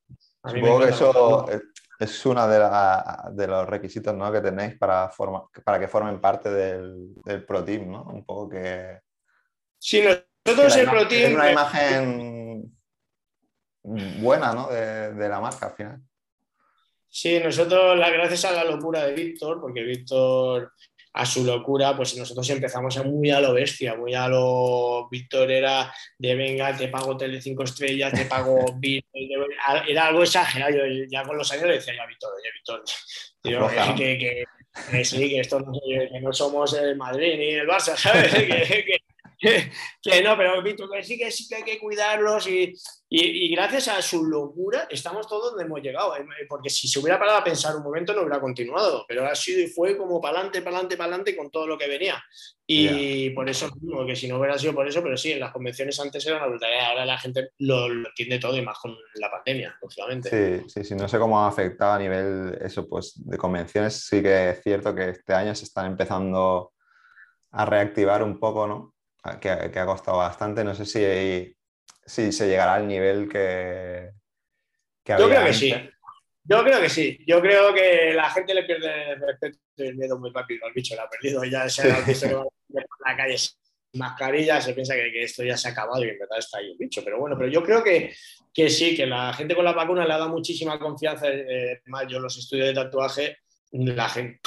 a 0.44 0.54
mí 0.54 0.60
Supongo 0.60 0.80
que 0.86 0.90
eso, 0.92 1.46
es 2.00 2.26
uno 2.26 2.48
de, 2.48 3.48
los 3.48 3.68
requisitos 3.68 4.14
¿no? 4.16 4.32
que 4.32 4.42
tenéis 4.42 4.78
para, 4.78 5.12
para 5.64 5.80
que 5.80 5.88
formen 5.88 6.20
parte 6.20 6.50
del, 6.50 7.14
del, 7.24 7.46
Pro 7.46 7.64
Team, 7.64 7.92
¿no? 7.92 8.04
Un 8.04 8.26
poco 8.26 8.50
que... 8.50 9.00
Sí, 9.78 10.04
nosotros 10.04 10.76
el 10.76 10.90
Pro 10.90 11.08
Team... 11.08 11.32
Es 11.32 11.36
una 11.36 11.52
imagen 11.52 12.78
buena 13.84 14.54
¿no? 14.54 14.68
de, 14.68 15.14
de, 15.14 15.30
la 15.30 15.40
marca 15.40 15.68
al 15.68 15.74
final. 15.74 16.02
Sí, 17.08 17.40
nosotros, 17.40 17.98
gracias 17.98 18.46
a 18.46 18.52
la 18.52 18.64
locura 18.66 19.06
de 19.06 19.14
Víctor, 19.14 19.62
porque 19.62 19.84
Víctor 19.84 20.74
a 21.16 21.26
su 21.26 21.46
locura, 21.46 21.96
pues 21.96 22.18
nosotros 22.18 22.50
empezamos 22.50 22.98
a 22.98 23.04
muy 23.04 23.32
a 23.32 23.40
lo 23.40 23.54
bestia, 23.54 23.96
muy 23.96 24.14
a 24.14 24.28
lo 24.28 25.08
Víctor 25.10 25.50
era 25.50 25.94
de 26.18 26.36
venga, 26.36 26.76
te 26.76 26.90
pago 26.90 27.16
tele 27.16 27.42
cinco 27.42 27.64
estrellas, 27.64 28.12
te 28.14 28.26
pago 28.26 28.66
era 29.88 30.08
algo 30.08 30.24
exagerado. 30.24 30.76
Yo 30.76 31.06
ya 31.10 31.24
con 31.24 31.38
los 31.38 31.50
años 31.54 31.68
le 31.68 31.76
decía 31.76 31.94
a 32.04 32.06
Víctor, 32.06 32.34
oye 32.38 32.50
Víctor, 32.54 32.84
que, 33.96 34.46
que, 34.92 35.06
sí, 35.06 35.30
que 35.30 35.40
esto 35.40 35.62
no, 35.62 35.72
que 35.72 36.20
no 36.20 36.34
somos 36.34 36.74
el 36.74 36.98
Madrid 36.98 37.36
ni 37.38 37.50
el 37.52 37.68
Barça, 37.68 37.96
¿sabes? 37.96 38.34
que, 38.34 39.00
que, 40.02 40.22
no, 40.24 40.38
pero 40.38 40.62
Víctor, 40.62 40.90
que 40.92 41.04
sí, 41.04 41.18
que 41.18 41.32
sí 41.32 41.48
que 41.48 41.56
hay 41.56 41.64
que 41.64 41.80
cuidarlos 41.80 42.48
y, 42.48 42.74
y, 43.10 43.50
gracias 43.56 43.88
a 43.88 44.02
su 44.02 44.26
locura 44.26 44.88
estamos 44.90 45.28
todos 45.28 45.52
donde 45.52 45.64
hemos 45.64 45.82
llegado, 45.82 46.16
eh, 46.18 46.26
porque 46.50 46.70
si 46.70 46.88
se 46.88 47.00
hubiera 47.00 47.20
parado 47.20 47.38
a 47.38 47.44
pensar 47.44 47.76
un 47.76 47.84
momento 47.84 48.14
no 48.14 48.22
hubiera 48.22 48.42
continuado, 48.42 49.06
pero 49.08 49.26
ha 49.26 49.36
sido 49.36 49.62
y 49.62 49.68
fue 49.68 49.96
como 49.96 50.20
para 50.20 50.40
adelante, 50.40 50.62
para 50.62 50.78
adelante, 50.78 50.98
para 50.98 51.08
adelante 51.10 51.38
con 51.38 51.52
todo 51.52 51.68
lo 51.68 51.78
que 51.78 51.88
venía. 51.88 52.22
Y 52.68 53.30
por 53.30 53.48
eso, 53.48 53.70
que 54.08 54.16
si 54.16 54.28
no 54.28 54.40
hubiera 54.40 54.58
sido 54.58 54.74
por 54.74 54.88
eso, 54.88 55.04
pero 55.04 55.16
sí, 55.16 55.34
en 55.34 55.40
las 55.40 55.52
convenciones 55.52 56.00
antes 56.00 56.26
era 56.26 56.38
una 56.38 56.48
brutalidad, 56.48 56.88
ahora 56.88 57.06
la 57.06 57.18
gente 57.20 57.52
lo, 57.60 57.86
entiende 57.86 58.40
todo 58.40 58.58
y 58.58 58.64
más 58.64 58.80
con 58.80 58.98
la 59.16 59.30
pandemia, 59.30 59.78
lógicamente. 59.80 60.64
Sí, 60.64 60.70
sí, 60.70 60.84
sí, 60.84 60.96
no 60.96 61.08
sé 61.08 61.20
cómo 61.20 61.40
ha 61.40 61.48
afectado 61.48 61.94
a 61.94 62.00
nivel 62.00 62.58
eso, 62.60 62.90
pues 62.90 63.14
de 63.24 63.38
convenciones, 63.38 64.08
sí 64.08 64.24
que 64.24 64.50
es 64.50 64.64
cierto 64.64 64.96
que 64.96 65.10
este 65.10 65.34
año 65.34 65.54
se 65.54 65.66
están 65.66 65.86
empezando 65.86 66.74
a 67.52 67.66
reactivar 67.66 68.24
un 68.24 68.40
poco, 68.40 68.66
¿no? 68.66 68.95
Que, 69.40 69.50
ha 69.50 69.86
costado 69.86 70.18
bastante. 70.18 70.64
No 70.64 70.76
sé 70.76 70.86
si, 70.86 71.56
si 72.06 72.32
se 72.32 72.48
llegará 72.48 72.76
al 72.76 72.88
nivel 72.88 73.28
que, 73.30 74.12
que 75.04 75.16
Yo 75.18 75.28
creo 75.28 75.46
que 75.46 75.54
sí. 75.54 75.74
Yo 76.44 76.64
creo 76.64 76.80
que 76.80 76.90
sí. 76.90 77.18
Yo 77.26 77.42
creo 77.42 77.74
que 77.74 78.14
la 78.14 78.30
gente 78.30 78.54
le 78.54 78.64
pierde 78.64 79.14
el 79.14 79.22
respeto 79.22 79.58
y 79.78 79.88
el 79.88 79.96
miedo 79.96 80.20
muy 80.20 80.32
rápido. 80.32 80.68
El 80.68 80.74
bicho 80.74 80.96
lo 80.96 81.02
ha 81.02 81.10
perdido. 81.10 81.44
Ya 81.44 81.68
se 81.68 81.92
ha 81.92 82.02
visto 82.02 82.28
que 82.28 82.82
por 82.82 83.08
la 83.08 83.18
calle 83.18 83.38
sin 83.38 83.56
mascarilla, 83.94 84.62
se 84.62 84.74
piensa 84.74 84.94
que, 84.94 85.24
esto 85.24 85.44
ya 85.44 85.58
se 85.58 85.70
ha 85.70 85.72
acabado 85.72 86.04
y 86.04 86.10
en 86.10 86.20
verdad 86.20 86.38
está 86.38 86.60
ahí 86.60 86.72
el 86.72 86.78
bicho. 86.78 87.02
Pero 87.04 87.20
bueno, 87.20 87.36
pero 87.38 87.50
yo 87.50 87.64
creo 87.64 87.84
que, 87.84 88.14
que 88.54 88.70
sí, 88.70 88.96
que 88.96 89.08
la 89.08 89.34
gente 89.34 89.56
con 89.56 89.66
la 89.66 89.74
vacuna 89.74 90.06
le 90.06 90.14
ha 90.14 90.18
dado 90.18 90.30
muchísima 90.30 90.78
confianza. 90.78 91.28
Eh, 91.30 91.82
más 91.86 92.06
yo 92.08 92.20
los 92.20 92.38
estudios 92.38 92.68
de 92.68 92.74
tatuaje 92.74 93.38
la 93.84 94.08
gente, 94.10 94.40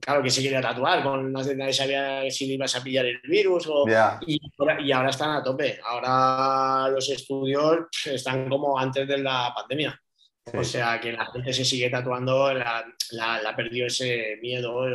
claro 0.00 0.22
que 0.22 0.30
se 0.30 0.42
quería 0.42 0.60
tatuar, 0.60 1.02
con 1.02 1.32
nadie 1.32 1.72
sabía 1.72 2.28
si 2.30 2.52
ibas 2.52 2.74
a 2.74 2.82
pillar 2.82 3.06
el 3.06 3.20
virus 3.22 3.68
y, 4.26 4.92
ahora, 4.92 5.10
están 5.10 5.30
a 5.30 5.42
tope. 5.42 5.78
Ahora 5.84 6.88
los 6.90 7.08
estudios 7.10 7.86
están 8.06 8.48
como 8.48 8.78
antes 8.78 9.06
de 9.06 9.18
la 9.18 9.52
pandemia. 9.54 9.98
O 10.54 10.64
sea 10.64 11.00
que 11.00 11.12
la 11.12 11.26
gente 11.26 11.52
se 11.52 11.64
sigue 11.64 11.88
tatuando, 11.88 12.52
la, 12.52 12.84
la, 13.12 13.54
perdió 13.54 13.86
ese 13.86 14.38
miedo 14.42 14.88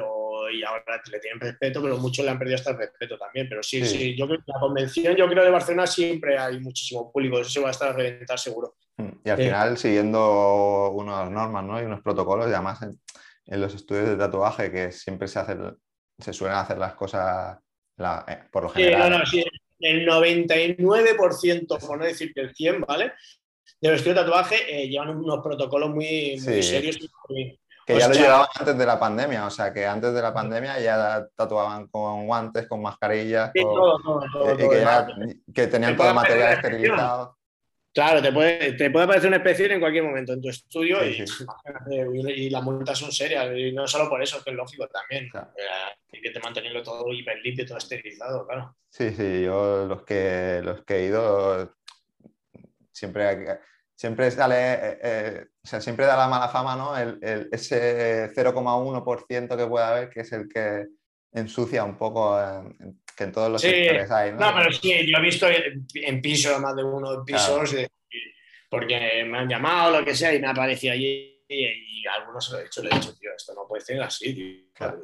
y 0.51 0.63
ahora 0.63 1.01
le 1.09 1.19
tienen 1.19 1.39
respeto, 1.39 1.81
pero 1.81 1.97
muchos 1.97 2.25
le 2.25 2.31
han 2.31 2.37
perdido 2.37 2.57
hasta 2.57 2.71
el 2.71 2.77
respeto 2.77 3.17
también. 3.17 3.47
Pero 3.47 3.63
sí, 3.63 3.85
sí, 3.85 4.15
yo 4.17 4.27
creo 4.27 4.39
que 4.39 4.51
la 4.51 4.59
convención, 4.59 5.15
yo 5.15 5.27
creo 5.29 5.45
de 5.45 5.49
Barcelona 5.49 5.87
siempre 5.87 6.37
hay 6.37 6.59
muchísimo 6.59 7.11
público, 7.11 7.39
eso 7.39 7.49
se 7.49 7.61
va 7.61 7.69
a 7.69 7.71
estar 7.71 7.89
a 7.89 7.93
reventar 7.93 8.37
seguro. 8.37 8.75
Mm, 8.97 9.09
y 9.23 9.29
al 9.29 9.37
final 9.37 9.77
siguiendo 9.77 10.91
unas 10.91 11.31
normas 11.31 11.63
¿no? 11.63 11.81
y 11.81 11.85
unos 11.85 12.01
protocolos, 12.01 12.49
y 12.49 12.53
además 12.53 12.79
en 13.47 13.61
los 13.61 13.73
estudios 13.73 14.09
de 14.09 14.17
tatuaje 14.17 14.71
que 14.71 14.91
siempre 14.91 15.27
se, 15.27 15.39
hacen, 15.39 15.77
se 16.19 16.33
suelen 16.33 16.57
hacer 16.57 16.77
las 16.77 16.93
cosas 16.93 17.57
eh, 17.97 18.37
por 18.51 18.63
lo 18.63 18.69
general. 18.69 19.25
Sí, 19.25 19.43
el 19.79 20.07
99%, 20.07 21.79
por 21.85 21.97
no 21.97 22.05
decir 22.05 22.33
que 22.33 22.41
el 22.41 22.53
100, 22.53 22.81
¿vale? 22.81 23.13
De 23.79 23.89
los 23.89 23.97
estudios 23.97 24.17
de 24.17 24.23
tatuaje 24.23 24.55
eh, 24.69 24.89
llevan 24.89 25.17
unos 25.17 25.41
protocolos 25.43 25.91
muy, 25.91 26.39
serios. 26.39 26.97
que 27.85 27.99
ya 27.99 28.07
lo 28.07 28.13
llevaban 28.13 28.47
antes 28.59 28.77
de 28.77 28.85
la 28.85 28.99
pandemia, 28.99 29.45
o 29.45 29.49
sea 29.49 29.71
que 29.71 29.85
antes 29.85 30.13
de 30.13 30.21
la 30.21 30.33
pandemia 30.33 30.79
ya 30.79 31.27
tatuaban 31.35 31.87
con 31.87 32.25
guantes, 32.25 32.67
con 32.67 32.81
mascarillas, 32.81 33.51
y 33.53 33.63
que, 35.53 35.67
tenían 35.67 35.95
todo 35.95 36.13
material 36.13 36.53
esterilizado. 36.53 37.37
Claro, 37.97 38.21
te 38.21 38.31
puede, 38.31 38.73
te 38.73 38.91
puede 38.91 39.05
aparecer 39.05 39.27
una 39.27 39.37
especie 39.37 39.73
en 39.73 39.79
cualquier 39.79 40.03
momento 40.03 40.31
en 40.31 40.39
tu 40.39 40.49
estudio 40.49 40.99
y, 42.29 42.47
las 42.51 42.63
multas 42.63 42.99
son 42.99 43.11
serias. 43.11 43.49
Y 43.57 43.71
no 43.71 43.87
solo 43.87 44.07
por 44.07 44.21
eso, 44.21 44.43
que 44.43 44.51
es 44.51 44.55
lógico 44.55 44.87
también. 44.87 45.31
Hay 45.33 46.21
que 46.21 46.39
mantenerlo 46.39 46.83
todo 46.83 47.11
hiper 47.11 47.39
limpio, 47.39 47.65
todo 47.65 47.79
esterilizado, 47.79 48.45
claro. 48.45 48.75
Sí, 48.87 49.09
sí, 49.09 49.41
yo 49.41 49.87
los 49.87 50.03
que, 50.03 50.61
los 50.63 50.85
que 50.85 50.95
he 50.95 51.05
ido 51.05 51.73
siempre, 52.91 53.61
siempre 53.95 54.29
sale, 54.29 54.73
eh, 54.73 54.99
eh, 55.01 55.45
o 55.63 55.67
sea, 55.67 55.81
siempre 55.81 56.05
da 56.05 56.17
la 56.17 56.27
mala 56.27 56.49
fama, 56.49 56.75
¿no? 56.75 56.95
El, 56.95 57.49
ese 57.51 58.31
0,1% 58.31 59.57
que 59.57 59.65
puede 59.65 59.85
haber, 59.85 60.09
que 60.11 60.19
es 60.19 60.31
el 60.33 60.47
que 60.47 60.85
ensucia 61.39 61.83
un 61.83 61.97
poco 61.97 62.37
que 63.15 63.23
en 63.23 63.31
todos 63.31 63.51
los 63.51 63.61
sectores 63.61 64.11
hay. 64.11 64.31
¿no? 64.31 64.53
pero 64.55 64.71
sí, 64.71 64.91
yo 65.09 65.17
he 65.17 65.21
visto 65.21 65.47
en, 65.47 66.21
pisos, 66.21 66.59
más 66.59 66.75
de 66.75 66.83
uno 66.83 67.11
de 67.11 67.23
pisos, 67.25 67.75
porque 68.69 69.25
me 69.25 69.39
han 69.39 69.49
llamado, 69.49 69.99
lo 69.99 70.05
que 70.05 70.15
sea, 70.15 70.33
y 70.33 70.39
me 70.39 70.47
ha 70.47 70.51
aparecido 70.51 70.93
allí. 70.93 71.33
Y, 71.49 72.05
algunos 72.07 72.45
se 72.45 72.53
lo 72.53 72.59
he 72.59 72.63
dicho, 72.63 72.81
le 72.81 72.89
he 72.89 72.93
dicho, 72.93 73.13
tío, 73.17 73.31
esto 73.35 73.53
no 73.53 73.67
puede 73.67 73.83
ser 73.83 74.01
así, 74.01 74.33
tío. 74.33 74.95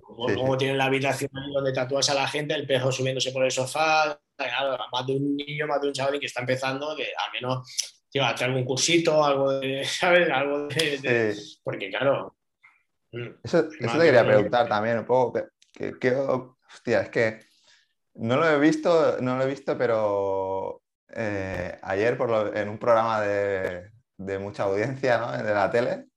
Como, 0.00 0.58
tienen 0.58 0.76
la 0.76 0.84
habitación 0.84 1.30
donde 1.54 1.72
tatúas 1.72 2.10
a 2.10 2.14
la 2.14 2.28
gente, 2.28 2.54
el 2.54 2.66
pejo 2.66 2.92
subiéndose 2.92 3.32
por 3.32 3.44
el 3.44 3.50
sofá, 3.50 4.20
más 4.92 5.06
de 5.06 5.14
un 5.14 5.36
niño, 5.36 5.66
más 5.66 5.80
de 5.80 5.88
un 5.88 5.92
chaval 5.94 6.20
que 6.20 6.26
está 6.26 6.40
empezando, 6.40 6.94
que 6.94 7.04
al 7.04 7.32
menos 7.32 7.66
tío, 8.10 8.24
hacer 8.24 8.48
algún 8.48 8.64
cursito, 8.64 9.24
algo 9.24 9.58
de, 9.58 9.84
¿sabes? 9.86 10.28
Algo 10.30 10.68
de, 10.68 11.34
porque 11.62 11.90
claro. 11.90 12.37
Mm, 13.12 13.28
eso, 13.42 13.68
eso 13.80 13.98
te 13.98 14.04
quería 14.04 14.26
preguntar 14.26 14.68
también 14.68 14.98
un 14.98 15.04
poco, 15.04 15.40
que, 15.72 15.98
que, 15.98 16.14
Hostia, 16.14 17.02
es 17.02 17.08
que 17.08 17.40
no 18.14 18.36
lo 18.36 18.48
he 18.48 18.58
visto, 18.58 19.16
no 19.20 19.36
lo 19.36 19.44
he 19.44 19.48
visto, 19.48 19.78
pero 19.78 20.82
eh, 21.14 21.78
ayer 21.82 22.18
por 22.18 22.56
en 22.56 22.68
un 22.68 22.78
programa 22.78 23.20
de, 23.22 23.90
mucha 24.38 24.64
audiencia 24.64 25.18
¿no? 25.18 25.32
de 25.32 25.54
la 25.54 25.70
tele 25.70 26.08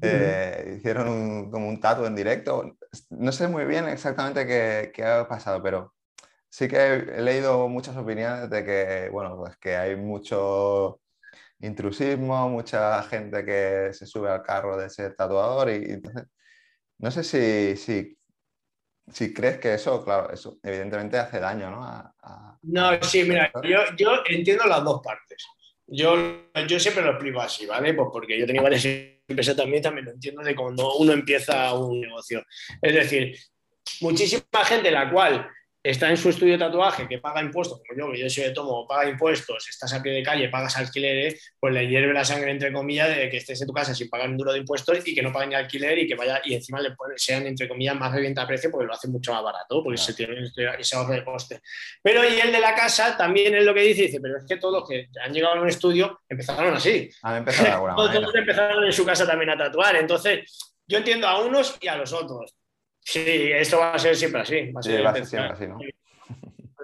eh, 0.00 0.74
hicieron 0.76 1.50
como 1.50 1.68
un 1.68 1.80
tatu 1.80 2.04
en 2.04 2.14
directo. 2.14 2.76
No 3.10 3.32
sé 3.32 3.48
muy 3.48 3.64
bien 3.64 3.88
exactamente 3.88 4.46
qué, 4.92 5.04
ha 5.04 5.26
pasado, 5.28 5.62
pero 5.62 5.94
sí 6.48 6.68
que 6.68 6.94
he 6.94 7.22
leído 7.22 7.68
muchas 7.68 7.96
opiniones 7.96 8.50
de 8.50 8.64
que, 8.64 9.08
bueno, 9.10 9.36
pues 9.36 9.56
que 9.56 9.76
hay 9.76 9.96
mucho 9.96 11.00
intrusismo, 11.64 12.48
mucha 12.48 13.02
gente 13.04 13.44
que 13.44 13.92
se 13.92 14.06
sube 14.06 14.30
al 14.30 14.42
carro 14.42 14.76
de 14.76 14.90
ser 14.90 15.14
tatuador 15.14 15.70
y, 15.70 15.92
entonces, 15.92 16.24
no 16.98 17.10
sé 17.10 17.24
si, 17.24 17.76
si, 17.76 18.16
si, 19.10 19.34
crees 19.34 19.58
que 19.58 19.74
eso, 19.74 20.04
claro, 20.04 20.32
eso 20.32 20.58
evidentemente 20.62 21.18
hace 21.18 21.40
daño, 21.40 21.70
¿no? 21.70 22.14
no, 22.62 23.02
sí, 23.02 23.24
mira, 23.24 23.50
yo, 23.62 23.80
yo, 23.96 24.22
entiendo 24.26 24.64
las 24.64 24.84
dos 24.84 25.00
partes. 25.02 25.44
Yo, 25.86 26.14
yo 26.66 26.80
siempre 26.80 27.04
lo 27.04 27.10
explico 27.10 27.40
así, 27.40 27.66
¿vale? 27.66 27.92
Pues 27.92 28.08
porque 28.10 28.38
yo 28.38 28.46
tenía 28.46 28.62
varias 28.62 28.86
empresas 28.86 29.54
también, 29.54 29.82
también 29.82 30.06
lo 30.06 30.12
entiendo 30.12 30.42
de 30.42 30.54
cuando 30.54 30.96
uno 30.96 31.12
empieza 31.12 31.74
un 31.74 32.00
negocio. 32.00 32.42
Es 32.80 32.94
decir, 32.94 33.36
muchísima 34.00 34.64
gente 34.64 34.90
la 34.90 35.10
cual 35.10 35.46
está 35.84 36.08
en 36.08 36.16
su 36.16 36.30
estudio 36.30 36.54
de 36.54 36.58
tatuaje, 36.58 37.06
que 37.06 37.18
paga 37.18 37.42
impuestos, 37.42 37.82
como 37.86 37.98
yo, 37.98 38.12
que 38.12 38.20
yo 38.20 38.30
soy 38.30 38.44
de 38.44 38.50
tomo, 38.52 38.88
paga 38.88 39.06
impuestos, 39.06 39.68
estás 39.68 39.92
a 39.92 40.02
pie 40.02 40.12
de 40.12 40.22
calle, 40.22 40.48
pagas 40.48 40.78
alquileres, 40.78 41.52
pues 41.60 41.74
le 41.74 41.86
hierve 41.86 42.14
la 42.14 42.24
sangre, 42.24 42.50
entre 42.52 42.72
comillas, 42.72 43.14
de 43.14 43.28
que 43.28 43.36
estés 43.36 43.60
en 43.60 43.66
tu 43.66 43.74
casa 43.74 43.94
sin 43.94 44.08
pagar 44.08 44.30
un 44.30 44.38
duro 44.38 44.54
de 44.54 44.60
impuestos 44.60 45.06
y 45.06 45.14
que 45.14 45.22
no 45.22 45.30
paguen 45.30 45.50
ni 45.50 45.54
alquiler 45.56 45.98
y 45.98 46.08
que 46.08 46.14
vaya, 46.14 46.40
y 46.42 46.54
encima 46.54 46.80
le 46.80 46.94
sean, 47.16 47.46
entre 47.46 47.68
comillas, 47.68 47.94
más 47.96 48.14
de 48.14 48.22
venta 48.22 48.42
a 48.42 48.46
precio 48.46 48.70
porque 48.70 48.86
lo 48.86 48.94
hacen 48.94 49.12
mucho 49.12 49.34
más 49.34 49.42
barato, 49.42 49.82
porque 49.84 49.98
se 49.98 50.14
tiene 50.14 50.50
ese 50.78 50.96
ahorro 50.96 51.12
de 51.12 51.22
coste. 51.22 51.60
Pero 52.02 52.26
y 52.26 52.40
el 52.40 52.50
de 52.50 52.60
la 52.60 52.74
casa 52.74 53.14
también 53.14 53.54
es 53.54 53.64
lo 53.64 53.74
que 53.74 53.82
dice, 53.82 54.02
dice, 54.02 54.20
pero 54.22 54.38
es 54.38 54.46
que 54.48 54.56
todos 54.56 54.80
los 54.80 54.88
que 54.88 55.10
han 55.22 55.34
llegado 55.34 55.56
a 55.56 55.60
un 55.60 55.68
estudio 55.68 56.22
empezaron 56.26 56.72
así. 56.72 57.10
Han 57.22 57.36
empezado 57.36 57.66
de 57.66 57.72
alguna 57.74 57.94
manera. 57.96 58.20
Todos 58.20 58.34
empezaron 58.34 58.84
en 58.84 58.92
su 58.92 59.04
casa 59.04 59.26
también 59.26 59.50
a 59.50 59.58
tatuar, 59.58 59.96
entonces 59.96 60.72
yo 60.86 60.96
entiendo 60.96 61.28
a 61.28 61.44
unos 61.44 61.76
y 61.78 61.88
a 61.88 61.96
los 61.96 62.10
otros. 62.14 62.54
Sí, 63.04 63.52
esto 63.52 63.78
va 63.78 63.92
a 63.92 63.98
ser 63.98 64.16
siempre 64.16 64.40
así. 64.40 64.72
Va 64.72 64.80
a 64.80 64.82
ser, 64.82 65.26
siempre 65.26 65.52
así, 65.52 65.66
¿no? 65.66 65.78
De 65.78 65.92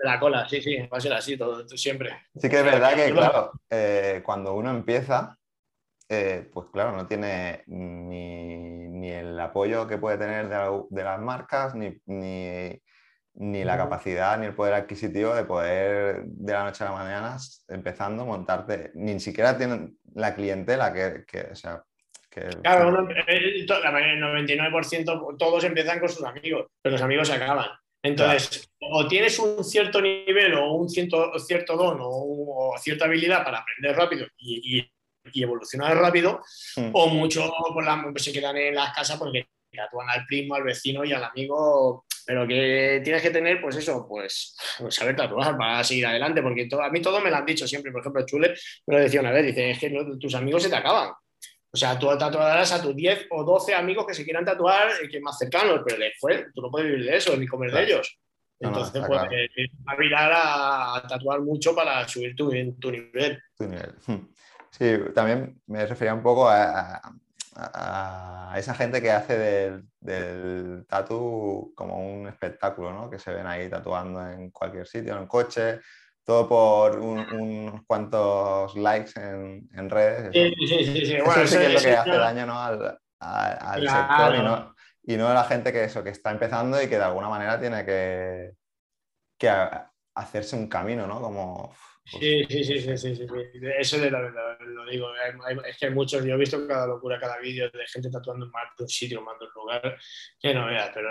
la 0.04 0.20
cola, 0.20 0.46
sí, 0.48 0.60
sí, 0.60 0.76
va 0.76 0.98
a 0.98 1.00
ser 1.00 1.12
así 1.14 1.36
todo, 1.36 1.66
siempre. 1.68 2.10
Sí 2.36 2.48
que 2.48 2.58
es 2.58 2.64
verdad 2.64 2.94
que, 2.94 3.10
claro, 3.10 3.52
eh, 3.70 4.22
cuando 4.24 4.54
uno 4.54 4.70
empieza, 4.70 5.36
eh, 6.08 6.48
pues 6.52 6.68
claro, 6.72 6.92
no 6.92 7.06
tiene 7.06 7.64
ni, 7.66 9.10
el 9.10 9.38
apoyo 9.40 9.86
que 9.86 9.98
puede 9.98 10.18
tener 10.18 10.48
de, 10.48 11.02
las 11.02 11.20
marcas, 11.20 11.74
ni, 11.74 12.00
ni, 12.06 13.64
la 13.64 13.76
capacidad, 13.76 14.38
ni 14.38 14.46
el 14.46 14.54
poder 14.54 14.74
adquisitivo 14.74 15.34
de 15.34 15.44
poder 15.44 16.24
de 16.24 16.52
la 16.52 16.64
noche 16.64 16.84
a 16.84 16.90
la 16.90 16.96
mañana, 16.96 17.36
empezando, 17.68 18.26
montarte, 18.26 18.92
ni 18.94 19.18
siquiera 19.20 19.56
tienen 19.56 19.98
la 20.14 20.34
clientela 20.34 20.92
que, 20.92 21.24
que 21.26 21.48
o 21.52 21.54
sea, 21.54 21.82
claro, 22.62 23.08
el 23.26 23.66
99% 23.66 25.36
todos 25.38 25.64
empiezan 25.64 25.98
con 25.98 26.08
sus 26.08 26.24
amigos, 26.24 26.66
pero 26.80 26.92
los 26.94 27.02
amigos 27.02 27.28
se 27.28 27.34
acaban. 27.34 27.68
Entonces, 28.02 28.70
o 28.80 29.06
tienes 29.06 29.38
un 29.38 29.62
cierto 29.62 30.00
nivel 30.00 30.54
o 30.54 30.72
un 30.72 30.88
cierto, 30.88 31.38
cierto 31.38 31.76
don 31.76 31.98
o, 32.00 32.74
cierta 32.78 33.04
habilidad 33.04 33.44
para 33.44 33.58
aprender 33.58 33.94
rápido 33.94 34.26
y, 34.38 34.86
evolucionar 35.34 35.96
rápido, 35.96 36.40
hmm. 36.76 36.90
o 36.92 37.08
muchos 37.08 37.50
pues, 37.74 38.24
se 38.24 38.32
quedan 38.32 38.56
en 38.56 38.74
las 38.74 38.94
casas 38.94 39.18
porque 39.18 39.48
tatúan 39.70 40.08
al 40.08 40.24
primo, 40.26 40.54
al 40.54 40.62
vecino 40.62 41.04
y 41.04 41.12
al 41.12 41.22
amigo, 41.22 42.04
pero 42.26 42.46
que 42.48 43.00
tienes 43.04 43.22
que 43.22 43.30
tener, 43.30 43.60
pues 43.60 43.76
eso, 43.76 44.06
pues, 44.08 44.56
pues 44.78 44.94
saber 44.94 45.14
tatuar 45.14 45.56
para 45.56 45.84
seguir 45.84 46.06
adelante, 46.06 46.42
porque 46.42 46.68
a 46.80 46.88
mí 46.88 47.00
todo 47.02 47.20
me 47.20 47.30
lo 47.30 47.36
han 47.36 47.46
dicho 47.46 47.68
siempre, 47.68 47.92
por 47.92 48.00
ejemplo, 48.00 48.24
Chule 48.26 48.54
me 48.86 48.96
lo 48.96 49.02
decía 49.02 49.20
una 49.20 49.30
vez, 49.30 49.46
dice, 49.46 49.70
es 49.70 49.78
que 49.78 49.90
tus 50.18 50.34
amigos 50.34 50.62
se 50.62 50.70
te 50.70 50.76
acaban. 50.76 51.10
O 51.72 51.76
sea, 51.76 51.98
tú 51.98 52.06
tatuarás 52.18 52.72
a 52.72 52.82
tus 52.82 52.96
10 52.96 53.26
o 53.30 53.44
12 53.44 53.74
amigos 53.74 54.04
que 54.06 54.14
se 54.14 54.24
quieran 54.24 54.44
tatuar, 54.44 54.88
eh, 55.02 55.08
que 55.08 55.20
más 55.20 55.38
cercanos, 55.38 55.80
pero 55.84 55.98
después 55.98 56.46
tú 56.52 56.62
no 56.62 56.70
puedes 56.70 56.90
vivir 56.90 57.06
de 57.06 57.16
eso, 57.16 57.36
ni 57.36 57.46
comer 57.46 57.72
de 57.72 57.84
ellos. 57.84 58.18
Entonces, 58.58 59.02
pues, 59.06 59.22
eh, 59.30 59.68
a 59.86 59.96
mirar 59.96 60.32
a 60.34 61.02
tatuar 61.08 61.40
mucho 61.40 61.74
para 61.74 62.06
subir 62.06 62.34
tu, 62.34 62.50
tu 62.78 62.90
nivel. 62.90 63.42
Tu 63.56 63.66
nivel. 63.66 63.94
Sí, 64.70 64.98
también 65.14 65.60
me 65.66 65.86
refería 65.86 66.14
un 66.14 66.22
poco 66.22 66.48
a, 66.48 67.00
esa 68.56 68.74
gente 68.74 69.02
que 69.02 69.10
hace 69.10 69.36
del, 69.38 69.84
del 70.00 70.86
tatu 70.86 71.72
como 71.74 71.98
un 71.98 72.26
espectáculo, 72.26 72.92
¿no? 72.92 73.10
Que 73.10 73.18
se 73.18 73.32
ven 73.32 73.46
ahí 73.46 73.68
tatuando 73.68 74.28
en 74.30 74.50
cualquier 74.50 74.86
sitio, 74.86 75.16
en 75.18 75.26
coche, 75.26 75.80
todo 76.30 76.48
por 76.48 76.96
unos 77.00 77.80
cuantos 77.88 78.76
likes 78.76 79.18
en, 79.18 79.68
en 79.74 79.90
redes. 79.90 80.30
Sí, 80.32 80.54
sí, 80.64 80.84
sí. 80.84 81.06
sí. 81.06 81.16
Bueno, 81.24 81.42
eso 81.42 81.54
sí 81.54 81.58
que 81.58 81.66
es 81.66 81.72
lo 81.74 81.80
que 81.80 81.96
hace 81.96 82.10
daño 82.10 82.46
¿no? 82.46 82.62
al, 82.62 83.00
al 83.18 83.80
sector 83.80 84.36
y 84.36 84.38
no, 84.38 84.74
y 85.02 85.16
no 85.16 85.28
a 85.28 85.34
la 85.34 85.42
gente 85.42 85.72
que, 85.72 85.82
eso, 85.82 86.04
que 86.04 86.10
está 86.10 86.30
empezando 86.30 86.80
y 86.80 86.88
que 86.88 86.98
de 86.98 87.02
alguna 87.02 87.28
manera 87.28 87.58
tiene 87.58 87.84
que, 87.84 88.52
que 89.36 89.50
hacerse 90.14 90.54
un 90.54 90.68
camino, 90.68 91.04
¿no? 91.04 91.20
Como... 91.20 91.74
Pues 92.12 92.22
sí, 92.22 92.44
sí, 92.48 92.62
sí, 92.62 92.80
sí, 92.80 92.96
sí, 92.96 93.16
sí, 93.16 93.26
Eso 93.76 93.98
de 93.98 94.08
lo, 94.12 94.30
lo, 94.30 94.86
digo. 94.88 95.08
es 95.66 95.78
que 95.78 95.86
hay 95.86 95.92
muchos, 95.92 96.24
yo 96.24 96.34
he 96.34 96.38
visto 96.38 96.64
cada 96.68 96.86
locura, 96.86 97.18
cada 97.18 97.38
vídeo 97.38 97.68
de 97.70 97.86
gente 97.88 98.08
tatuando 98.08 98.46
en 98.46 98.52
más 98.52 98.68
de 98.78 98.84
un 98.84 98.88
sitio, 98.88 99.20
más 99.20 99.36
de 99.40 99.46
un 99.46 99.52
lugar, 99.56 99.98
que 100.40 100.54
no 100.54 100.66
veas, 100.66 100.92
pero... 100.94 101.10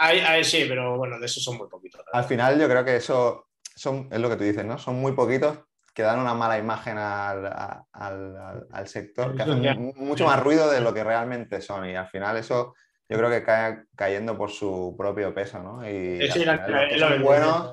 Hay, 0.00 0.20
hay, 0.20 0.44
sí, 0.44 0.66
pero 0.68 0.98
bueno, 0.98 1.18
de 1.18 1.26
eso 1.26 1.40
son 1.40 1.56
muy 1.56 1.68
poquitos. 1.68 2.02
Al 2.12 2.24
final 2.24 2.60
yo 2.60 2.68
creo 2.68 2.84
que 2.84 2.96
eso 2.96 3.47
son, 3.78 4.08
es 4.10 4.18
lo 4.18 4.28
que 4.28 4.36
tú 4.36 4.44
dices, 4.44 4.64
¿no? 4.64 4.78
Son 4.78 5.00
muy 5.00 5.12
poquitos 5.12 5.60
que 5.94 6.02
dan 6.02 6.20
una 6.20 6.34
mala 6.34 6.58
imagen 6.58 6.96
al, 6.96 7.46
al, 7.92 8.86
sector, 8.86 9.34
que 9.34 9.42
hacen 9.42 9.92
mucho 9.96 10.26
más 10.26 10.40
ruido 10.40 10.70
de 10.70 10.80
lo 10.80 10.94
que 10.94 11.02
realmente 11.02 11.60
son 11.60 11.88
y 11.88 11.96
al 11.96 12.06
final 12.06 12.36
eso 12.36 12.74
yo 13.08 13.16
creo 13.18 13.30
que 13.30 13.42
cae 13.42 13.84
cayendo 13.96 14.36
por 14.36 14.50
su 14.50 14.94
propio 14.96 15.34
peso, 15.34 15.60
¿no? 15.60 15.88
Y 15.88 16.18
los 16.18 16.34
que 16.34 16.98
son 16.98 17.22
buenos 17.22 17.72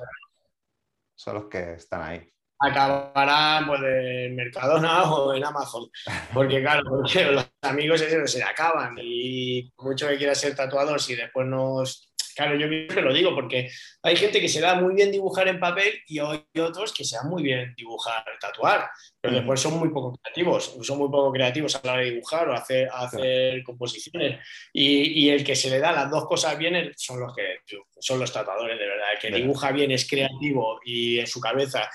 son 1.14 1.34
los 1.34 1.44
que 1.44 1.74
están 1.74 2.02
ahí. 2.02 2.32
Acabarán 2.58 3.66
pues, 3.66 3.80
en 3.84 4.34
Mercadona 4.34 5.04
o 5.12 5.34
en 5.34 5.44
Amazon, 5.44 5.88
porque 6.32 6.60
claro, 6.62 6.82
los 6.82 7.50
amigos 7.62 8.00
esos 8.00 8.32
se 8.32 8.42
acaban 8.42 8.96
y 9.00 9.72
mucho 9.78 10.08
que 10.08 10.16
quiera 10.16 10.34
ser 10.34 10.56
tatuador 10.56 11.00
si 11.00 11.14
después 11.14 11.46
nos 11.46 12.12
Claro, 12.36 12.54
yo 12.54 12.68
siempre 12.68 13.00
lo 13.00 13.14
digo 13.14 13.34
porque 13.34 13.70
hay 14.02 14.14
gente 14.14 14.42
que 14.42 14.48
se 14.50 14.60
da 14.60 14.74
muy 14.74 14.94
bien 14.94 15.10
dibujar 15.10 15.48
en 15.48 15.58
papel 15.58 15.90
y 16.06 16.18
hay 16.18 16.44
otros 16.60 16.92
que 16.92 17.02
se 17.02 17.16
dan 17.16 17.30
muy 17.30 17.42
bien 17.42 17.72
dibujar, 17.74 18.22
tatuar, 18.38 18.90
pero 19.18 19.36
después 19.36 19.58
son 19.58 19.78
muy 19.78 19.88
poco 19.88 20.14
creativos, 20.20 20.76
son 20.82 20.98
muy 20.98 21.08
poco 21.08 21.32
creativos 21.32 21.76
a 21.76 21.80
la 21.82 21.92
hora 21.94 22.02
de 22.02 22.10
dibujar 22.10 22.46
o 22.50 22.52
hacer, 22.52 22.90
hacer 22.92 23.62
composiciones. 23.62 24.38
Y, 24.70 25.30
el 25.30 25.42
que 25.42 25.56
se 25.56 25.70
le 25.70 25.78
da 25.78 25.92
las 25.92 26.10
dos 26.10 26.26
cosas 26.26 26.58
bien 26.58 26.92
son 26.94 27.20
los 27.20 27.34
que 27.34 27.60
son 27.98 28.20
los 28.20 28.30
tatuadores, 28.30 28.78
de 28.78 28.86
verdad. 28.86 29.14
El 29.14 29.18
que 29.18 29.34
dibuja 29.34 29.72
bien 29.72 29.90
es 29.90 30.06
creativo 30.06 30.78
y 30.84 31.18
en 31.18 31.26
su 31.26 31.40
cabeza 31.40 31.88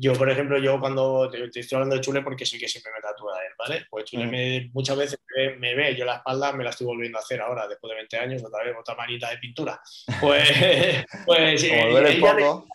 yo, 0.00 0.14
por 0.14 0.30
ejemplo, 0.30 0.58
yo 0.58 0.80
cuando 0.80 1.28
te, 1.28 1.44
estoy 1.44 1.76
hablando 1.76 1.94
de 1.94 2.00
Chule 2.00 2.22
porque 2.22 2.46
sí 2.46 2.58
que 2.58 2.66
siempre 2.66 2.90
me 2.90 3.02
tatúa 3.02 3.38
él, 3.44 3.52
¿vale? 3.58 3.86
Pues 3.90 4.06
Chule 4.06 4.24
mm. 4.26 4.70
muchas 4.72 4.96
veces 4.96 5.18
me 5.58 5.74
ve, 5.74 5.94
yo 5.94 6.06
la 6.06 6.16
espalda 6.16 6.52
me 6.54 6.64
la 6.64 6.70
estoy 6.70 6.86
volviendo 6.86 7.18
a 7.18 7.20
hacer 7.20 7.38
ahora, 7.42 7.68
después 7.68 7.90
de 7.90 7.96
20 7.96 8.16
años, 8.16 8.42
otra 8.42 8.64
vez, 8.64 8.74
otra 8.80 8.94
manita 8.94 9.28
de 9.28 9.36
pintura. 9.36 9.78
Pues, 10.18 10.48
pues 11.26 11.64
eh, 11.64 12.18
poco. 12.18 12.66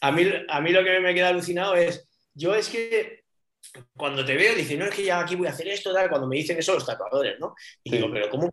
a, 0.00 0.12
mí, 0.12 0.22
a 0.48 0.60
mí 0.62 0.72
lo 0.72 0.82
que 0.82 0.98
me 0.98 1.14
queda 1.14 1.28
alucinado 1.28 1.74
es, 1.74 2.08
yo 2.32 2.54
es 2.54 2.70
que 2.70 3.24
cuando 3.94 4.24
te 4.24 4.34
veo, 4.34 4.54
dice, 4.54 4.78
no, 4.78 4.86
es 4.86 4.94
que 4.94 5.04
ya 5.04 5.20
aquí 5.20 5.36
voy 5.36 5.46
a 5.46 5.50
hacer 5.50 5.68
esto, 5.68 5.92
tal, 5.92 6.08
cuando 6.08 6.26
me 6.26 6.36
dicen 6.36 6.56
eso 6.56 6.72
los 6.72 6.86
tatuadores, 6.86 7.38
¿no? 7.38 7.54
Y 7.84 7.90
digo, 7.90 8.08
pero 8.10 8.30
¿cómo 8.30 8.50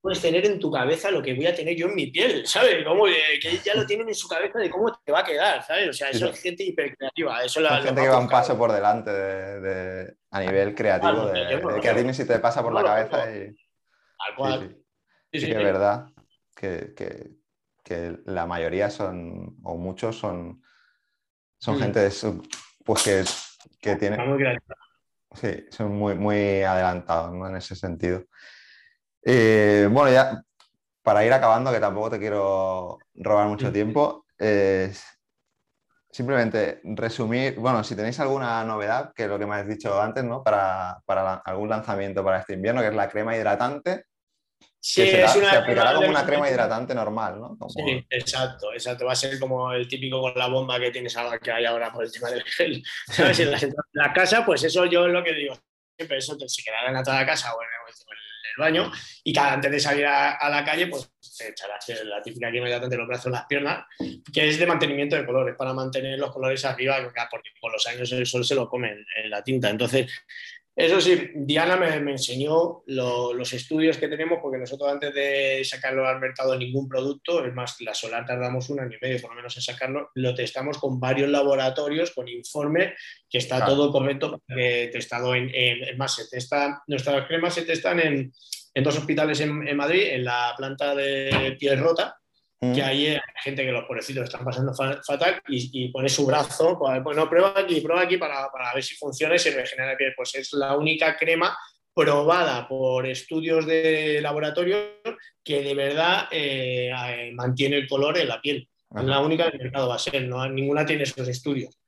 puedes 0.00 0.20
tener 0.20 0.46
en 0.46 0.58
tu 0.58 0.70
cabeza 0.70 1.10
lo 1.10 1.22
que 1.22 1.34
voy 1.34 1.46
a 1.46 1.54
tener 1.54 1.76
yo 1.76 1.86
en 1.86 1.94
mi 1.94 2.06
piel, 2.06 2.46
¿sabes? 2.46 2.84
Como 2.84 3.04
que 3.04 3.60
ya 3.64 3.74
lo 3.74 3.84
tienen 3.84 4.08
en 4.08 4.14
su 4.14 4.28
cabeza 4.28 4.58
de 4.58 4.70
cómo 4.70 4.92
te 5.04 5.12
va 5.12 5.20
a 5.20 5.24
quedar, 5.24 5.62
¿sabes? 5.62 5.88
O 5.88 5.92
sea, 5.92 6.08
eso 6.08 6.28
es 6.28 6.40
gente 6.40 6.64
hipercreativa. 6.64 7.44
Eso 7.44 7.60
la, 7.60 7.82
gente 7.82 8.00
que 8.00 8.08
va 8.08 8.18
un 8.18 8.28
paso 8.28 8.56
por 8.56 8.72
delante 8.72 9.10
de, 9.10 10.16
a 10.30 10.40
nivel 10.40 10.74
creativo, 10.74 11.26
de, 11.26 11.80
que 11.80 11.88
a 11.88 11.94
ti 11.94 12.02
ni 12.02 12.14
si 12.14 12.26
te 12.26 12.38
pasa 12.38 12.62
por 12.62 12.72
la 12.72 12.82
cabeza 12.82 13.30
y... 13.30 13.56
Al 14.28 14.36
cual. 14.36 14.76
Sí, 15.32 15.46
que 15.46 15.52
es 15.52 15.56
verdad 15.56 16.06
que, 16.56 16.92
que, 16.96 17.30
que, 17.84 18.18
la 18.26 18.46
mayoría 18.46 18.90
son, 18.90 19.56
o 19.62 19.76
muchos 19.76 20.16
son, 20.16 20.62
son 21.58 21.76
mm. 21.76 21.80
gente 21.80 22.08
pues 22.84 23.02
que, 23.02 23.24
que 23.80 23.96
tienen... 23.96 24.58
Sí, 25.32 25.66
son 25.70 25.96
muy, 25.96 26.16
muy 26.16 26.62
adelantados 26.62 27.32
¿no? 27.32 27.46
en 27.46 27.56
ese 27.56 27.76
sentido. 27.76 28.24
Eh, 29.22 29.88
bueno, 29.90 30.12
ya 30.12 30.42
para 31.02 31.24
ir 31.24 31.32
acabando, 31.32 31.72
que 31.72 31.80
tampoco 31.80 32.10
te 32.10 32.18
quiero 32.18 32.98
robar 33.14 33.48
mucho 33.48 33.72
tiempo, 33.72 34.26
simplemente 36.10 36.80
resumir, 36.84 37.54
bueno, 37.56 37.84
si 37.84 37.94
tenéis 37.94 38.18
alguna 38.20 38.64
novedad, 38.64 39.12
que 39.14 39.24
es 39.24 39.28
lo 39.28 39.38
que 39.38 39.46
me 39.46 39.56
has 39.56 39.68
dicho 39.68 40.00
antes, 40.00 40.24
¿no? 40.24 40.42
Para, 40.42 41.02
algún 41.44 41.68
lanzamiento 41.68 42.24
para 42.24 42.40
este 42.40 42.54
invierno, 42.54 42.80
que 42.80 42.88
es 42.88 42.94
la 42.94 43.08
crema 43.08 43.36
hidratante. 43.36 44.06
Sí, 44.82 45.02
es 45.02 45.36
una 45.36 45.50
se 45.50 45.56
aplicará 45.58 45.94
como 45.94 46.08
una 46.08 46.24
crema 46.24 46.48
hidratante 46.48 46.94
normal, 46.94 47.38
¿no? 47.38 47.56
Sí, 47.68 48.04
exacto, 48.08 48.72
exacto. 48.72 49.04
Va 49.04 49.12
a 49.12 49.16
ser 49.16 49.38
como 49.38 49.72
el 49.72 49.86
típico 49.86 50.20
con 50.20 50.32
la 50.34 50.48
bomba 50.48 50.80
que 50.80 50.90
tienes 50.90 51.14
ahora, 51.16 51.38
que 51.38 51.52
hay 51.52 51.66
ahora 51.66 51.92
por 51.92 52.04
el 52.04 52.10
tema 52.10 52.30
del 52.30 52.42
gel. 52.44 52.82
¿Sabes? 53.06 53.38
En 53.62 53.74
la, 53.92 54.12
casa, 54.12 54.44
pues 54.44 54.64
eso 54.64 54.86
yo 54.86 55.06
es 55.06 55.12
lo 55.12 55.22
que 55.22 55.34
digo. 55.34 55.54
Siempre 55.96 56.16
eso 56.16 56.36
se 56.46 56.62
quedará 56.62 56.88
en 56.88 56.94
la 56.94 57.02
toda 57.02 57.26
casa 57.26 57.54
o 57.54 57.62
en, 57.62 57.68
el 57.68 58.09
baño 58.60 58.92
y 59.24 59.32
cada 59.32 59.54
antes 59.54 59.70
de 59.70 59.80
salir 59.80 60.06
a, 60.06 60.48
la 60.48 60.64
calle, 60.64 60.86
pues 60.86 61.10
se 61.18 61.48
echará 61.48 61.78
la 62.04 62.22
típica 62.22 62.50
que 62.50 62.58
inmediatamente 62.58 62.96
los 62.96 63.08
brazos, 63.08 63.32
las 63.32 63.46
piernas, 63.46 63.84
que 64.32 64.48
es 64.48 64.58
de 64.58 64.66
mantenimiento 64.66 65.16
de 65.16 65.26
colores, 65.26 65.56
para 65.56 65.72
mantener 65.72 66.18
los 66.18 66.32
colores 66.32 66.64
arriba, 66.64 66.96
porque 67.30 67.50
con 67.60 67.72
los 67.72 67.86
años 67.86 68.12
el 68.12 68.26
sol 68.26 68.44
se 68.44 68.54
lo 68.54 68.68
come 68.68 69.04
en 69.16 69.30
la 69.30 69.42
tinta. 69.42 69.68
Entonces, 69.68 70.10
eso 70.76 71.00
sí, 71.00 71.30
Diana 71.34 71.76
me, 71.76 72.12
enseñó 72.12 72.82
los 72.86 73.52
estudios 73.52 73.98
que 73.98 74.08
tenemos, 74.08 74.38
porque 74.40 74.58
nosotros 74.58 74.90
antes 74.90 75.12
de 75.12 75.62
sacarlo 75.64 76.06
al 76.06 76.20
mercado 76.20 76.56
ningún 76.56 76.88
producto, 76.88 77.44
es 77.44 77.52
más, 77.52 77.80
la 77.80 77.92
solar 77.92 78.24
tardamos 78.24 78.70
un 78.70 78.80
año 78.80 78.96
y 78.96 79.04
medio 79.04 79.20
por 79.20 79.30
lo 79.30 79.36
menos 79.36 79.56
en 79.56 79.62
sacarlo, 79.62 80.10
lo 80.14 80.34
testamos 80.34 80.78
con 80.78 81.00
varios 81.00 81.28
laboratorios, 81.28 82.12
con 82.12 82.28
informe, 82.28 82.94
que 83.28 83.38
está 83.38 83.64
todo 83.66 83.90
correcto, 83.90 84.40
testado 84.46 85.34
en, 85.34 85.50
en, 85.52 85.98
más, 85.98 86.14
se 86.14 86.28
testa, 86.28 86.82
nuestras 86.86 87.26
cremas 87.26 87.54
se 87.54 87.62
testan 87.62 88.00
en, 88.00 88.32
dos 88.82 88.96
hospitales 88.96 89.40
en, 89.40 89.66
en 89.66 89.76
Madrid, 89.76 90.04
en 90.10 90.24
la 90.24 90.54
planta 90.56 90.94
de 90.94 91.56
piel 91.58 91.78
rota, 91.78 92.19
que 92.60 92.82
hay 92.82 93.06
eh, 93.06 93.22
gente 93.42 93.64
que 93.64 93.72
los 93.72 93.84
pobrecitos 93.84 94.24
están 94.24 94.44
pasando 94.44 94.74
fatal 94.74 95.40
y, 95.48 95.88
pone 95.88 96.10
su 96.10 96.26
brazo, 96.26 96.78
pues, 96.78 97.16
no, 97.16 97.28
prueba 97.28 97.54
aquí, 97.56 97.80
prueba 97.80 98.02
aquí 98.02 98.18
para, 98.18 98.50
para, 98.50 98.74
ver 98.74 98.82
si 98.82 98.96
funciona 98.96 99.34
y 99.34 99.38
se 99.38 99.50
regenera 99.50 99.94
bien. 99.96 100.12
Pues 100.14 100.34
es 100.34 100.52
la 100.52 100.76
única 100.76 101.16
crema 101.16 101.56
probada 101.94 102.68
por 102.68 103.06
estudios 103.06 103.66
de 103.66 104.20
laboratorio 104.20 104.76
que 105.42 105.62
de 105.62 105.74
verdad 105.74 106.28
eh, 106.30 106.90
eh, 106.90 107.32
mantiene 107.34 107.76
el 107.76 107.88
color 107.88 108.18
en 108.18 108.28
la 108.28 108.40
piel. 108.42 108.68
Es 108.94 109.04
la 109.04 109.20
única 109.20 109.48
del 109.48 109.58
mercado 109.58 109.88
va 109.88 109.94
a 109.94 109.98
ser, 109.98 110.22
no, 110.24 110.46
ninguna 110.48 110.84
tiene 110.84 111.04
esos 111.04 111.28
estudios. 111.28 111.78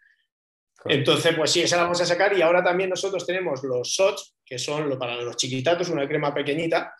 Entonces, 0.86 1.34
pues 1.36 1.50
sí, 1.50 1.62
esa 1.62 1.76
la 1.76 1.82
vamos 1.82 2.00
a 2.00 2.06
sacar 2.06 2.36
y 2.36 2.42
ahora 2.42 2.64
también 2.64 2.88
nosotros 2.88 3.26
tenemos 3.26 3.62
los 3.62 3.88
shots, 3.88 4.36
que 4.44 4.58
son 4.58 4.98
para 4.98 5.16
los 5.16 5.36
chiquitatos, 5.36 5.90
una 5.90 6.08
crema 6.08 6.32
pequeñita, 6.32 6.94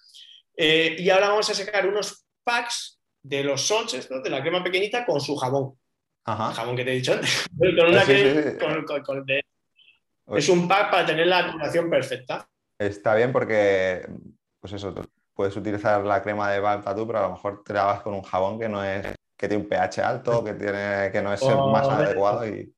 y 0.57 1.09
ahora 1.09 1.31
vamos 1.31 1.51
a 1.51 1.55
sacar 1.55 1.89
unos 1.89 2.25
packs 2.45 3.02
de 3.23 3.45
los 3.45 3.61
shots 3.61 4.09
de 4.09 4.31
la 4.31 4.41
crema 4.41 4.63
pequeñita 4.63 5.05
con 5.07 5.21
su 5.21 5.37
jabón. 5.37 5.79
El 6.27 6.35
jabón 6.35 6.77
que 6.77 6.85
te 6.85 6.93
he 6.93 6.95
dicho 6.95 7.13
antes. 7.13 7.47
Es 10.27 10.49
un 10.49 10.69
pack 10.69 10.91
para 10.91 11.07
tener 11.07 11.27
la 11.27 11.39
acumulación 11.39 11.91
perfecta. 11.91 12.49
Está 12.79 13.15
bien 13.15 13.33
porque, 13.33 14.07
pues 14.61 14.73
eso, 14.73 14.95
puedes 15.35 15.57
utilizar 15.57 16.05
la 16.05 16.23
crema 16.23 16.51
de 16.51 16.61
tú, 16.95 17.07
pero 17.07 17.19
a 17.19 17.23
lo 17.23 17.31
mejor 17.31 17.63
vas 17.67 18.03
con 18.03 18.15
un 18.15 18.23
jabón 18.23 18.59
que 18.59 18.69
no 18.69 18.83
es 18.85 19.15
que 19.37 19.49
tiene 19.49 19.65
un 19.65 19.69
pH 19.69 20.01
alto, 20.01 20.45
que, 20.45 20.55
tiene, 20.55 21.11
que 21.11 21.21
no 21.21 21.33
es 21.33 21.43
más 21.43 21.89
adecuado 21.89 22.47
y 22.47 22.73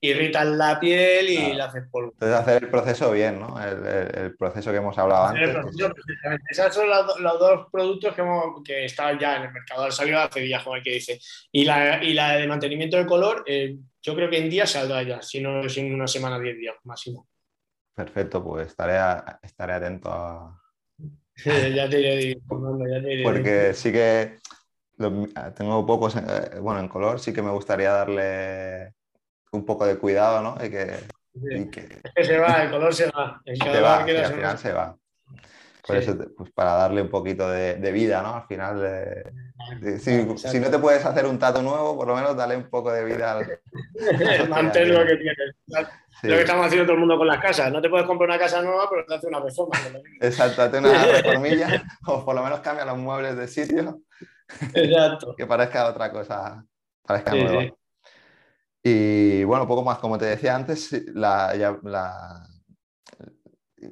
irritan 0.00 0.56
la 0.56 0.80
piel 0.80 1.28
y 1.28 1.52
la 1.52 1.66
haces 1.66 1.84
polvo. 1.90 2.12
Entonces 2.12 2.38
hacer 2.38 2.62
el 2.64 2.70
proceso 2.70 3.10
bien, 3.12 3.38
¿no? 3.38 3.56
El, 3.62 4.34
proceso 4.36 4.70
que 4.70 4.78
hemos 4.78 4.96
hablado 4.96 5.26
antes. 5.26 5.50
Esos 6.48 6.74
son 6.74 6.88
los, 6.88 7.38
dos 7.38 7.68
productos 7.70 8.14
que, 8.14 8.22
hemos, 8.22 8.62
que 8.64 8.86
están 8.86 9.18
ya 9.18 9.36
en 9.36 9.42
el 9.42 9.52
mercado. 9.52 9.84
Han 9.84 9.92
salido 9.92 10.18
hace 10.20 10.40
días, 10.40 10.62
como 10.62 10.80
que 10.82 10.92
dice. 10.92 11.20
Y 11.52 11.64
la, 11.64 12.02
y 12.02 12.14
la 12.14 12.36
de 12.36 12.46
mantenimiento 12.46 12.96
del 12.96 13.06
color, 13.06 13.44
eh, 13.46 13.76
yo 14.02 14.14
creo 14.14 14.30
que 14.30 14.38
en 14.38 14.48
día 14.48 14.66
saldrá 14.66 15.02
ya, 15.02 15.20
si 15.20 15.40
no 15.40 15.60
en 15.62 15.94
una 15.94 16.06
semana, 16.06 16.38
diez 16.38 16.56
días 16.56 16.76
máximo. 16.84 17.28
Perfecto, 17.94 18.42
pues 18.42 18.68
estaré, 18.68 18.96
estaré 19.42 19.74
atento 19.74 20.10
a... 20.10 20.56
ya 21.44 21.88
te 21.88 22.00
iré 22.00 22.34
ya 22.34 23.02
te 23.02 23.22
Porque 23.22 23.74
sí 23.74 23.92
que 23.92 24.38
tengo 25.56 25.84
pocos, 25.86 26.16
eh, 26.16 26.58
bueno, 26.60 26.80
en 26.80 26.88
color 26.88 27.20
sí 27.20 27.32
que 27.32 27.42
me 27.42 27.50
gustaría 27.50 27.90
darle 27.90 28.94
un 29.52 29.64
poco 29.64 29.86
de 29.86 29.98
cuidado, 29.98 30.42
¿no? 30.42 30.64
Y 30.64 30.70
que, 30.70 30.94
Es 31.34 32.12
que 32.14 32.24
se 32.24 32.38
va, 32.38 32.64
el 32.64 32.70
color 32.70 32.94
se 32.94 33.06
va. 33.10 33.40
El 33.44 33.56
se 33.56 33.80
va, 33.80 33.98
al 34.02 34.34
final 34.34 34.58
se 34.58 34.72
va. 34.72 34.96
Por 35.86 35.96
eso, 35.96 36.16
pues 36.36 36.50
para 36.52 36.72
darle 36.74 37.02
un 37.02 37.08
poquito 37.08 37.50
de, 37.50 37.92
vida, 37.92 38.22
¿no? 38.22 38.36
Al 38.36 38.46
final, 38.46 39.24
si, 39.98 40.60
no 40.60 40.70
te 40.70 40.78
puedes 40.78 41.04
hacer 41.04 41.26
un 41.26 41.38
tato 41.38 41.62
nuevo, 41.62 41.96
por 41.96 42.06
lo 42.06 42.14
menos 42.14 42.36
dale 42.36 42.56
un 42.56 42.68
poco 42.68 42.92
de 42.92 43.04
vida 43.04 43.32
al. 43.32 43.60
Mantén 44.48 44.92
lo 44.92 45.04
que 45.04 45.16
tienes. 45.16 45.56
Lo 46.22 46.36
que 46.36 46.40
estamos 46.42 46.66
haciendo 46.66 46.84
todo 46.84 46.94
el 46.94 47.00
mundo 47.00 47.16
con 47.16 47.26
las 47.26 47.40
casas. 47.40 47.72
No 47.72 47.80
te 47.80 47.88
puedes 47.88 48.06
comprar 48.06 48.28
una 48.28 48.38
casa 48.38 48.60
nueva, 48.62 48.88
pero 48.90 49.06
te 49.06 49.14
hace 49.14 49.26
una 49.26 49.40
reforma. 49.40 49.78
Exacto, 50.20 50.62
hazte 50.62 50.78
una 50.78 51.04
reformilla 51.12 51.82
o 52.06 52.24
por 52.24 52.34
lo 52.34 52.42
menos 52.42 52.60
cambia 52.60 52.84
los 52.84 52.98
muebles 52.98 53.36
de 53.36 53.48
sitio. 53.48 54.02
Exacto. 54.74 55.34
que 55.36 55.46
parezca 55.46 55.88
otra 55.88 56.12
cosa, 56.12 56.64
parezca 57.06 57.34
nueva. 57.34 57.74
Y 58.82 59.44
bueno, 59.44 59.66
poco 59.66 59.84
más, 59.84 59.98
como 59.98 60.16
te 60.16 60.24
decía 60.24 60.54
antes, 60.56 60.90
la, 61.14 61.52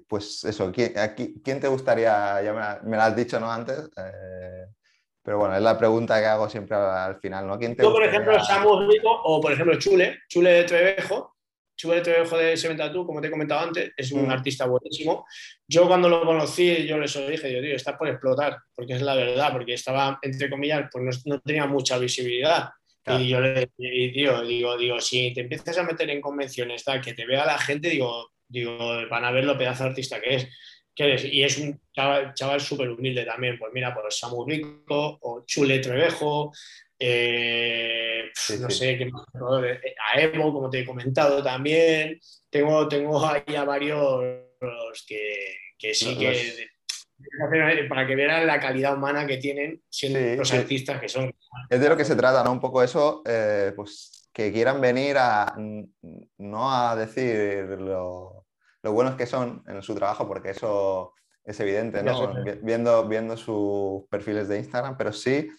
pues 0.06 0.44
eso, 0.44 0.72
¿quién, 0.72 0.92
¿quién, 1.44 1.60
te 1.60 1.68
gustaría? 1.68 2.42
Ya 2.42 2.80
me, 2.84 2.96
lo 2.96 3.02
has 3.02 3.14
dicho, 3.14 3.38
¿no? 3.38 3.52
Antes, 3.52 3.90
eh, 3.96 4.66
pero 5.22 5.38
bueno, 5.38 5.56
es 5.56 5.62
la 5.62 5.78
pregunta 5.78 6.18
que 6.20 6.26
hago 6.26 6.48
siempre 6.48 6.76
al, 6.76 7.20
final, 7.20 7.46
¿no? 7.46 7.58
¿Quién 7.58 7.76
te 7.76 7.82
Yo, 7.82 7.92
por 7.92 8.02
ejemplo, 8.02 8.42
Samu 8.42 8.88
Rico 8.88 9.10
o, 9.10 9.40
por 9.40 9.52
ejemplo, 9.52 9.78
Chule, 9.78 10.20
Chule 10.26 10.50
de 10.50 10.64
Trevejo, 10.64 11.36
Chule 11.76 11.96
de 11.96 12.00
Trevejo 12.00 12.38
de 12.38 12.56
Sementatú, 12.56 13.04
como 13.06 13.20
te 13.20 13.26
he 13.26 13.30
comentado 13.30 13.66
antes, 13.66 13.92
es 13.94 14.10
un 14.12 14.26
mm. 14.26 14.30
artista 14.30 14.64
buenísimo. 14.64 15.26
Yo 15.66 15.86
cuando 15.86 16.08
lo 16.08 16.24
conocí, 16.24 16.86
yo 16.86 16.96
les 16.96 17.12
dije, 17.28 17.52
yo, 17.52 17.60
tío, 17.60 17.76
estás 17.76 17.96
por 17.96 18.08
explotar, 18.08 18.56
porque 18.74 18.94
es 18.94 19.02
la 19.02 19.14
verdad, 19.14 19.52
porque 19.52 19.74
estaba, 19.74 20.18
entre 20.22 20.48
comillas, 20.48 20.88
pues 20.90 21.26
no 21.26 21.38
tenía 21.40 21.66
mucha 21.66 21.98
visibilidad 21.98 22.70
y 23.20 23.28
yo 23.28 23.40
le 23.40 23.70
digo, 23.76 24.42
digo, 24.42 24.76
digo, 24.76 25.00
si 25.00 25.32
te 25.32 25.42
empiezas 25.42 25.78
a 25.78 25.82
meter 25.82 26.10
en 26.10 26.20
convenciones, 26.20 26.84
tal, 26.84 27.00
que 27.00 27.14
te 27.14 27.26
vea 27.26 27.44
la 27.44 27.58
gente, 27.58 27.90
digo, 27.90 28.32
digo, 28.48 28.78
van 29.08 29.24
a 29.24 29.30
ver 29.30 29.44
lo 29.44 29.56
pedazo 29.56 29.84
de 29.84 29.90
artista 29.90 30.20
que 30.20 30.34
es. 30.34 30.48
Que 30.94 31.28
Y 31.30 31.44
es 31.44 31.58
un 31.58 31.80
chaval 31.94 32.60
súper 32.60 32.90
humilde 32.90 33.24
también. 33.24 33.56
Pues 33.56 33.72
mira, 33.72 33.94
pues 33.94 34.18
Samu 34.18 34.44
Rico 34.44 35.18
o 35.20 35.44
Chule 35.46 35.78
Trevejo, 35.78 36.52
eh, 36.98 38.24
no 38.58 38.68
sé, 38.68 38.98
qué 38.98 39.06
más, 39.06 39.24
a 39.32 40.20
Evo, 40.20 40.52
como 40.52 40.68
te 40.68 40.80
he 40.80 40.84
comentado 40.84 41.42
también. 41.42 42.18
Tengo, 42.50 42.88
tengo 42.88 43.24
ahí 43.24 43.54
a 43.54 43.64
varios 43.64 44.24
que, 45.06 45.54
que 45.78 45.94
sí 45.94 46.18
que 46.18 46.68
para 47.88 48.06
que 48.06 48.14
vean 48.14 48.46
la 48.46 48.60
calidad 48.60 48.96
humana 48.96 49.26
que 49.26 49.38
tienen 49.38 49.82
siendo 49.88 50.18
los 50.36 50.52
artistas 50.52 51.00
que 51.00 51.08
son. 51.08 51.34
Es 51.68 51.80
de 51.80 51.88
lo 51.88 51.96
que 51.96 52.04
se 52.04 52.16
trata, 52.16 52.44
¿no? 52.44 52.52
Un 52.52 52.60
poco 52.60 52.82
eso, 52.82 53.22
eh, 53.26 53.72
pues 53.74 54.28
que 54.32 54.52
quieran 54.52 54.80
venir 54.80 55.16
a 55.18 55.56
no 56.38 56.72
a 56.72 56.94
decir 56.94 57.64
lo, 57.80 58.46
lo, 58.82 58.92
buenos 58.92 59.16
que 59.16 59.26
son 59.26 59.64
en 59.66 59.82
su 59.82 59.94
trabajo, 59.94 60.28
porque 60.28 60.50
eso 60.50 61.14
es 61.44 61.58
evidente, 61.60 62.02
¿no? 62.02 62.34
Viendo, 62.62 63.08
viendo 63.08 63.36
sus 63.36 64.06
perfiles 64.08 64.48
de 64.48 64.58
Instagram, 64.58 64.96
pero 64.96 65.12
sí 65.12 65.50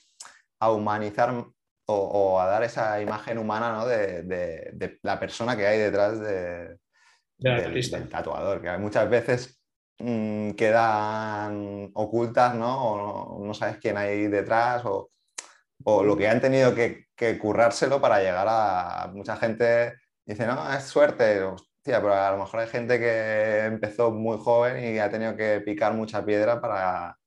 a 0.60 0.72
humanizar 0.72 1.46
o, 1.88 2.40
a 2.40 2.48
dar 2.48 2.64
esa 2.64 3.02
imagen 3.02 3.38
humana 3.38 3.72
¿no? 3.72 3.88
de, 3.88 4.24
de, 4.24 5.00
la 5.02 5.20
persona 5.20 5.58
que 5.58 5.66
hay 5.66 5.80
detrás 5.80 6.20
de, 6.20 6.78
del, 7.38 7.74
del, 7.74 8.10
tatuador, 8.10 8.62
que 8.62 8.78
muchas 8.78 9.10
veces 9.10 9.59
Mm, 10.00 10.52
quedan 10.52 11.92
ocultas, 11.94 12.56
¿no? 12.56 13.36
O 13.36 13.46
no, 13.46 13.54
sabes 13.54 13.78
quién 13.80 13.98
hay 13.98 14.28
detrás 14.28 14.84
o, 14.86 15.12
lo 16.04 16.18
que 16.18 16.28
han 16.28 16.42
tenido 16.42 16.74
que, 16.76 17.08
currárselo 17.40 18.00
para 18.02 18.20
llegar 18.20 18.48
a 18.50 19.10
mucha 19.14 19.36
gente. 19.38 19.96
Dice, 20.26 20.46
no, 20.48 20.72
es 20.74 20.84
suerte. 20.86 21.42
Hostia, 21.44 22.02
pero 22.02 22.14
a 22.14 22.32
lo 22.32 22.38
mejor 22.40 22.62
hay 22.62 22.68
gente 22.68 23.00
que 23.00 23.66
empezó 23.66 24.12
muy 24.12 24.38
joven 24.38 24.84
y 24.96 25.00
ha 25.00 25.10
tenido 25.10 25.36
que 25.36 25.62
picar 25.62 25.94
mucha 25.94 26.24
piedra 26.26 26.62
para, 26.62 27.18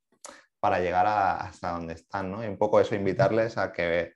para 0.61 0.81
llegar 0.81 1.07
hasta 1.07 1.73
donde 1.73 1.95
están, 1.95 2.31
¿no? 2.31 2.45
Y 2.45 2.49
un 2.49 2.59
poco 2.59 2.81
eso, 2.81 2.95
invitarles 2.95 3.59
a 3.59 3.73
que, 3.73 4.15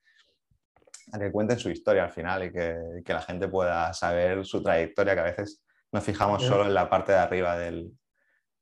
a 1.13 1.19
que 1.19 1.33
cuenten 1.33 1.59
su 1.59 1.71
historia 1.71 2.05
al 2.05 2.11
final 2.13 2.45
y 2.45 2.53
que, 2.53 3.03
que 3.05 3.13
la 3.13 3.23
gente 3.23 3.49
pueda 3.49 3.93
saber 3.95 4.45
su 4.47 4.63
trayectoria, 4.63 5.15
que 5.15 5.21
a 5.21 5.25
veces 5.25 5.63
nos 5.93 6.05
fijamos 6.05 6.43
solo 6.45 6.65
en 6.67 6.75
la 6.75 6.89
parte 6.89 7.13
de 7.13 7.19
arriba 7.19 7.57
del, 7.57 7.93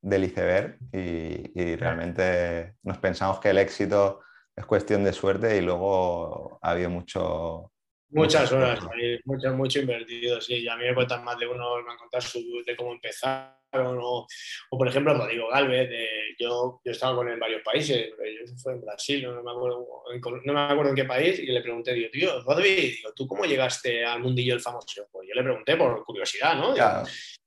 del 0.04 0.24
iceberg 0.24 0.78
y, 0.92 1.76
realmente 1.76 2.74
nos 2.82 2.98
pensamos 2.98 3.40
que 3.40 3.50
el 3.50 3.58
éxito 3.58 4.20
es 4.54 4.66
cuestión 4.66 5.02
de 5.02 5.12
suerte 5.12 5.56
y 5.56 5.62
luego 5.62 6.58
ha 6.62 6.70
habido 6.70 6.90
mucho... 6.90 7.72
Muchas 8.10 8.52
horas, 8.52 8.78
mucho, 9.24 9.54
mucho 9.54 9.80
invertido, 9.80 10.40
sí. 10.40 10.68
A 10.68 10.76
mí 10.76 10.84
me 10.84 10.94
cuentan 10.94 11.24
más 11.24 11.36
de 11.38 11.48
uno, 11.48 11.82
me 11.82 11.90
han 11.90 11.98
contado 11.98 12.20
su, 12.20 12.38
de 12.64 12.76
cómo 12.76 12.92
empezaron. 12.92 13.98
O, 14.00 14.26
por 14.70 14.86
ejemplo, 14.86 15.14
Rodrigo 15.14 15.48
Galvez, 15.48 15.90
yo, 16.38 16.80
yo 16.84 16.92
estaba 16.92 17.16
con 17.16 17.26
él 17.26 17.34
en 17.34 17.40
varios 17.40 17.62
países. 17.62 18.10
Yo 18.10 18.54
fue 18.62 18.74
en 18.74 18.82
Brasil, 18.82 19.24
no 19.24 19.42
me, 19.42 19.50
acuerdo, 19.50 20.04
en, 20.12 20.20
no 20.44 20.52
me 20.52 20.60
acuerdo 20.60 20.90
en 20.90 20.96
qué 20.96 21.04
país, 21.06 21.40
y 21.40 21.46
le 21.46 21.60
pregunté, 21.60 21.92
digo, 21.92 22.10
tío, 22.12 22.42
Rodrigo, 22.42 23.12
¿tú 23.16 23.26
cómo 23.26 23.46
llegaste 23.46 24.04
al 24.04 24.20
mundillo 24.20 24.52
del 24.52 24.62
famoso? 24.62 25.08
Pues 25.10 25.26
yo 25.28 25.34
le 25.34 25.42
pregunté 25.42 25.76
por 25.76 26.04
curiosidad, 26.04 26.56
¿no? 26.56 26.72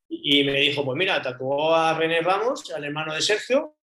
Y 0.09 0.43
me 0.43 0.59
dijo, 0.59 0.85
pues 0.85 0.97
mira, 0.97 1.21
tatuó 1.21 1.75
a 1.75 1.93
René 1.93 2.21
Ramos, 2.21 2.69
al 2.71 2.83
hermano 2.83 3.13
de 3.13 3.21
Sergio, 3.21 3.77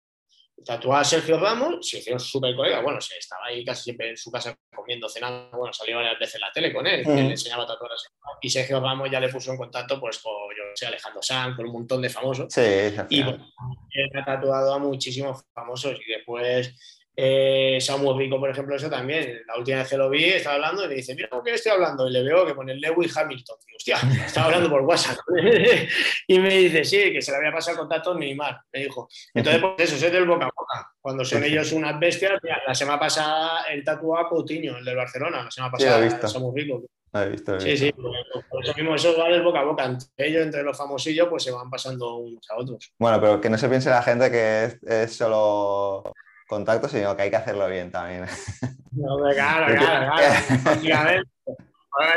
tatuó 0.64 0.96
a 0.96 1.04
Sergio 1.04 1.38
Ramos, 1.40 1.88
se 1.88 2.00
hicieron 2.00 2.20
súper 2.20 2.56
colega, 2.56 2.82
bueno, 2.82 3.02
se 3.02 3.18
estaba 3.18 3.48
ahí 3.48 3.66
casi 3.66 3.84
siempre 3.84 4.10
en 4.10 4.18
su 4.18 4.32
casa 4.32 4.58
comiendo, 4.74 5.10
cenando, 5.10 5.58
bueno, 5.58 5.74
salió 5.74 5.98
varias 5.98 6.18
veces 6.20 6.36
en 6.36 6.42
la 6.42 6.52
tele 6.52 6.74
con 6.74 6.88
él, 6.88 7.04
le 7.04 7.32
enseñaba 7.32 7.64
a 7.64 7.68
tatuar 7.68 7.92
a 7.92 7.98
Sergio. 7.98 8.18
Y 8.42 8.50
Sergio 8.50 8.80
Ramos 8.80 9.10
ya 9.12 9.20
le 9.20 9.30
puso 9.30 9.52
en 9.52 9.58
contacto, 9.58 10.00
pues, 10.00 10.20
con, 10.20 10.34
yo 10.56 10.64
sé, 10.76 10.86
Alejandro 10.86 11.22
Sanz, 11.22 11.56
con 11.56 11.66
un 11.66 11.74
montón 11.74 12.02
de 12.02 12.10
famosos. 12.10 12.48
Sí, 12.54 12.62
y, 13.10 13.22
ha 13.22 14.26
tatuado 14.26 14.74
a 14.74 14.80
muchísimos 14.80 15.44
famosos 15.54 16.00
y 16.06 16.12
después 16.12 16.74
eh, 17.16 17.78
Samuel 17.80 18.18
Rico, 18.18 18.40
por 18.40 18.50
ejemplo, 18.50 18.76
eso 18.76 18.90
también. 18.90 19.42
La 19.48 19.58
última 19.58 19.78
vez 19.78 19.90
que 19.90 19.98
lo 19.98 20.10
vi, 20.10 20.26
estaba 20.26 20.56
hablando 20.56 20.86
y 20.86 20.88
me 20.88 20.96
dice, 20.96 21.14
mira, 21.14 21.30
¿con 21.30 21.44
qué 21.44 21.54
estoy 21.54 21.72
hablando? 21.72 22.08
Y 22.08 22.12
le 22.12 22.24
veo 22.24 22.46
que 22.46 22.56
pone 22.56 22.74
Lewis 22.76 23.16
Hamilton. 23.16 23.58
Y, 23.68 23.76
hostia, 23.76 23.98
estaba 24.26 24.48
hablando 24.48 24.70
por 24.70 24.82
WhatsApp. 24.82 25.18
y 26.28 26.40
me 26.40 26.50
dice, 26.50 26.84
sí, 26.84 27.14
que 27.14 27.22
se 27.22 27.32
le 27.32 27.38
había 27.38 27.52
pasado 27.52 27.76
el 27.76 27.80
contacto 27.82 28.16
Neymar, 28.16 28.62
me 28.72 28.80
dijo. 28.82 29.08
Entonces, 29.34 29.62
pues 29.62 29.94
eso, 29.94 30.06
es 30.06 30.12
del 30.12 30.26
boca 30.26 30.46
a 30.46 30.52
boca. 30.56 30.92
Cuando 31.00 31.24
son 31.24 31.44
ellos 31.44 31.72
unas 31.72 32.00
bestias, 32.00 32.40
la 32.66 32.74
semana 32.74 33.00
pasada 33.00 33.66
el 33.72 33.84
tatuado 33.84 34.26
a 34.26 34.30
Coutinho, 34.30 34.78
el 34.78 34.86
del 34.86 34.96
Barcelona, 34.96 35.44
la 35.44 35.52
semana 35.52 35.72
pasada 35.72 36.28
Samuel 36.28 36.56
Rico. 36.56 36.84
He 37.16 37.30
visto, 37.30 37.60
Sí, 37.60 37.78
sí, 37.78 37.92
por 37.92 38.64
eso 38.64 38.74
mismo 38.76 38.96
eso 38.96 39.16
va 39.16 39.30
del 39.30 39.44
boca 39.44 39.60
a 39.60 39.66
boca. 39.66 39.86
Entre 39.86 40.28
ellos, 40.28 40.42
entre 40.42 40.64
los 40.64 40.76
famosillos, 40.76 41.28
pues 41.28 41.44
se 41.44 41.52
van 41.52 41.70
pasando 41.70 42.16
unos 42.16 42.50
a 42.50 42.58
otros. 42.58 42.92
Bueno, 42.98 43.22
pero 43.22 43.40
que 43.40 43.52
no 43.52 43.58
se 43.60 43.70
piense 43.70 43.92
la 43.92 44.02
gente 44.02 44.32
que 44.32 44.80
es 44.82 45.14
solo 45.14 46.12
contacto, 46.54 46.88
sino 46.88 47.16
que 47.16 47.24
hay 47.24 47.30
que 47.30 47.36
hacerlo 47.36 47.68
bien 47.68 47.92
también. 47.92 48.26
No, 48.96 49.18
claro, 49.34 49.74
claro, 49.74 50.14
claro. 50.82 51.24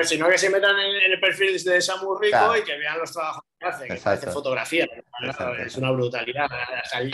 sino 0.03 0.29
que 0.29 0.37
se 0.37 0.51
metan 0.51 0.79
en, 0.79 1.11
el 1.11 1.19
perfil 1.19 1.63
de 1.65 1.81
Samu 1.81 2.19
Rico 2.19 2.55
y 2.55 2.63
que 2.65 2.77
vean 2.77 2.99
los 2.99 3.11
trabajos 3.11 3.45
que 3.59 3.67
hace, 3.67 3.87
que 3.87 3.95
hace 3.95 4.31
fotografía. 4.31 4.87
Es 5.65 5.77
una 5.77 5.91
brutalidad. 5.93 6.49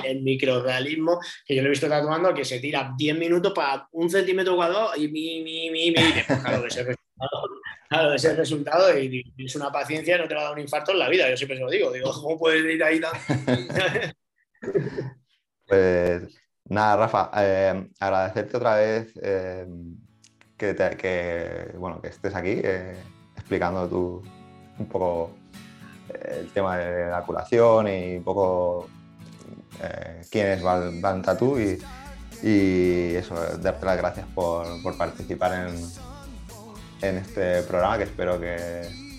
el 0.04 0.22
microrealismo 0.22 1.20
que 1.46 1.54
yo 1.54 1.62
lo 1.62 1.68
he 1.68 1.70
visto 1.70 1.88
tatuando 1.88 2.34
que 2.34 2.44
se 2.44 2.58
tira 2.58 2.92
10 2.96 3.18
minutos 3.18 3.52
para 3.52 3.86
un 3.92 4.10
centímetro 4.10 4.56
cuadrado 4.56 4.96
y 4.96 5.06
mi, 5.06 5.42
mi, 5.44 5.70
mi, 5.70 5.92
mi. 5.92 6.12
Claro, 6.24 6.66
ese 6.66 6.82
resultado, 6.82 7.48
claro, 7.88 8.14
ese 8.14 8.34
resultado 8.34 8.98
y, 8.98 9.32
es 9.38 9.54
una 9.54 9.70
paciencia, 9.70 10.18
no 10.18 10.26
te 10.26 10.34
va 10.34 10.40
a 10.40 10.44
dar 10.44 10.54
un 10.54 10.58
infarto 10.58 10.90
en 10.90 10.98
la 10.98 11.08
vida. 11.08 11.30
Yo 11.30 11.36
siempre 11.36 11.56
se 11.56 11.62
lo 11.62 11.70
digo. 11.70 11.92
Digo, 11.92 12.12
¿cómo 12.12 12.36
puedes 12.36 12.64
ir 12.64 12.82
ahí 12.82 13.00
tan.? 13.00 13.12
pues 15.68 16.41
Nada, 16.72 16.96
Rafa, 16.96 17.30
eh, 17.36 17.86
agradecerte 18.00 18.56
otra 18.56 18.76
vez 18.76 19.12
eh, 19.22 19.66
que, 20.56 21.74
bueno, 21.76 22.00
que 22.00 22.08
estés 22.08 22.34
aquí 22.34 22.62
eh, 22.64 22.96
explicando 23.36 23.86
tu, 23.86 24.22
un 24.78 24.86
poco 24.86 25.32
el 26.08 26.50
tema 26.52 26.78
de 26.78 27.10
la 27.10 27.20
curación 27.24 27.88
y 27.88 28.16
un 28.16 28.24
poco 28.24 28.88
quién 30.30 30.46
es 30.46 30.62
Val, 30.62 30.98
Van 31.02 31.22
y, 31.58 32.48
y, 32.48 33.16
eso, 33.16 33.34
darte 33.58 33.84
las 33.84 33.98
gracias 33.98 34.26
por, 34.34 34.66
participar 34.96 35.68
en, 35.68 35.76
en 37.02 37.18
este 37.18 37.64
programa 37.64 37.98
que 37.98 38.04
espero 38.04 38.40
que, 38.40 39.11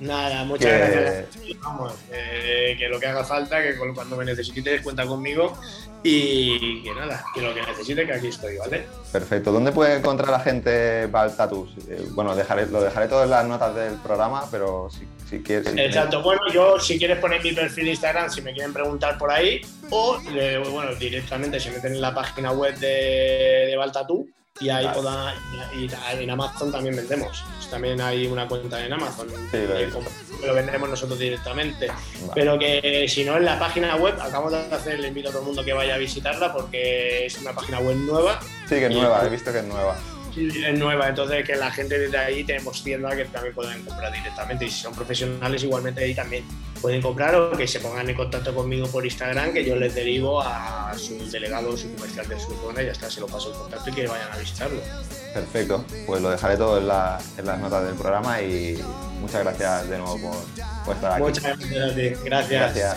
Nada, 0.00 0.44
muchas 0.44 0.72
gracias. 0.72 1.26
Vamos, 1.60 1.92
que 2.10 2.88
lo 2.88 2.98
que 2.98 3.06
haga 3.06 3.22
falta, 3.22 3.62
que 3.62 3.76
cuando 3.76 4.16
me 4.16 4.24
necesites 4.24 4.80
cuenta 4.82 5.06
conmigo 5.06 5.58
y 6.02 6.82
que 6.82 6.94
nada, 6.94 7.22
que 7.34 7.42
lo 7.42 7.52
que 7.52 7.60
necesite, 7.60 8.06
que 8.06 8.14
aquí 8.14 8.28
estoy, 8.28 8.56
¿vale? 8.56 8.86
Perfecto. 9.12 9.52
¿Dónde 9.52 9.72
puede 9.72 9.96
encontrar 9.98 10.30
la 10.30 10.40
gente 10.40 11.06
Baltatus? 11.06 11.72
Eh, 11.88 12.06
bueno, 12.12 12.34
dejaré, 12.34 12.66
lo 12.66 12.80
dejaré 12.80 13.08
todo 13.08 13.24
en 13.24 13.30
las 13.30 13.46
notas 13.46 13.74
del 13.74 13.94
programa, 13.96 14.46
pero 14.50 14.88
si, 14.90 15.06
si 15.28 15.42
quieres... 15.42 15.74
Exacto. 15.76 16.22
Bueno, 16.22 16.40
yo 16.50 16.80
si 16.80 16.98
quieres 16.98 17.18
poner 17.18 17.42
mi 17.42 17.52
perfil 17.52 17.84
de 17.84 17.90
Instagram, 17.90 18.30
si 18.30 18.40
me 18.40 18.54
quieren 18.54 18.72
preguntar 18.72 19.18
por 19.18 19.30
ahí, 19.30 19.60
o 19.90 20.18
bueno, 20.70 20.94
directamente 20.94 21.60
se 21.60 21.70
meten 21.70 21.92
en 21.92 22.00
la 22.00 22.14
página 22.14 22.52
web 22.52 22.74
de, 22.78 23.66
de 23.68 23.76
Baltatú 23.76 24.26
y 24.60 24.68
ahí 24.68 24.86
y 25.74 26.22
en 26.22 26.30
Amazon 26.30 26.70
también 26.70 26.96
vendemos. 26.96 27.44
También 27.70 28.00
hay 28.00 28.26
una 28.26 28.46
cuenta 28.48 28.84
en 28.84 28.92
Amazon. 28.92 29.28
lo, 30.44 30.54
vendremos 30.54 30.88
nosotros 30.88 31.18
directamente. 31.18 31.88
Pero 32.34 32.58
que 32.58 33.06
si 33.08 33.24
no 33.24 33.36
en 33.36 33.44
la 33.44 33.58
página 33.58 33.96
web, 33.96 34.14
acabamos 34.20 34.52
de 34.52 34.58
hacer, 34.74 34.98
le 34.98 35.08
invito 35.08 35.28
a 35.28 35.32
todo 35.32 35.42
el 35.42 35.46
mundo 35.46 35.64
que 35.64 35.72
vaya 35.72 35.94
a 35.94 35.98
visitarla 35.98 36.52
porque 36.52 37.26
es 37.26 37.38
una 37.38 37.52
página 37.52 37.78
web 37.80 37.96
nueva. 37.96 38.40
Sí, 38.68 38.76
que 38.76 38.86
es 38.86 38.92
nueva, 38.92 39.24
he 39.24 39.28
visto 39.28 39.52
que 39.52 39.60
es 39.60 39.64
nueva 39.64 39.96
es 40.48 40.78
nueva, 40.78 41.08
entonces 41.08 41.44
que 41.44 41.56
la 41.56 41.70
gente 41.70 41.98
desde 41.98 42.16
ahí 42.16 42.44
tenemos 42.44 42.82
tienda 42.82 43.14
que 43.14 43.24
también 43.26 43.54
pueden 43.54 43.84
comprar 43.84 44.12
directamente 44.12 44.64
y 44.64 44.70
si 44.70 44.80
son 44.82 44.94
profesionales 44.94 45.62
igualmente 45.62 46.04
ahí 46.04 46.14
también 46.14 46.44
pueden 46.80 47.02
comprar 47.02 47.34
o 47.34 47.50
que 47.50 47.66
se 47.66 47.80
pongan 47.80 48.08
en 48.08 48.16
contacto 48.16 48.54
conmigo 48.54 48.86
por 48.88 49.04
Instagram 49.04 49.52
que 49.52 49.64
yo 49.64 49.76
les 49.76 49.94
derivo 49.94 50.40
a 50.40 50.92
su 50.96 51.30
delegado 51.30 51.70
o 51.70 51.76
su 51.76 51.94
comercial 51.94 52.26
de 52.28 52.40
su 52.40 52.54
zona 52.56 52.82
y 52.82 52.86
ya 52.86 52.92
está, 52.92 53.10
se 53.10 53.20
lo 53.20 53.26
paso 53.26 53.50
el 53.50 53.58
contacto 53.58 53.90
y 53.90 53.92
que 53.92 54.06
vayan 54.06 54.32
a 54.32 54.36
visitarlo. 54.36 54.80
Perfecto, 55.34 55.84
pues 56.06 56.22
lo 56.22 56.30
dejaré 56.30 56.56
todo 56.56 56.78
en, 56.78 56.86
las 56.86 57.60
notas 57.60 57.84
del 57.84 57.94
programa 57.94 58.40
y 58.40 58.82
muchas 59.20 59.42
gracias 59.42 59.88
de 59.88 59.98
nuevo 59.98 60.18
por, 60.18 60.36
por 60.84 60.94
estar 60.96 61.12
aquí. 61.12 61.22
Muchas 61.22 61.44
gracias 61.44 61.92
a 61.92 61.94
ti, 61.94 62.08
gracias. 62.24 62.74
gracias. 62.74 62.96